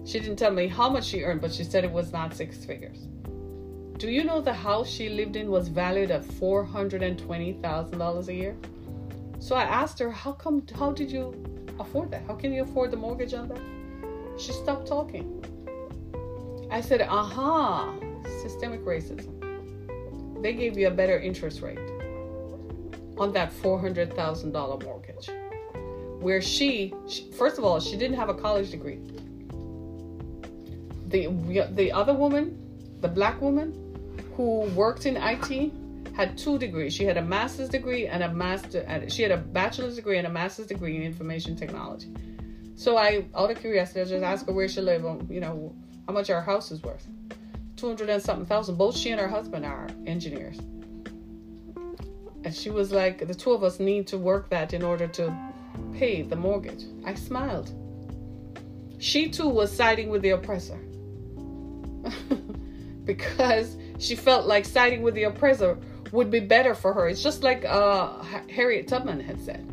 She 0.06 0.20
didn't 0.20 0.38
tell 0.38 0.52
me 0.52 0.68
how 0.68 0.90
much 0.90 1.06
she 1.06 1.24
earned, 1.24 1.42
but 1.42 1.54
she 1.54 1.64
said 1.64 1.84
it 1.84 1.92
was 1.92 2.12
not 2.12 2.34
six 2.34 2.66
figures. 2.66 3.08
Do 3.98 4.10
you 4.10 4.24
know 4.24 4.42
the 4.42 4.54
house 4.54 4.90
she 4.90 5.10
lived 5.10 5.36
in 5.36 5.52
was 5.52 5.68
valued 5.68 6.12
at 6.12 6.26
four 6.26 6.64
hundred 6.64 7.04
and 7.04 7.20
twenty 7.20 7.54
thousand 7.54 8.00
dollars 8.00 8.28
a 8.30 8.34
year? 8.34 8.56
So 9.40 9.56
I 9.56 9.64
asked 9.64 10.00
her, 10.00 10.10
"How 10.10 10.32
come? 10.32 10.66
How 10.78 10.92
did 10.92 11.12
you 11.12 11.34
afford 11.80 12.12
that? 12.12 12.24
How 12.26 12.36
can 12.36 12.52
you 12.52 12.64
afford 12.64 12.92
the 12.92 12.98
mortgage 12.98 13.34
on 13.34 13.48
that?" 13.50 13.62
She 14.40 14.54
stopped 14.54 14.88
talking. 14.88 15.44
I 16.72 16.80
said, 16.80 17.02
aha, 17.02 17.94
systemic 18.42 18.86
racism. 18.86 19.30
They 20.42 20.54
gave 20.54 20.78
you 20.78 20.88
a 20.88 20.92
better 20.92 21.20
interest 21.20 21.62
rate 21.62 21.78
on 23.18 23.34
that 23.34 23.52
$400,000 23.62 24.84
mortgage. 24.84 25.30
Where 26.22 26.42
she, 26.42 26.94
she, 27.10 27.30
first 27.32 27.58
of 27.58 27.66
all, 27.66 27.82
she 27.82 27.98
didn't 27.98 28.16
have 28.16 28.30
a 28.30 28.34
college 28.34 28.72
degree. 28.72 29.00
The, 31.12 31.68
the 31.72 31.92
other 31.92 32.14
woman, 32.14 32.58
the 33.02 33.08
black 33.08 33.42
woman, 33.42 33.78
who 34.36 34.62
worked 34.76 35.06
in 35.06 35.18
IT 35.18 35.72
had 36.16 36.38
two 36.38 36.58
degrees. 36.58 36.94
She 36.94 37.04
had 37.04 37.18
a 37.18 37.22
master's 37.22 37.70
degree 37.70 38.08
and 38.08 38.24
a 38.24 38.34
master. 38.34 38.86
She 39.10 39.22
had 39.22 39.32
a 39.32 39.38
bachelor's 39.38 39.96
degree 39.96 40.18
and 40.18 40.28
a 40.28 40.30
master's 40.30 40.68
degree 40.68 40.98
in 40.98 41.04
information 41.04 41.56
technology. 41.56 42.14
So 42.76 42.98
I, 42.98 43.26
out 43.36 43.52
of 43.52 43.60
curiosity, 43.60 44.02
I 44.02 44.04
just 44.06 44.24
asked 44.24 44.48
her 44.48 44.54
where 44.54 44.68
she 44.68 44.82
lived. 44.82 45.06
Um, 45.06 45.28
you 45.30 45.40
know, 45.40 45.76
how 46.08 46.14
much 46.14 46.30
our 46.30 46.42
house 46.42 46.72
is 46.72 46.82
worth. 46.82 47.06
Two 47.76 47.88
hundred 47.88 48.10
and 48.10 48.22
something 48.22 48.46
thousand. 48.46 48.76
Both 48.76 48.98
she 48.98 49.12
and 49.12 49.22
her 49.22 49.28
husband 49.28 49.66
are 49.66 49.88
engineers. 50.06 50.58
And 52.44 52.56
she 52.56 52.72
was 52.72 52.92
like, 52.92 53.28
the 53.28 53.36
two 53.36 53.52
of 53.52 53.64
us 53.64 53.80
need 53.80 54.08
to 54.08 54.18
work 54.18 54.50
that 54.50 54.74
in 54.74 54.82
order 54.82 55.08
to 55.08 55.36
pay 55.94 56.24
the 56.24 56.36
mortgage. 56.36 56.86
I 57.06 57.14
smiled. 57.14 57.72
She 58.98 59.30
too 59.30 59.48
was 59.48 59.72
siding 59.72 60.10
with 60.10 60.22
the 60.24 60.32
oppressor. 60.32 60.80
because 63.06 63.78
she 63.98 64.16
felt 64.16 64.46
like 64.48 64.66
siding 64.66 65.02
with 65.02 65.16
the 65.16 65.24
oppressor 65.24 65.78
would 66.12 66.30
be 66.30 66.40
better 66.40 66.76
for 66.76 66.94
her. 66.94 67.08
It's 67.08 67.24
just 67.24 67.44
like 67.44 67.64
uh, 67.66 68.22
Harriet 68.50 68.88
Tubman 68.88 69.20
had 69.20 69.42
said 69.42 69.72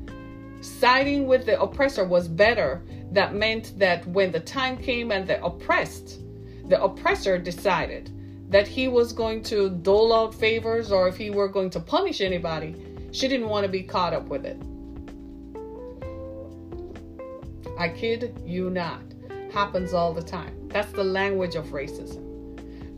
siding 0.61 1.27
with 1.27 1.47
the 1.47 1.61
oppressor 1.61 2.05
was 2.05 2.29
better. 2.29 2.83
That 3.13 3.35
meant 3.35 3.79
that 3.79 4.07
when 4.07 4.33
the 4.33 4.41
time 4.41 4.77
came 4.77 5.13
and 5.13 5.27
the 5.27 5.43
oppressed, 5.45 6.21
the 6.69 6.83
oppressor 6.83 7.39
decided 7.39 8.11
that 8.51 8.67
he 8.67 8.89
was 8.89 9.13
going 9.13 9.43
to 9.45 9.71
dole 9.71 10.13
out 10.13 10.35
favors 10.35 10.91
or 10.93 11.09
if 11.09 11.17
he 11.17 11.31
were 11.31 11.49
going 11.49 11.71
to 11.71 11.81
punish 11.81 12.21
anybody, 12.21 12.75
she 13.13 13.29
didn't 13.29 13.49
want 13.49 13.65
to 13.65 13.69
be 13.71 13.83
caught 13.83 14.13
up 14.13 14.29
with 14.29 14.45
it. 14.45 14.61
I 17.79 17.89
kid 17.89 18.41
you 18.45 18.71
not. 18.71 19.03
Happens 19.53 19.95
all 19.95 20.13
the 20.13 20.23
time. 20.23 20.58
That's 20.69 20.93
the 20.93 21.05
language 21.05 21.55
of 21.55 21.67
racism. 21.67 22.25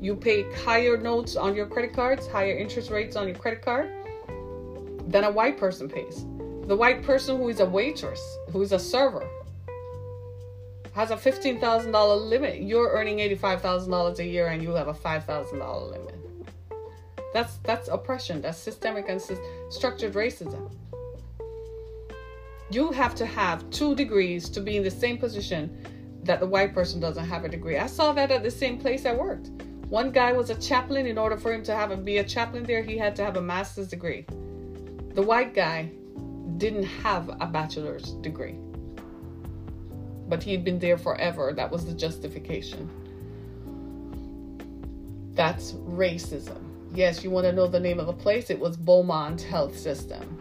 You 0.00 0.16
pay 0.16 0.50
higher 0.52 0.96
notes 0.96 1.36
on 1.36 1.54
your 1.54 1.66
credit 1.66 1.92
cards, 1.92 2.26
higher 2.26 2.56
interest 2.56 2.90
rates 2.90 3.16
on 3.16 3.28
your 3.28 3.36
credit 3.36 3.62
card 3.62 3.90
than 5.08 5.24
a 5.24 5.30
white 5.30 5.58
person 5.58 5.88
pays. 5.88 6.24
The 6.66 6.76
white 6.76 7.02
person 7.02 7.36
who 7.36 7.48
is 7.48 7.60
a 7.60 7.66
waitress, 7.66 8.22
who 8.52 8.62
is 8.62 8.72
a 8.72 8.78
server, 8.78 9.28
has 10.92 11.10
a 11.10 11.16
$15,000 11.16 12.28
limit. 12.28 12.62
You're 12.62 12.90
earning 12.92 13.18
$85,000 13.18 14.18
a 14.18 14.24
year 14.26 14.48
and 14.48 14.62
you 14.62 14.70
have 14.70 14.88
a 14.88 14.94
$5,000 14.94 15.90
limit. 15.90 16.14
That's 17.32 17.58
that's 17.58 17.88
oppression. 17.88 18.42
That's 18.42 18.58
systemic 18.58 19.08
and 19.08 19.20
structured 19.68 20.14
racism. 20.14 20.70
You 22.70 22.90
have 22.92 23.14
to 23.16 23.26
have 23.26 23.68
two 23.70 23.94
degrees 23.94 24.48
to 24.50 24.60
be 24.60 24.76
in 24.76 24.82
the 24.82 24.90
same 24.90 25.18
position 25.18 25.84
that 26.24 26.40
the 26.40 26.46
white 26.46 26.74
person 26.74 27.00
doesn't 27.00 27.24
have 27.24 27.44
a 27.44 27.48
degree. 27.48 27.78
I 27.78 27.86
saw 27.86 28.12
that 28.12 28.30
at 28.30 28.42
the 28.42 28.50
same 28.50 28.78
place 28.78 29.06
I 29.06 29.14
worked. 29.14 29.48
One 29.88 30.10
guy 30.10 30.32
was 30.32 30.50
a 30.50 30.54
chaplain. 30.54 31.06
In 31.06 31.18
order 31.18 31.36
for 31.36 31.52
him 31.52 31.62
to 31.64 31.74
have 31.74 31.90
a, 31.90 31.96
be 31.96 32.18
a 32.18 32.24
chaplain 32.24 32.64
there, 32.64 32.82
he 32.82 32.96
had 32.96 33.16
to 33.16 33.24
have 33.24 33.36
a 33.36 33.42
master's 33.42 33.88
degree. 33.88 34.24
The 35.14 35.22
white 35.22 35.54
guy 35.54 35.90
didn't 36.58 36.84
have 36.84 37.28
a 37.40 37.46
bachelor's 37.46 38.12
degree 38.22 38.56
but 40.30 40.42
he'd 40.44 40.64
been 40.64 40.78
there 40.78 40.96
forever. 40.96 41.52
That 41.52 41.70
was 41.70 41.84
the 41.84 41.92
justification. 41.92 42.88
That's 45.34 45.72
racism. 45.72 46.62
Yes, 46.94 47.22
you 47.22 47.30
want 47.30 47.46
to 47.46 47.52
know 47.52 47.66
the 47.66 47.80
name 47.80 48.00
of 48.00 48.06
the 48.06 48.12
place? 48.12 48.48
It 48.48 48.58
was 48.58 48.76
Beaumont 48.76 49.42
Health 49.42 49.76
System. 49.76 50.38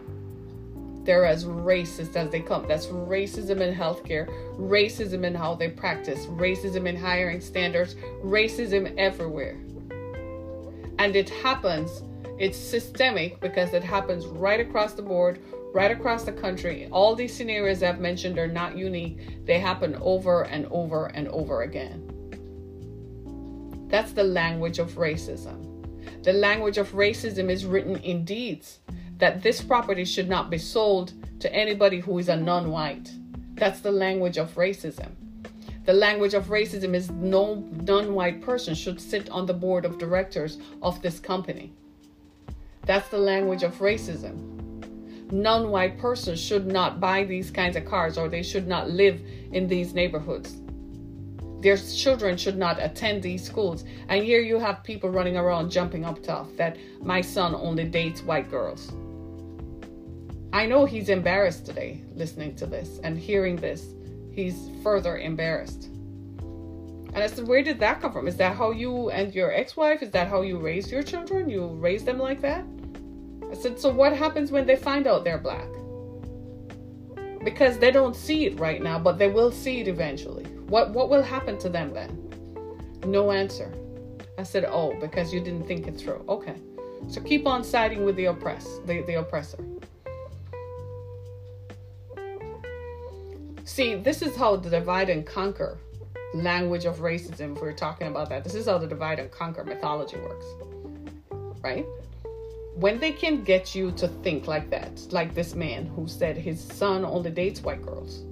They're 1.10 1.26
as 1.26 1.44
racist 1.44 2.14
as 2.14 2.30
they 2.30 2.38
come. 2.38 2.68
That's 2.68 2.86
racism 2.86 3.60
in 3.60 3.74
healthcare, 3.74 4.28
racism 4.56 5.24
in 5.24 5.34
how 5.34 5.56
they 5.56 5.68
practice, 5.68 6.26
racism 6.26 6.86
in 6.86 6.94
hiring 6.94 7.40
standards, 7.40 7.96
racism 8.22 8.94
everywhere. 8.96 9.56
And 11.00 11.16
it 11.16 11.28
happens, 11.28 12.04
it's 12.38 12.56
systemic 12.56 13.40
because 13.40 13.74
it 13.74 13.82
happens 13.82 14.24
right 14.24 14.60
across 14.60 14.92
the 14.92 15.02
board, 15.02 15.40
right 15.74 15.90
across 15.90 16.22
the 16.22 16.30
country. 16.30 16.88
All 16.92 17.16
these 17.16 17.34
scenarios 17.34 17.82
I've 17.82 17.98
mentioned 17.98 18.38
are 18.38 18.46
not 18.46 18.76
unique, 18.76 19.44
they 19.44 19.58
happen 19.58 19.96
over 20.00 20.42
and 20.42 20.64
over 20.66 21.06
and 21.06 21.26
over 21.26 21.62
again. 21.62 22.06
That's 23.88 24.12
the 24.12 24.22
language 24.22 24.78
of 24.78 24.92
racism. 24.92 26.22
The 26.22 26.34
language 26.34 26.78
of 26.78 26.92
racism 26.92 27.50
is 27.50 27.66
written 27.66 27.96
in 27.96 28.24
deeds 28.24 28.78
that 29.20 29.42
this 29.42 29.60
property 29.62 30.04
should 30.04 30.28
not 30.28 30.50
be 30.50 30.58
sold 30.58 31.12
to 31.40 31.52
anybody 31.54 32.00
who 32.00 32.18
is 32.18 32.28
a 32.28 32.36
non 32.36 32.70
white. 32.70 33.10
That's 33.54 33.80
the 33.80 33.92
language 33.92 34.38
of 34.38 34.54
racism. 34.54 35.10
The 35.84 35.92
language 35.92 36.34
of 36.34 36.46
racism 36.46 36.94
is 36.94 37.10
no 37.10 37.66
non 37.82 38.14
white 38.14 38.42
person 38.42 38.74
should 38.74 39.00
sit 39.00 39.30
on 39.30 39.46
the 39.46 39.54
board 39.54 39.84
of 39.84 39.98
directors 39.98 40.58
of 40.82 41.00
this 41.02 41.20
company. 41.20 41.72
That's 42.86 43.08
the 43.08 43.18
language 43.18 43.62
of 43.62 43.78
racism 43.78 44.60
non 45.32 45.70
white 45.70 45.98
persons 45.98 46.40
should 46.40 46.66
not 46.66 47.00
buy 47.00 47.24
these 47.24 47.50
kinds 47.50 47.76
of 47.76 47.84
cars 47.84 48.18
or 48.18 48.28
they 48.28 48.42
should 48.42 48.66
not 48.66 48.90
live 48.90 49.20
in 49.52 49.66
these 49.66 49.94
neighborhoods. 49.94 50.56
Their 51.60 51.76
children 51.76 52.36
should 52.36 52.56
not 52.56 52.82
attend 52.82 53.22
these 53.22 53.44
schools. 53.44 53.84
And 54.08 54.24
here 54.24 54.40
you 54.40 54.58
have 54.58 54.82
people 54.82 55.10
running 55.10 55.36
around 55.36 55.70
jumping 55.70 56.04
up 56.04 56.22
tough 56.22 56.48
that 56.56 56.78
my 57.02 57.20
son 57.20 57.54
only 57.54 57.84
dates 57.84 58.22
white 58.22 58.50
girls. 58.50 58.92
I 60.52 60.66
know 60.66 60.84
he's 60.84 61.08
embarrassed 61.08 61.64
today 61.64 62.02
listening 62.14 62.56
to 62.56 62.66
this 62.66 62.98
and 63.04 63.16
hearing 63.16 63.54
this. 63.56 63.94
He's 64.32 64.68
further 64.82 65.18
embarrassed. 65.18 65.84
And 67.12 67.18
I 67.18 67.28
said, 67.28 67.46
Where 67.46 67.62
did 67.62 67.78
that 67.80 68.00
come 68.00 68.12
from? 68.12 68.26
Is 68.26 68.36
that 68.38 68.56
how 68.56 68.72
you 68.72 69.10
and 69.10 69.32
your 69.32 69.52
ex 69.52 69.76
wife, 69.76 70.02
is 70.02 70.10
that 70.10 70.28
how 70.28 70.42
you 70.42 70.58
raise 70.58 70.90
your 70.90 71.02
children? 71.02 71.48
You 71.48 71.66
raise 71.66 72.04
them 72.04 72.18
like 72.18 72.40
that? 72.40 72.64
I 73.50 73.54
said, 73.54 73.78
So 73.78 73.90
what 73.92 74.12
happens 74.12 74.50
when 74.50 74.66
they 74.66 74.76
find 74.76 75.06
out 75.06 75.24
they're 75.24 75.38
black? 75.38 75.68
Because 77.44 77.78
they 77.78 77.92
don't 77.92 78.16
see 78.16 78.46
it 78.46 78.58
right 78.58 78.82
now, 78.82 78.98
but 78.98 79.18
they 79.18 79.28
will 79.28 79.52
see 79.52 79.80
it 79.80 79.88
eventually. 79.88 80.44
What 80.68 80.90
what 80.90 81.10
will 81.10 81.22
happen 81.22 81.58
to 81.58 81.68
them 81.68 81.92
then? 81.92 82.28
No 83.06 83.30
answer. 83.30 83.72
I 84.36 84.42
said, 84.42 84.64
Oh, 84.64 84.96
because 85.00 85.32
you 85.32 85.40
didn't 85.40 85.66
think 85.66 85.86
it 85.86 85.96
through. 85.96 86.24
Okay. 86.28 86.56
So 87.08 87.20
keep 87.20 87.46
on 87.46 87.62
siding 87.62 88.04
with 88.04 88.16
the 88.16 88.26
oppressed, 88.26 88.86
the, 88.86 89.02
the 89.02 89.14
oppressor. 89.14 89.64
See, 93.70 93.94
this 93.94 94.20
is 94.20 94.34
how 94.34 94.56
the 94.56 94.68
divide 94.68 95.08
and 95.10 95.24
conquer 95.24 95.78
language 96.34 96.86
of 96.86 96.98
racism, 96.98 97.54
if 97.54 97.62
we're 97.62 97.72
talking 97.72 98.08
about 98.08 98.28
that. 98.30 98.42
This 98.42 98.56
is 98.56 98.66
how 98.66 98.78
the 98.78 98.86
divide 98.86 99.20
and 99.20 99.30
conquer 99.30 99.62
mythology 99.62 100.16
works. 100.16 100.46
Right? 101.62 101.86
when 102.80 102.98
they 102.98 103.12
can 103.12 103.44
get 103.44 103.74
you 103.74 103.90
to 103.92 104.08
think 104.08 104.46
like 104.46 104.70
that, 104.70 105.06
like 105.10 105.34
this 105.34 105.54
man 105.54 105.86
who 105.86 106.08
said 106.08 106.36
his 106.36 106.58
son 106.58 107.04
only 107.04 107.30
dates 107.30 107.60
white 107.60 107.82
girls, 107.82 108.24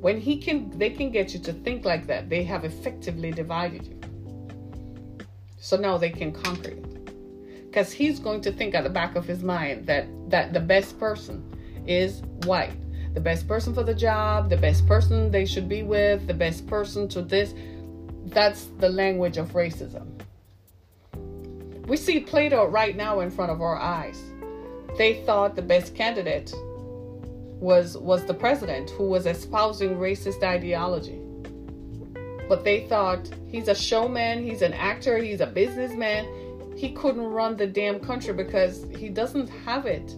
when 0.00 0.20
he 0.20 0.36
can, 0.36 0.70
they 0.78 0.90
can 0.90 1.10
get 1.10 1.32
you 1.32 1.40
to 1.40 1.52
think 1.52 1.86
like 1.86 2.06
that, 2.06 2.28
they 2.28 2.44
have 2.44 2.64
effectively 2.64 3.30
divided 3.30 3.86
you. 3.86 3.98
So 5.58 5.76
now 5.76 5.96
they 5.96 6.10
can 6.10 6.30
conquer 6.30 6.72
you. 6.72 7.04
Because 7.66 7.90
he's 7.90 8.18
going 8.18 8.42
to 8.42 8.52
think 8.52 8.74
at 8.74 8.84
the 8.84 8.90
back 8.90 9.16
of 9.16 9.24
his 9.24 9.42
mind 9.42 9.86
that, 9.86 10.06
that 10.28 10.52
the 10.52 10.60
best 10.60 10.98
person 10.98 11.42
is 11.86 12.22
white. 12.44 12.76
The 13.14 13.20
best 13.20 13.48
person 13.48 13.74
for 13.74 13.82
the 13.82 13.94
job, 13.94 14.50
the 14.50 14.56
best 14.56 14.86
person 14.86 15.30
they 15.30 15.44
should 15.44 15.68
be 15.68 15.82
with, 15.82 16.26
the 16.26 16.34
best 16.34 16.66
person 16.66 17.08
to 17.08 17.22
this. 17.22 17.54
That's 18.26 18.66
the 18.78 18.88
language 18.88 19.36
of 19.36 19.52
racism. 19.52 20.06
We 21.86 21.96
see 21.96 22.20
Plato 22.20 22.66
right 22.66 22.96
now 22.96 23.18
in 23.20 23.30
front 23.30 23.50
of 23.50 23.60
our 23.60 23.76
eyes. 23.76 24.22
They 24.96 25.24
thought 25.24 25.56
the 25.56 25.62
best 25.62 25.94
candidate 25.96 26.52
was 27.60 27.96
was 27.98 28.24
the 28.24 28.34
president 28.34 28.90
who 28.90 29.08
was 29.08 29.26
espousing 29.26 29.96
racist 29.96 30.42
ideology. 30.42 31.20
But 32.48 32.64
they 32.64 32.86
thought 32.88 33.28
he's 33.48 33.68
a 33.68 33.74
showman, 33.74 34.42
he's 34.42 34.62
an 34.62 34.72
actor, 34.72 35.18
he's 35.18 35.40
a 35.40 35.46
businessman. 35.46 36.26
He 36.76 36.92
couldn't 36.92 37.26
run 37.26 37.56
the 37.56 37.66
damn 37.66 38.00
country 38.00 38.34
because 38.34 38.86
he 38.96 39.08
doesn't 39.08 39.48
have 39.66 39.86
it. 39.86 40.14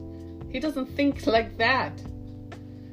He 0.51 0.61
doesn't 0.61 0.86
think 0.95 1.26
like 1.26 1.57
that. 1.57 1.93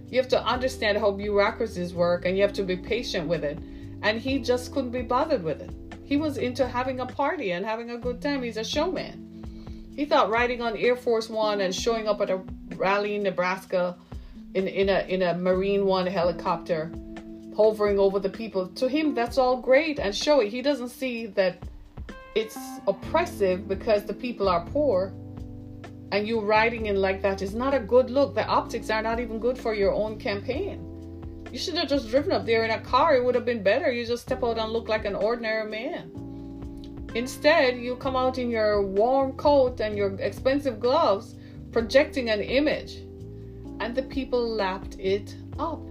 You 0.09 0.17
have 0.17 0.29
to 0.29 0.43
understand 0.43 0.97
how 0.97 1.11
bureaucracies 1.11 1.93
work 1.93 2.25
and 2.25 2.35
you 2.35 2.43
have 2.43 2.53
to 2.53 2.63
be 2.63 2.75
patient 2.75 3.27
with 3.27 3.43
it. 3.43 3.59
And 4.01 4.19
he 4.19 4.39
just 4.39 4.73
couldn't 4.73 4.91
be 4.91 5.01
bothered 5.01 5.43
with 5.43 5.61
it. 5.61 5.71
He 6.03 6.17
was 6.17 6.37
into 6.37 6.67
having 6.67 6.99
a 6.99 7.05
party 7.05 7.51
and 7.51 7.65
having 7.65 7.91
a 7.91 7.97
good 7.97 8.21
time. 8.21 8.41
He's 8.41 8.57
a 8.57 8.63
showman. 8.63 9.91
He 9.95 10.05
thought 10.05 10.29
riding 10.29 10.61
on 10.61 10.77
Air 10.77 10.95
Force 10.95 11.29
One 11.29 11.61
and 11.61 11.75
showing 11.75 12.07
up 12.07 12.21
at 12.21 12.29
a 12.29 12.41
rally 12.75 13.15
in 13.15 13.23
Nebraska 13.23 13.97
in, 14.55 14.67
in 14.67 14.89
a 14.89 15.05
in 15.07 15.21
a 15.21 15.33
Marine 15.35 15.85
One 15.85 16.07
helicopter, 16.07 16.91
hovering 17.55 17.99
over 17.99 18.17
the 18.17 18.29
people. 18.29 18.67
To 18.67 18.87
him, 18.87 19.13
that's 19.13 19.37
all 19.37 19.57
great 19.57 19.99
and 19.99 20.15
showy. 20.15 20.49
He 20.49 20.61
doesn't 20.61 20.89
see 20.89 21.27
that 21.27 21.61
it's 22.33 22.57
oppressive 22.87 23.67
because 23.67 24.05
the 24.05 24.13
people 24.13 24.47
are 24.47 24.65
poor 24.65 25.13
and 26.11 26.27
you 26.27 26.39
riding 26.39 26.87
in 26.87 26.95
like 26.95 27.21
that 27.21 27.41
is 27.41 27.53
not 27.53 27.73
a 27.73 27.79
good 27.79 28.09
look. 28.09 28.33
The 28.33 28.45
optics 28.45 28.89
are 28.89 29.01
not 29.01 29.19
even 29.19 29.39
good 29.39 29.57
for 29.57 29.73
your 29.73 29.93
own 29.93 30.17
campaign. 30.17 30.85
You 31.51 31.57
should 31.57 31.77
have 31.77 31.89
just 31.89 32.09
driven 32.09 32.31
up 32.31 32.45
there 32.45 32.63
in 32.63 32.71
a 32.71 32.81
car. 32.81 33.15
It 33.15 33.23
would 33.23 33.35
have 33.35 33.45
been 33.45 33.63
better. 33.63 33.91
You 33.91 34.05
just 34.05 34.23
step 34.23 34.43
out 34.43 34.57
and 34.57 34.71
look 34.71 34.87
like 34.87 35.05
an 35.05 35.15
ordinary 35.15 35.69
man. 35.69 36.11
Instead, 37.15 37.77
you 37.77 37.95
come 37.95 38.15
out 38.15 38.37
in 38.37 38.51
your 38.51 38.83
warm 38.83 39.33
coat 39.33 39.79
and 39.79 39.97
your 39.97 40.13
expensive 40.19 40.79
gloves, 40.79 41.35
projecting 41.71 42.29
an 42.29 42.41
image. 42.41 42.97
And 43.79 43.95
the 43.95 44.03
people 44.03 44.47
lapped 44.47 44.95
it 44.99 45.35
up. 45.57 45.81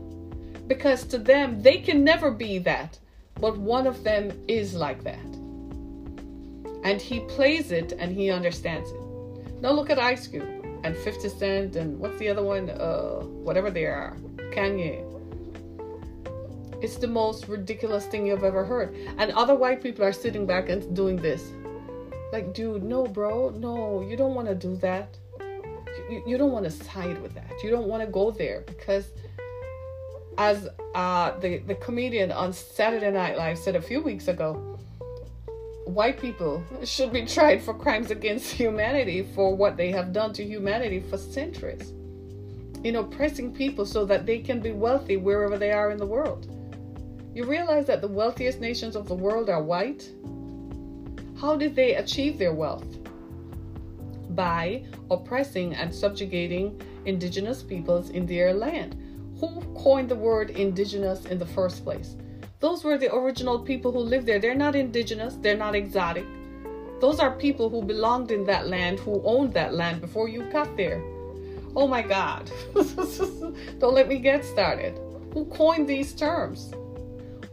Because 0.68 1.04
to 1.06 1.18
them, 1.18 1.60
they 1.62 1.78
can 1.78 2.04
never 2.04 2.30
be 2.30 2.58
that. 2.58 2.98
But 3.40 3.56
one 3.56 3.86
of 3.86 4.04
them 4.04 4.32
is 4.46 4.74
like 4.74 5.02
that. 5.04 5.18
And 6.84 7.00
he 7.00 7.20
plays 7.20 7.72
it 7.72 7.92
and 7.98 8.12
he 8.12 8.30
understands 8.30 8.90
it. 8.90 8.97
Now 9.60 9.72
look 9.72 9.90
at 9.90 9.98
Ice 9.98 10.26
Cube 10.26 10.64
and 10.84 10.96
50 10.96 11.28
Cent 11.28 11.76
and 11.76 11.98
what's 11.98 12.18
the 12.18 12.28
other 12.28 12.42
one? 12.42 12.70
Uh, 12.70 13.20
whatever 13.22 13.70
they 13.70 13.86
are. 13.86 14.16
Kanye. 14.52 15.04
It's 16.80 16.96
the 16.96 17.08
most 17.08 17.48
ridiculous 17.48 18.06
thing 18.06 18.26
you've 18.26 18.44
ever 18.44 18.64
heard. 18.64 18.94
And 19.18 19.32
other 19.32 19.54
white 19.54 19.82
people 19.82 20.04
are 20.04 20.12
sitting 20.12 20.46
back 20.46 20.68
and 20.68 20.94
doing 20.94 21.16
this. 21.16 21.52
Like, 22.32 22.54
dude, 22.54 22.84
no, 22.84 23.06
bro, 23.06 23.50
no, 23.50 24.02
you 24.02 24.16
don't 24.16 24.34
want 24.34 24.48
to 24.48 24.54
do 24.54 24.76
that. 24.76 25.16
You, 26.08 26.22
you 26.26 26.38
don't 26.38 26.52
want 26.52 26.64
to 26.66 26.70
side 26.70 27.20
with 27.20 27.34
that. 27.34 27.50
You 27.64 27.70
don't 27.70 27.88
want 27.88 28.04
to 28.04 28.08
go 28.08 28.30
there 28.30 28.62
because, 28.66 29.08
as 30.36 30.68
uh, 30.94 31.38
the, 31.40 31.58
the 31.58 31.74
comedian 31.74 32.30
on 32.30 32.52
Saturday 32.52 33.10
Night 33.10 33.36
Live 33.36 33.58
said 33.58 33.74
a 33.76 33.82
few 33.82 34.00
weeks 34.00 34.28
ago, 34.28 34.78
white 35.88 36.20
people 36.20 36.62
should 36.84 37.12
be 37.12 37.24
tried 37.24 37.62
for 37.62 37.72
crimes 37.72 38.10
against 38.10 38.52
humanity 38.52 39.26
for 39.34 39.56
what 39.56 39.76
they 39.76 39.90
have 39.90 40.12
done 40.12 40.32
to 40.34 40.44
humanity 40.44 41.00
for 41.00 41.16
centuries 41.16 41.92
in 42.84 42.96
oppressing 42.96 43.52
people 43.52 43.86
so 43.86 44.04
that 44.04 44.26
they 44.26 44.38
can 44.38 44.60
be 44.60 44.70
wealthy 44.70 45.16
wherever 45.16 45.56
they 45.56 45.72
are 45.72 45.90
in 45.90 45.98
the 45.98 46.06
world. 46.06 46.46
You 47.34 47.44
realize 47.44 47.86
that 47.86 48.00
the 48.00 48.08
wealthiest 48.08 48.60
nations 48.60 48.96
of 48.96 49.08
the 49.08 49.14
world 49.14 49.48
are 49.48 49.62
white? 49.62 50.08
How 51.40 51.56
did 51.56 51.74
they 51.74 51.94
achieve 51.94 52.38
their 52.38 52.52
wealth? 52.52 52.86
By 54.30 54.84
oppressing 55.10 55.74
and 55.74 55.92
subjugating 55.92 56.80
indigenous 57.06 57.62
peoples 57.62 58.10
in 58.10 58.26
their 58.26 58.52
land. 58.52 58.94
Who 59.40 59.62
coined 59.74 60.10
the 60.10 60.16
word 60.16 60.50
indigenous 60.50 61.24
in 61.24 61.38
the 61.38 61.46
first 61.46 61.82
place? 61.82 62.16
Those 62.60 62.84
were 62.84 62.98
the 62.98 63.14
original 63.14 63.58
people 63.60 63.92
who 63.92 64.00
lived 64.00 64.26
there. 64.26 64.38
They're 64.38 64.54
not 64.54 64.74
indigenous, 64.74 65.34
they're 65.34 65.56
not 65.56 65.74
exotic. 65.74 66.26
Those 67.00 67.20
are 67.20 67.30
people 67.30 67.70
who 67.70 67.82
belonged 67.82 68.30
in 68.30 68.44
that 68.46 68.66
land, 68.66 68.98
who 68.98 69.22
owned 69.24 69.54
that 69.54 69.74
land 69.74 70.00
before 70.00 70.28
you 70.28 70.42
got 70.50 70.76
there. 70.76 71.02
Oh 71.76 71.86
my 71.86 72.02
God. 72.02 72.50
Don't 73.78 73.94
let 73.94 74.08
me 74.08 74.18
get 74.18 74.44
started. 74.44 74.98
Who 75.32 75.44
coined 75.46 75.88
these 75.88 76.12
terms? 76.12 76.72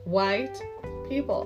white 0.05 0.61
people. 1.09 1.45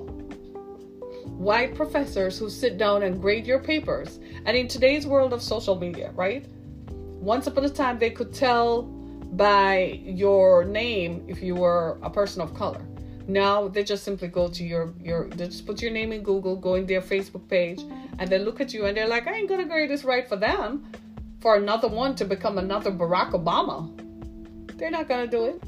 White 1.37 1.73
professors 1.75 2.37
who 2.37 2.49
sit 2.49 2.77
down 2.77 3.03
and 3.03 3.19
grade 3.19 3.47
your 3.47 3.59
papers. 3.59 4.19
And 4.45 4.55
in 4.55 4.67
today's 4.67 5.07
world 5.07 5.33
of 5.33 5.41
social 5.41 5.75
media, 5.75 6.11
right? 6.15 6.45
Once 6.89 7.47
upon 7.47 7.65
a 7.65 7.69
time, 7.69 7.97
they 7.97 8.09
could 8.09 8.33
tell 8.33 8.83
by 8.83 9.99
your 10.03 10.65
name 10.65 11.23
if 11.27 11.41
you 11.41 11.55
were 11.55 11.97
a 12.03 12.09
person 12.09 12.41
of 12.41 12.53
color. 12.53 12.85
Now 13.29 13.67
they 13.67 13.83
just 13.83 14.03
simply 14.03 14.27
go 14.27 14.49
to 14.49 14.63
your 14.63 14.93
your 14.99 15.27
they 15.29 15.45
just 15.45 15.65
put 15.65 15.81
your 15.81 15.91
name 15.91 16.11
in 16.11 16.23
Google, 16.23 16.55
go 16.55 16.75
in 16.75 16.85
their 16.85 17.01
Facebook 17.01 17.47
page, 17.47 17.81
and 18.17 18.29
they 18.29 18.39
look 18.39 18.59
at 18.59 18.73
you 18.73 18.85
and 18.85 18.97
they're 18.97 19.07
like, 19.07 19.27
I 19.27 19.35
ain't 19.35 19.47
gonna 19.47 19.65
grade 19.65 19.89
this 19.89 20.03
right 20.03 20.27
for 20.27 20.35
them, 20.35 20.91
for 21.39 21.55
another 21.55 21.87
one 21.87 22.15
to 22.15 22.25
become 22.25 22.57
another 22.57 22.91
Barack 22.91 23.31
Obama. 23.31 23.77
They're 24.77 24.91
not 24.91 25.07
gonna 25.07 25.27
do 25.27 25.45
it 25.45 25.63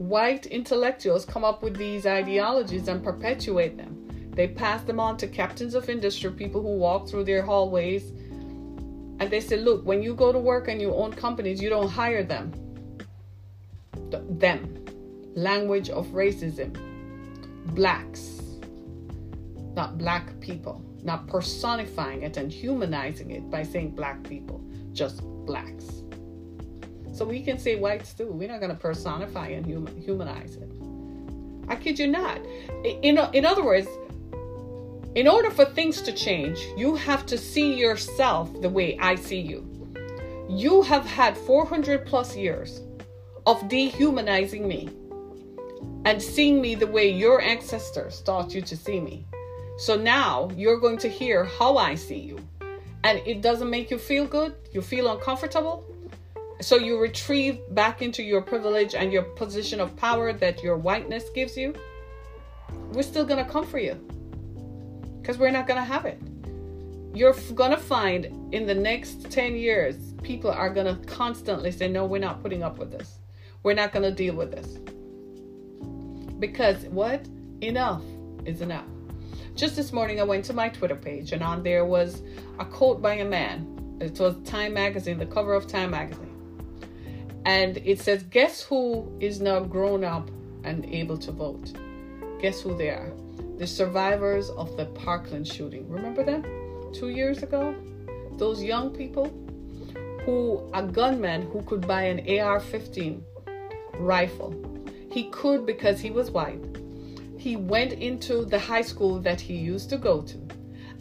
white 0.00 0.46
intellectuals 0.46 1.26
come 1.26 1.44
up 1.44 1.62
with 1.62 1.76
these 1.76 2.06
ideologies 2.06 2.88
and 2.88 3.04
perpetuate 3.04 3.76
them. 3.76 3.96
They 4.34 4.48
pass 4.48 4.82
them 4.82 4.98
on 4.98 5.18
to 5.18 5.26
captains 5.26 5.74
of 5.74 5.90
industry, 5.90 6.30
people 6.30 6.62
who 6.62 6.76
walk 6.76 7.06
through 7.06 7.24
their 7.24 7.42
hallways, 7.42 8.10
and 9.20 9.28
they 9.28 9.40
say, 9.40 9.58
Look, 9.58 9.84
when 9.84 10.02
you 10.02 10.14
go 10.14 10.32
to 10.32 10.38
work 10.38 10.68
and 10.68 10.80
you 10.80 10.94
own 10.94 11.12
companies, 11.12 11.60
you 11.60 11.68
don't 11.68 11.90
hire 11.90 12.22
them. 12.22 12.52
Them. 14.10 14.86
Language 15.34 15.90
of 15.90 16.06
racism. 16.08 16.76
Blacks. 17.74 18.42
Not 19.74 19.98
black 19.98 20.38
people. 20.40 20.84
Not 21.02 21.26
personifying 21.28 22.22
it 22.22 22.36
and 22.36 22.52
humanizing 22.52 23.30
it 23.30 23.50
by 23.50 23.62
saying 23.62 23.92
black 23.92 24.22
people, 24.22 24.62
just 24.92 25.22
blacks. 25.46 26.02
So 27.12 27.24
we 27.24 27.42
can 27.42 27.58
say 27.58 27.76
whites 27.76 28.12
too. 28.12 28.26
We're 28.26 28.48
not 28.48 28.60
going 28.60 28.72
to 28.72 28.78
personify 28.78 29.48
and 29.48 29.64
human, 29.64 29.96
humanize 30.00 30.56
it. 30.56 30.70
I 31.68 31.76
kid 31.76 31.98
you 31.98 32.08
not. 32.08 32.40
In, 32.84 33.18
in 33.32 33.46
other 33.46 33.64
words, 33.64 33.88
in 35.14 35.26
order 35.26 35.50
for 35.50 35.64
things 35.64 36.02
to 36.02 36.12
change, 36.12 36.58
you 36.76 36.96
have 36.96 37.24
to 37.26 37.38
see 37.38 37.74
yourself 37.74 38.48
the 38.60 38.68
way 38.68 38.98
I 38.98 39.14
see 39.14 39.40
you. 39.40 39.66
You 40.48 40.82
have 40.82 41.06
had 41.06 41.36
400 41.36 42.06
plus 42.06 42.36
years 42.36 42.80
of 43.46 43.68
dehumanizing 43.68 44.66
me 44.66 44.88
and 46.04 46.22
seeing 46.22 46.60
me 46.60 46.74
the 46.74 46.86
way 46.86 47.10
your 47.10 47.40
ancestors 47.40 48.20
taught 48.22 48.54
you 48.54 48.62
to 48.62 48.76
see 48.76 49.00
me. 49.00 49.26
So 49.78 49.96
now 49.96 50.50
you're 50.56 50.78
going 50.78 50.98
to 50.98 51.08
hear 51.08 51.44
how 51.44 51.76
I 51.76 51.94
see 51.94 52.18
you. 52.18 52.38
And 53.04 53.18
it 53.26 53.40
doesn't 53.40 53.70
make 53.70 53.90
you 53.90 53.98
feel 53.98 54.26
good, 54.26 54.54
you 54.72 54.82
feel 54.82 55.10
uncomfortable, 55.10 55.86
so 56.60 56.76
you 56.76 56.98
retrieve 56.98 57.58
back 57.70 58.02
into 58.02 58.22
your 58.22 58.42
privilege 58.42 58.94
and 58.94 59.12
your 59.12 59.22
position 59.22 59.80
of 59.80 59.96
power 59.96 60.32
that 60.34 60.62
your 60.62 60.76
whiteness 60.76 61.24
gives 61.34 61.56
you. 61.56 61.74
We're 62.92 63.02
still 63.02 63.24
going 63.24 63.42
to 63.42 63.50
come 63.50 63.66
for 63.66 63.78
you 63.78 63.94
because 65.20 65.38
we're 65.38 65.50
not 65.50 65.66
going 65.66 65.78
to 65.78 65.84
have 65.84 66.04
it. 66.04 66.20
You're 67.14 67.34
going 67.54 67.70
to 67.70 67.76
find 67.78 68.54
in 68.54 68.66
the 68.66 68.74
next 68.74 69.30
10 69.30 69.56
years, 69.56 70.12
people 70.22 70.50
are 70.50 70.70
going 70.70 70.86
to 70.86 71.06
constantly 71.06 71.72
say, 71.72 71.88
No, 71.88 72.04
we're 72.04 72.18
not 72.18 72.42
putting 72.42 72.62
up 72.62 72.78
with 72.78 72.90
this. 72.90 73.18
We're 73.62 73.74
not 73.74 73.92
going 73.92 74.02
to 74.02 74.12
deal 74.12 74.34
with 74.34 74.52
this. 74.52 74.78
Because 76.40 76.86
what? 76.86 77.26
Enough 77.60 78.02
is 78.46 78.62
enough. 78.62 78.86
Just 79.54 79.76
this 79.76 79.92
morning, 79.92 80.20
I 80.20 80.24
went 80.24 80.46
to 80.46 80.54
my 80.54 80.70
Twitter 80.70 80.96
page, 80.96 81.32
and 81.32 81.42
on 81.42 81.62
there 81.62 81.84
was 81.84 82.22
a 82.58 82.64
quote 82.64 83.02
by 83.02 83.14
a 83.14 83.24
man. 83.24 83.98
It 84.00 84.18
was 84.18 84.36
Time 84.44 84.72
Magazine, 84.72 85.18
the 85.18 85.26
cover 85.26 85.52
of 85.52 85.66
Time 85.66 85.90
Magazine. 85.90 86.30
And 87.44 87.76
it 87.78 88.00
says, 88.00 88.22
Guess 88.22 88.62
who 88.62 89.10
is 89.20 89.40
now 89.40 89.60
grown 89.60 90.02
up 90.02 90.30
and 90.64 90.86
able 90.86 91.18
to 91.18 91.32
vote? 91.32 91.72
Guess 92.40 92.62
who 92.62 92.74
they 92.74 92.88
are? 92.88 93.12
The 93.58 93.66
survivors 93.66 94.48
of 94.50 94.74
the 94.78 94.86
Parkland 94.86 95.46
shooting. 95.46 95.86
Remember 95.90 96.24
them? 96.24 96.42
Two 96.94 97.10
years 97.10 97.42
ago? 97.42 97.74
Those 98.38 98.62
young 98.62 98.90
people 98.90 99.26
who, 100.24 100.70
a 100.72 100.82
gunman 100.82 101.42
who 101.50 101.60
could 101.62 101.86
buy 101.86 102.04
an 102.04 102.40
AR 102.40 102.60
15 102.60 103.22
rifle. 103.98 104.69
He 105.10 105.24
could 105.30 105.66
because 105.66 106.00
he 106.00 106.10
was 106.10 106.30
white. 106.30 106.60
He 107.36 107.56
went 107.56 107.92
into 107.94 108.44
the 108.44 108.58
high 108.58 108.82
school 108.82 109.18
that 109.20 109.40
he 109.40 109.54
used 109.54 109.90
to 109.90 109.96
go 109.96 110.22
to 110.22 110.38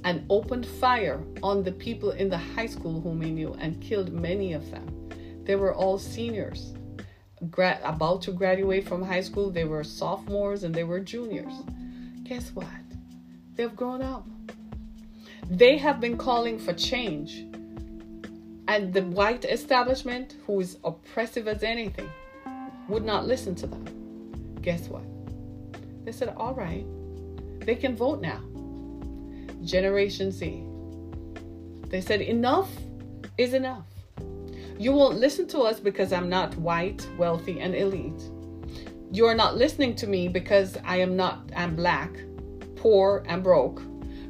and 0.03 0.25
opened 0.29 0.65
fire 0.65 1.21
on 1.43 1.63
the 1.63 1.71
people 1.71 2.11
in 2.11 2.29
the 2.29 2.37
high 2.37 2.65
school 2.65 3.01
whom 3.01 3.21
he 3.21 3.29
knew 3.29 3.53
and 3.59 3.81
killed 3.81 4.11
many 4.11 4.53
of 4.53 4.71
them. 4.71 5.09
They 5.43 5.55
were 5.55 5.73
all 5.73 5.99
seniors, 5.99 6.73
gra- 7.49 7.79
about 7.83 8.21
to 8.23 8.31
graduate 8.31 8.87
from 8.87 9.03
high 9.03 9.21
school. 9.21 9.49
They 9.49 9.65
were 9.65 9.83
sophomores 9.83 10.63
and 10.63 10.73
they 10.73 10.83
were 10.83 10.99
juniors. 10.99 11.53
Guess 12.23 12.51
what? 12.55 12.67
They've 13.55 13.75
grown 13.75 14.01
up. 14.01 14.27
They 15.49 15.77
have 15.77 15.99
been 15.99 16.17
calling 16.17 16.57
for 16.57 16.73
change. 16.73 17.45
And 18.67 18.93
the 18.93 19.01
white 19.01 19.45
establishment, 19.45 20.35
who 20.45 20.59
is 20.59 20.77
oppressive 20.83 21.47
as 21.47 21.63
anything, 21.63 22.09
would 22.87 23.03
not 23.03 23.25
listen 23.27 23.55
to 23.55 23.67
them. 23.67 23.98
Guess 24.61 24.89
what? 24.89 25.03
They 26.05 26.11
said, 26.11 26.33
all 26.37 26.53
right, 26.53 26.85
they 27.65 27.75
can 27.75 27.95
vote 27.95 28.21
now. 28.21 28.41
Generation 29.63 30.31
Z. 30.31 30.63
They 31.89 32.01
said, 32.01 32.21
enough 32.21 32.69
is 33.37 33.53
enough. 33.53 33.85
You 34.77 34.93
won't 34.93 35.17
listen 35.17 35.47
to 35.49 35.59
us 35.59 35.79
because 35.79 36.13
I'm 36.13 36.29
not 36.29 36.55
white, 36.57 37.07
wealthy, 37.17 37.59
and 37.59 37.75
elite. 37.75 38.21
You 39.11 39.25
are 39.25 39.35
not 39.35 39.57
listening 39.57 39.95
to 39.95 40.07
me 40.07 40.27
because 40.27 40.77
I 40.85 40.97
am 40.97 41.15
not 41.15 41.51
I'm 41.55 41.75
black, 41.75 42.11
poor, 42.75 43.23
and 43.27 43.43
broke. 43.43 43.81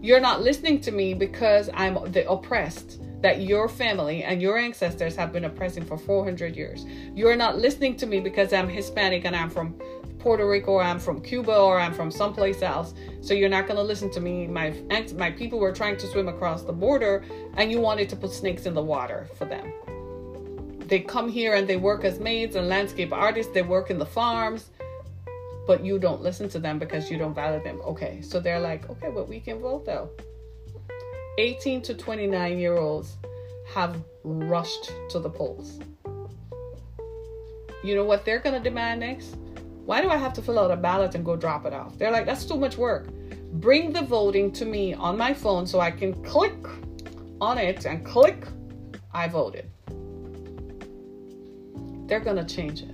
You're 0.01 0.21
not 0.21 0.41
listening 0.41 0.79
to 0.81 0.91
me 0.91 1.13
because 1.13 1.69
I'm 1.73 2.11
the 2.11 2.29
oppressed 2.29 3.01
that 3.21 3.41
your 3.41 3.67
family 3.67 4.23
and 4.23 4.41
your 4.41 4.57
ancestors 4.57 5.15
have 5.17 5.33
been 5.33 5.45
oppressing 5.45 5.83
for 5.83 5.97
400 5.97 6.55
years. 6.55 6.85
You're 7.13 7.35
not 7.35 7.57
listening 7.57 7.97
to 7.97 8.05
me 8.05 8.21
because 8.21 8.53
I'm 8.53 8.69
Hispanic 8.69 9.25
and 9.25 9.35
I'm 9.35 9.49
from 9.49 9.77
Puerto 10.19 10.47
Rico 10.47 10.71
or 10.73 10.83
I'm 10.83 10.99
from 10.99 11.21
Cuba 11.21 11.57
or 11.57 11.79
I'm 11.79 11.93
from 11.93 12.11
someplace 12.11 12.61
else. 12.61 12.93
So 13.21 13.33
you're 13.33 13.49
not 13.49 13.67
going 13.67 13.77
to 13.77 13.83
listen 13.83 14.11
to 14.11 14.19
me. 14.19 14.47
My 14.47 14.73
my 15.15 15.31
people 15.31 15.59
were 15.59 15.71
trying 15.71 15.97
to 15.97 16.07
swim 16.07 16.27
across 16.27 16.63
the 16.63 16.73
border 16.73 17.23
and 17.57 17.71
you 17.71 17.79
wanted 17.79 18.09
to 18.09 18.15
put 18.15 18.31
snakes 18.31 18.65
in 18.65 18.73
the 18.73 18.83
water 18.83 19.27
for 19.35 19.45
them 19.45 19.71
they 20.89 20.99
come 20.99 21.29
here 21.29 21.53
and 21.53 21.67
they 21.67 21.77
work 21.77 22.03
as 22.03 22.19
maids 22.19 22.55
and 22.55 22.67
landscape 22.67 23.13
artists, 23.13 23.53
they 23.53 23.61
work 23.61 23.89
in 23.91 23.99
the 23.99 24.05
farms. 24.05 24.71
but 25.67 25.85
you 25.85 25.99
don't 25.99 26.23
listen 26.23 26.49
to 26.49 26.57
them 26.57 26.79
because 26.79 27.11
you 27.11 27.17
don't 27.19 27.35
value 27.35 27.63
them. 27.63 27.79
Okay, 27.85 28.21
so 28.23 28.39
they're 28.39 28.59
like, 28.59 28.89
okay, 28.89 29.11
but 29.13 29.29
we 29.29 29.39
can 29.39 29.59
vote 29.59 29.85
though. 29.85 30.09
18 31.37 31.83
to 31.83 31.93
29 31.93 32.57
year 32.57 32.75
olds 32.75 33.17
have 33.75 33.95
rushed 34.23 34.91
to 35.09 35.19
the 35.19 35.29
polls. 35.29 35.79
You 37.83 37.95
know 37.95 38.03
what 38.03 38.25
they're 38.25 38.39
going 38.39 38.55
to 38.55 38.69
demand 38.69 39.01
next? 39.01 39.37
Why 39.85 40.01
do 40.01 40.09
I 40.09 40.17
have 40.17 40.33
to 40.33 40.41
fill 40.41 40.59
out 40.59 40.71
a 40.71 40.75
ballot 40.75 41.15
and 41.15 41.25
go 41.25 41.35
drop 41.35 41.65
it 41.65 41.73
off? 41.73 41.97
They're 41.97 42.11
like, 42.11 42.25
that's 42.25 42.45
too 42.45 42.57
much 42.57 42.77
work. 42.77 43.07
Bring 43.53 43.91
the 43.91 44.01
voting 44.01 44.51
to 44.53 44.65
me 44.65 44.93
on 44.93 45.17
my 45.17 45.33
phone 45.33 45.65
so 45.65 45.79
I 45.79 45.91
can 45.91 46.13
click 46.23 46.67
on 47.41 47.57
it 47.57 47.85
and 47.85 48.05
click, 48.05 48.45
I 49.11 49.27
voted. 49.27 49.69
They're 52.07 52.19
going 52.19 52.37
to 52.37 52.45
change 52.45 52.83
it. 52.83 52.93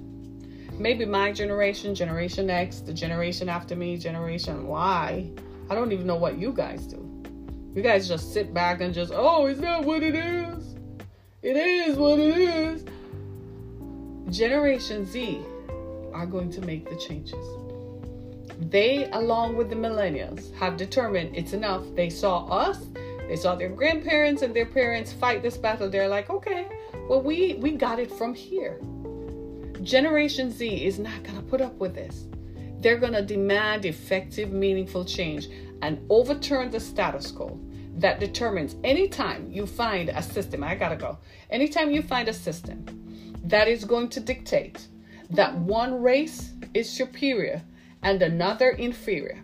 Maybe 0.79 1.05
my 1.05 1.31
generation, 1.31 1.95
Generation 1.95 2.49
X, 2.49 2.81
the 2.81 2.93
generation 2.93 3.49
after 3.49 3.75
me, 3.75 3.97
Generation 3.97 4.67
Y. 4.67 5.31
I 5.69 5.75
don't 5.75 5.91
even 5.91 6.05
know 6.05 6.17
what 6.17 6.37
you 6.37 6.51
guys 6.51 6.85
do. 6.85 7.01
You 7.73 7.81
guys 7.81 8.07
just 8.07 8.33
sit 8.33 8.53
back 8.53 8.81
and 8.81 8.93
just, 8.93 9.11
oh, 9.13 9.47
is 9.47 9.59
that 9.59 9.83
what 9.83 10.03
it 10.03 10.15
is? 10.15 10.75
It 11.41 11.57
is 11.57 11.97
what 11.97 12.19
it 12.19 12.37
is. 12.37 12.85
Generation 14.29 15.05
Z 15.05 15.41
are 16.15 16.25
going 16.25 16.49
to 16.51 16.61
make 16.61 16.89
the 16.89 16.95
changes. 16.95 17.45
They, 18.57 19.09
along 19.11 19.57
with 19.57 19.69
the 19.69 19.75
millennials, 19.75 20.53
have 20.55 20.77
determined 20.77 21.35
it's 21.35 21.53
enough. 21.53 21.83
They 21.93 22.09
saw 22.09 22.45
us, 22.45 22.79
they 23.27 23.35
saw 23.35 23.55
their 23.55 23.69
grandparents 23.69 24.41
and 24.41 24.55
their 24.55 24.65
parents 24.65 25.11
fight 25.11 25.41
this 25.41 25.57
battle. 25.57 25.89
They're 25.89 26.07
like, 26.07 26.29
okay, 26.29 26.67
well, 27.09 27.21
we 27.21 27.55
we 27.55 27.71
got 27.71 27.99
it 27.99 28.11
from 28.11 28.33
here. 28.33 28.79
Generation 29.83 30.51
Z 30.51 30.85
is 30.85 30.99
not 30.99 31.23
gonna 31.23 31.41
put 31.41 31.61
up 31.61 31.75
with 31.75 31.93
this. 31.93 32.25
They're 32.79 32.97
gonna 32.97 33.21
demand 33.21 33.85
effective, 33.85 34.51
meaningful 34.51 35.03
change 35.03 35.49
and 35.81 35.99
overturn 36.09 36.71
the 36.71 36.79
status 36.79 37.31
quo 37.31 37.59
that 37.97 38.19
determines 38.19 38.75
anytime 38.83 39.51
you 39.51 39.65
find 39.65 40.09
a 40.09 40.21
system, 40.21 40.63
I 40.63 40.75
gotta 40.75 40.95
go, 40.95 41.17
anytime 41.49 41.91
you 41.91 42.01
find 42.01 42.27
a 42.29 42.33
system 42.33 42.85
that 43.43 43.67
is 43.67 43.85
going 43.85 44.09
to 44.09 44.19
dictate 44.19 44.87
that 45.29 45.55
one 45.57 46.01
race 46.01 46.53
is 46.73 46.89
superior 46.89 47.61
and 48.03 48.21
another 48.21 48.69
inferior, 48.71 49.39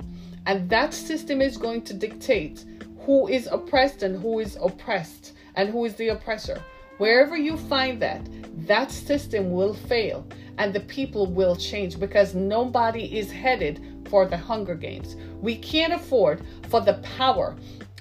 and 0.45 0.69
that 0.69 0.93
system 0.93 1.41
is 1.41 1.57
going 1.57 1.81
to 1.83 1.93
dictate 1.93 2.65
who 2.99 3.27
is 3.27 3.47
oppressed 3.51 4.03
and 4.03 4.21
who 4.21 4.39
is 4.39 4.57
oppressed 4.61 5.33
and 5.55 5.69
who 5.69 5.85
is 5.85 5.95
the 5.95 6.09
oppressor. 6.09 6.61
Wherever 6.97 7.35
you 7.35 7.57
find 7.57 7.99
that, 8.01 8.21
that 8.67 8.91
system 8.91 9.51
will 9.51 9.73
fail 9.73 10.25
and 10.57 10.73
the 10.73 10.81
people 10.81 11.25
will 11.25 11.55
change 11.55 11.99
because 11.99 12.35
nobody 12.35 13.17
is 13.17 13.31
headed 13.31 14.05
for 14.07 14.25
the 14.25 14.37
Hunger 14.37 14.75
Games. 14.75 15.15
We 15.41 15.55
can't 15.55 15.93
afford 15.93 16.43
for 16.69 16.81
the 16.81 17.01
power 17.17 17.55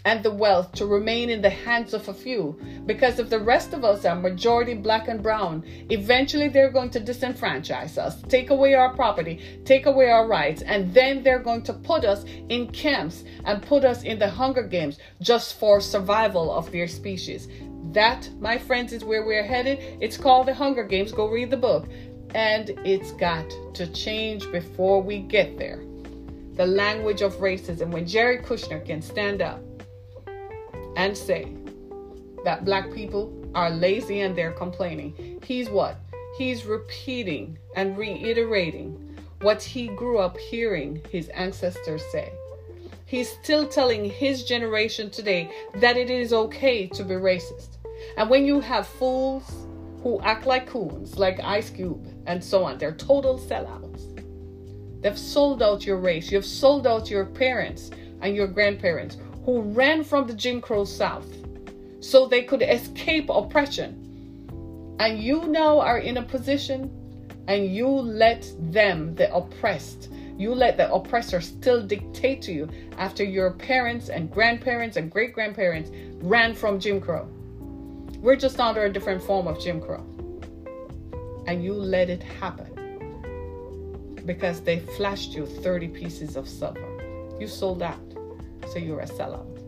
and 0.05 0.23
the 0.23 0.31
wealth 0.31 0.73
to 0.73 0.87
remain 0.87 1.31
in 1.31 1.43
the 1.43 1.51
hands 1.51 1.95
of 1.95 2.09
a 2.09 2.15
few. 2.15 2.59
Because 2.87 3.19
if 3.19 3.29
the 3.29 3.39
rest 3.39 3.75
of 3.75 3.85
us 3.85 4.05
are 4.05 4.15
majority 4.15 4.75
black 4.75 5.09
and 5.09 5.23
brown 5.23 5.65
eventually 5.91 6.49
they're 6.49 6.71
going 6.71 6.91
to 6.91 7.01
disenfranchise 7.01 7.99
us 7.99 8.23
take 8.23 8.51
away 8.51 8.75
our 8.75 8.95
property 8.95 9.61
take 9.65 9.87
away 9.87 10.11
our 10.11 10.27
rights 10.27 10.63
and 10.63 10.93
then 10.95 11.23
they're 11.23 11.39
going 11.39 11.63
to 11.63 11.73
put 11.73 12.05
us 12.05 12.25
in 12.49 12.71
camps 12.73 13.25
and 13.45 13.63
put 13.63 13.85
us 13.85 14.03
in 14.03 14.19
the 14.19 14.29
hunger 14.29 14.63
games 14.63 14.99
just 15.21 15.59
for 15.59 15.81
survival 15.81 16.53
of 16.53 16.71
their 16.73 16.89
species. 16.89 17.49
That 17.93 18.29
my 18.39 18.59
friends 18.59 18.93
is 18.93 19.05
where 19.05 19.25
we're 19.25 19.45
headed. 19.45 19.79
It's 20.01 20.17
called 20.17 20.47
the 20.47 20.55
hunger 20.55 20.85
games. 20.85 21.13
Go 21.13 21.29
read 21.29 21.51
the 21.51 21.57
book. 21.57 21.89
And 22.35 22.71
it's 22.85 23.13
got 23.13 23.51
to 23.75 23.87
change 23.89 24.51
before 24.53 25.03
we 25.03 25.21
get 25.21 25.59
there. 25.59 25.83
The 26.55 26.67
language 26.67 27.23
of 27.23 27.35
racism. 27.37 27.91
When 27.91 28.07
jared 28.07 28.45
kushner 28.45 28.85
can 28.85 29.03
stand 29.03 29.43
up 29.43 29.61
and 30.97 31.17
say 31.17 31.53
that 32.45 32.65
black 32.65 32.93
people 32.93 33.33
are 33.55 33.71
lazy 33.71 34.21
and 34.21 34.37
they're 34.37 34.53
complaining. 34.53 35.41
He's 35.45 35.69
what? 35.69 35.97
He's 36.37 36.65
repeating 36.65 37.59
and 37.77 37.97
reiterating 37.99 39.19
what 39.43 39.63
he 39.63 39.89
grew 39.89 40.19
up 40.19 40.37
hearing 40.37 41.03
his 41.11 41.29
ancestors 41.31 42.03
say. 42.13 42.33
He's 43.07 43.29
still 43.29 43.67
telling 43.67 44.05
his 44.05 44.45
generation 44.45 45.11
today 45.11 45.51
that 45.77 45.97
it 45.97 46.11
is 46.11 46.33
okay 46.33 46.87
to 46.89 47.03
be 47.03 47.15
racist. 47.15 47.79
And 48.17 48.31
when 48.31 48.45
you 48.45 48.61
have 48.61 48.87
fools 48.87 49.67
who 50.03 50.21
act 50.21 50.47
like 50.47 50.67
coons, 50.67 51.19
like 51.19 51.41
Ice 51.41 51.71
Cube 51.71 52.07
and 52.27 52.43
so 52.43 52.65
on, 52.65 52.79
they're 52.79 52.93
total 52.93 53.39
sellouts. 53.39 53.91
They've 55.03 55.19
sold 55.19 55.63
out 55.63 55.85
your 55.85 55.97
race. 55.97 56.31
You've 56.31 56.45
sold 56.45 56.87
out 56.87 57.11
your 57.11 57.25
parents 57.25 57.91
and 58.21 58.37
your 58.37 58.47
grandparents 58.47 59.17
who 59.45 59.63
ran 59.63 60.05
from 60.05 60.27
the 60.27 60.35
Jim 60.35 60.61
Crow 60.61 60.85
South 60.85 61.27
so 62.01 62.27
they 62.27 62.43
could 62.43 62.63
escape 62.63 63.29
oppression. 63.29 64.97
And 64.99 65.19
you 65.23 65.47
now 65.47 65.81
are 65.81 65.99
in 65.99 66.17
a 66.19 66.23
position 66.23 66.91
and 67.49 67.75
you 67.75 67.89
let 67.89 68.53
them, 68.59 69.15
the 69.15 69.35
oppressed, 69.35 70.11
you 70.37 70.55
let 70.55 70.77
the 70.77 70.93
oppressor 70.93 71.41
still 71.41 71.83
dictate 71.83 72.43
to 72.43 72.53
you 72.53 72.69
after 72.97 73.25
your 73.25 73.51
parents 73.53 74.09
and 74.09 74.31
grandparents 74.31 74.97
and 74.97 75.11
great 75.11 75.35
grandparents 75.35 75.91
ran 76.23 76.55
from 76.55 76.81
Jim 76.81 77.01
Crow. 77.01 77.29
We're 78.21 78.37
just 78.37 78.61
under 78.61 78.85
a 78.85 78.93
different 78.93 79.23
form 79.23 79.47
of 79.47 79.61
Jim 79.61 79.81
Crow. 79.81 80.05
And 81.47 81.65
you 81.65 81.73
let 81.73 82.11
it 82.11 82.23
happen 82.23 82.69
because 84.27 84.61
they 84.61 84.81
flashed 84.81 85.35
you 85.35 85.47
30 85.47 85.89
pieces 85.89 86.37
of 86.37 86.49
silver. 86.49 87.37
You 87.41 87.47
sold 87.47 87.83
out 87.83 88.10
so 88.69 88.79
you're 88.79 89.01
a 89.01 89.07
sellout. 89.07 89.61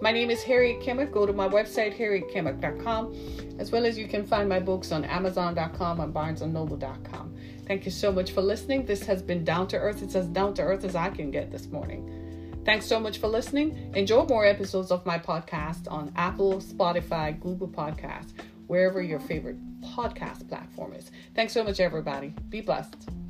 My 0.00 0.12
name 0.12 0.30
is 0.30 0.42
Harriet 0.42 0.80
Kimmick. 0.80 1.12
Go 1.12 1.24
to 1.24 1.32
my 1.32 1.48
website, 1.48 1.96
harrietkimmick.com, 1.96 3.56
as 3.58 3.70
well 3.70 3.86
as 3.86 3.96
you 3.96 4.06
can 4.06 4.26
find 4.26 4.48
my 4.48 4.60
books 4.60 4.92
on 4.92 5.04
amazon.com 5.04 6.00
and 6.00 6.12
barnesandnoble.com. 6.12 7.36
Thank 7.66 7.84
you 7.84 7.90
so 7.90 8.12
much 8.12 8.32
for 8.32 8.42
listening. 8.42 8.84
This 8.84 9.02
has 9.04 9.22
been 9.22 9.44
Down 9.44 9.66
to 9.68 9.78
Earth. 9.78 10.02
It's 10.02 10.14
as 10.14 10.26
down 10.26 10.52
to 10.54 10.62
earth 10.62 10.84
as 10.84 10.94
I 10.94 11.10
can 11.10 11.30
get 11.30 11.50
this 11.50 11.68
morning. 11.68 12.60
Thanks 12.64 12.86
so 12.86 12.98
much 12.98 13.18
for 13.18 13.28
listening. 13.28 13.92
Enjoy 13.94 14.24
more 14.24 14.44
episodes 14.44 14.90
of 14.90 15.04
my 15.04 15.18
podcast 15.18 15.90
on 15.90 16.12
Apple, 16.16 16.60
Spotify, 16.60 17.38
Google 17.38 17.68
Podcasts, 17.68 18.32
wherever 18.66 19.02
your 19.02 19.20
favorite 19.20 19.56
podcast 19.82 20.48
platform 20.48 20.94
is. 20.94 21.10
Thanks 21.34 21.52
so 21.52 21.62
much, 21.62 21.80
everybody. 21.80 22.34
Be 22.48 22.60
blessed. 22.60 23.23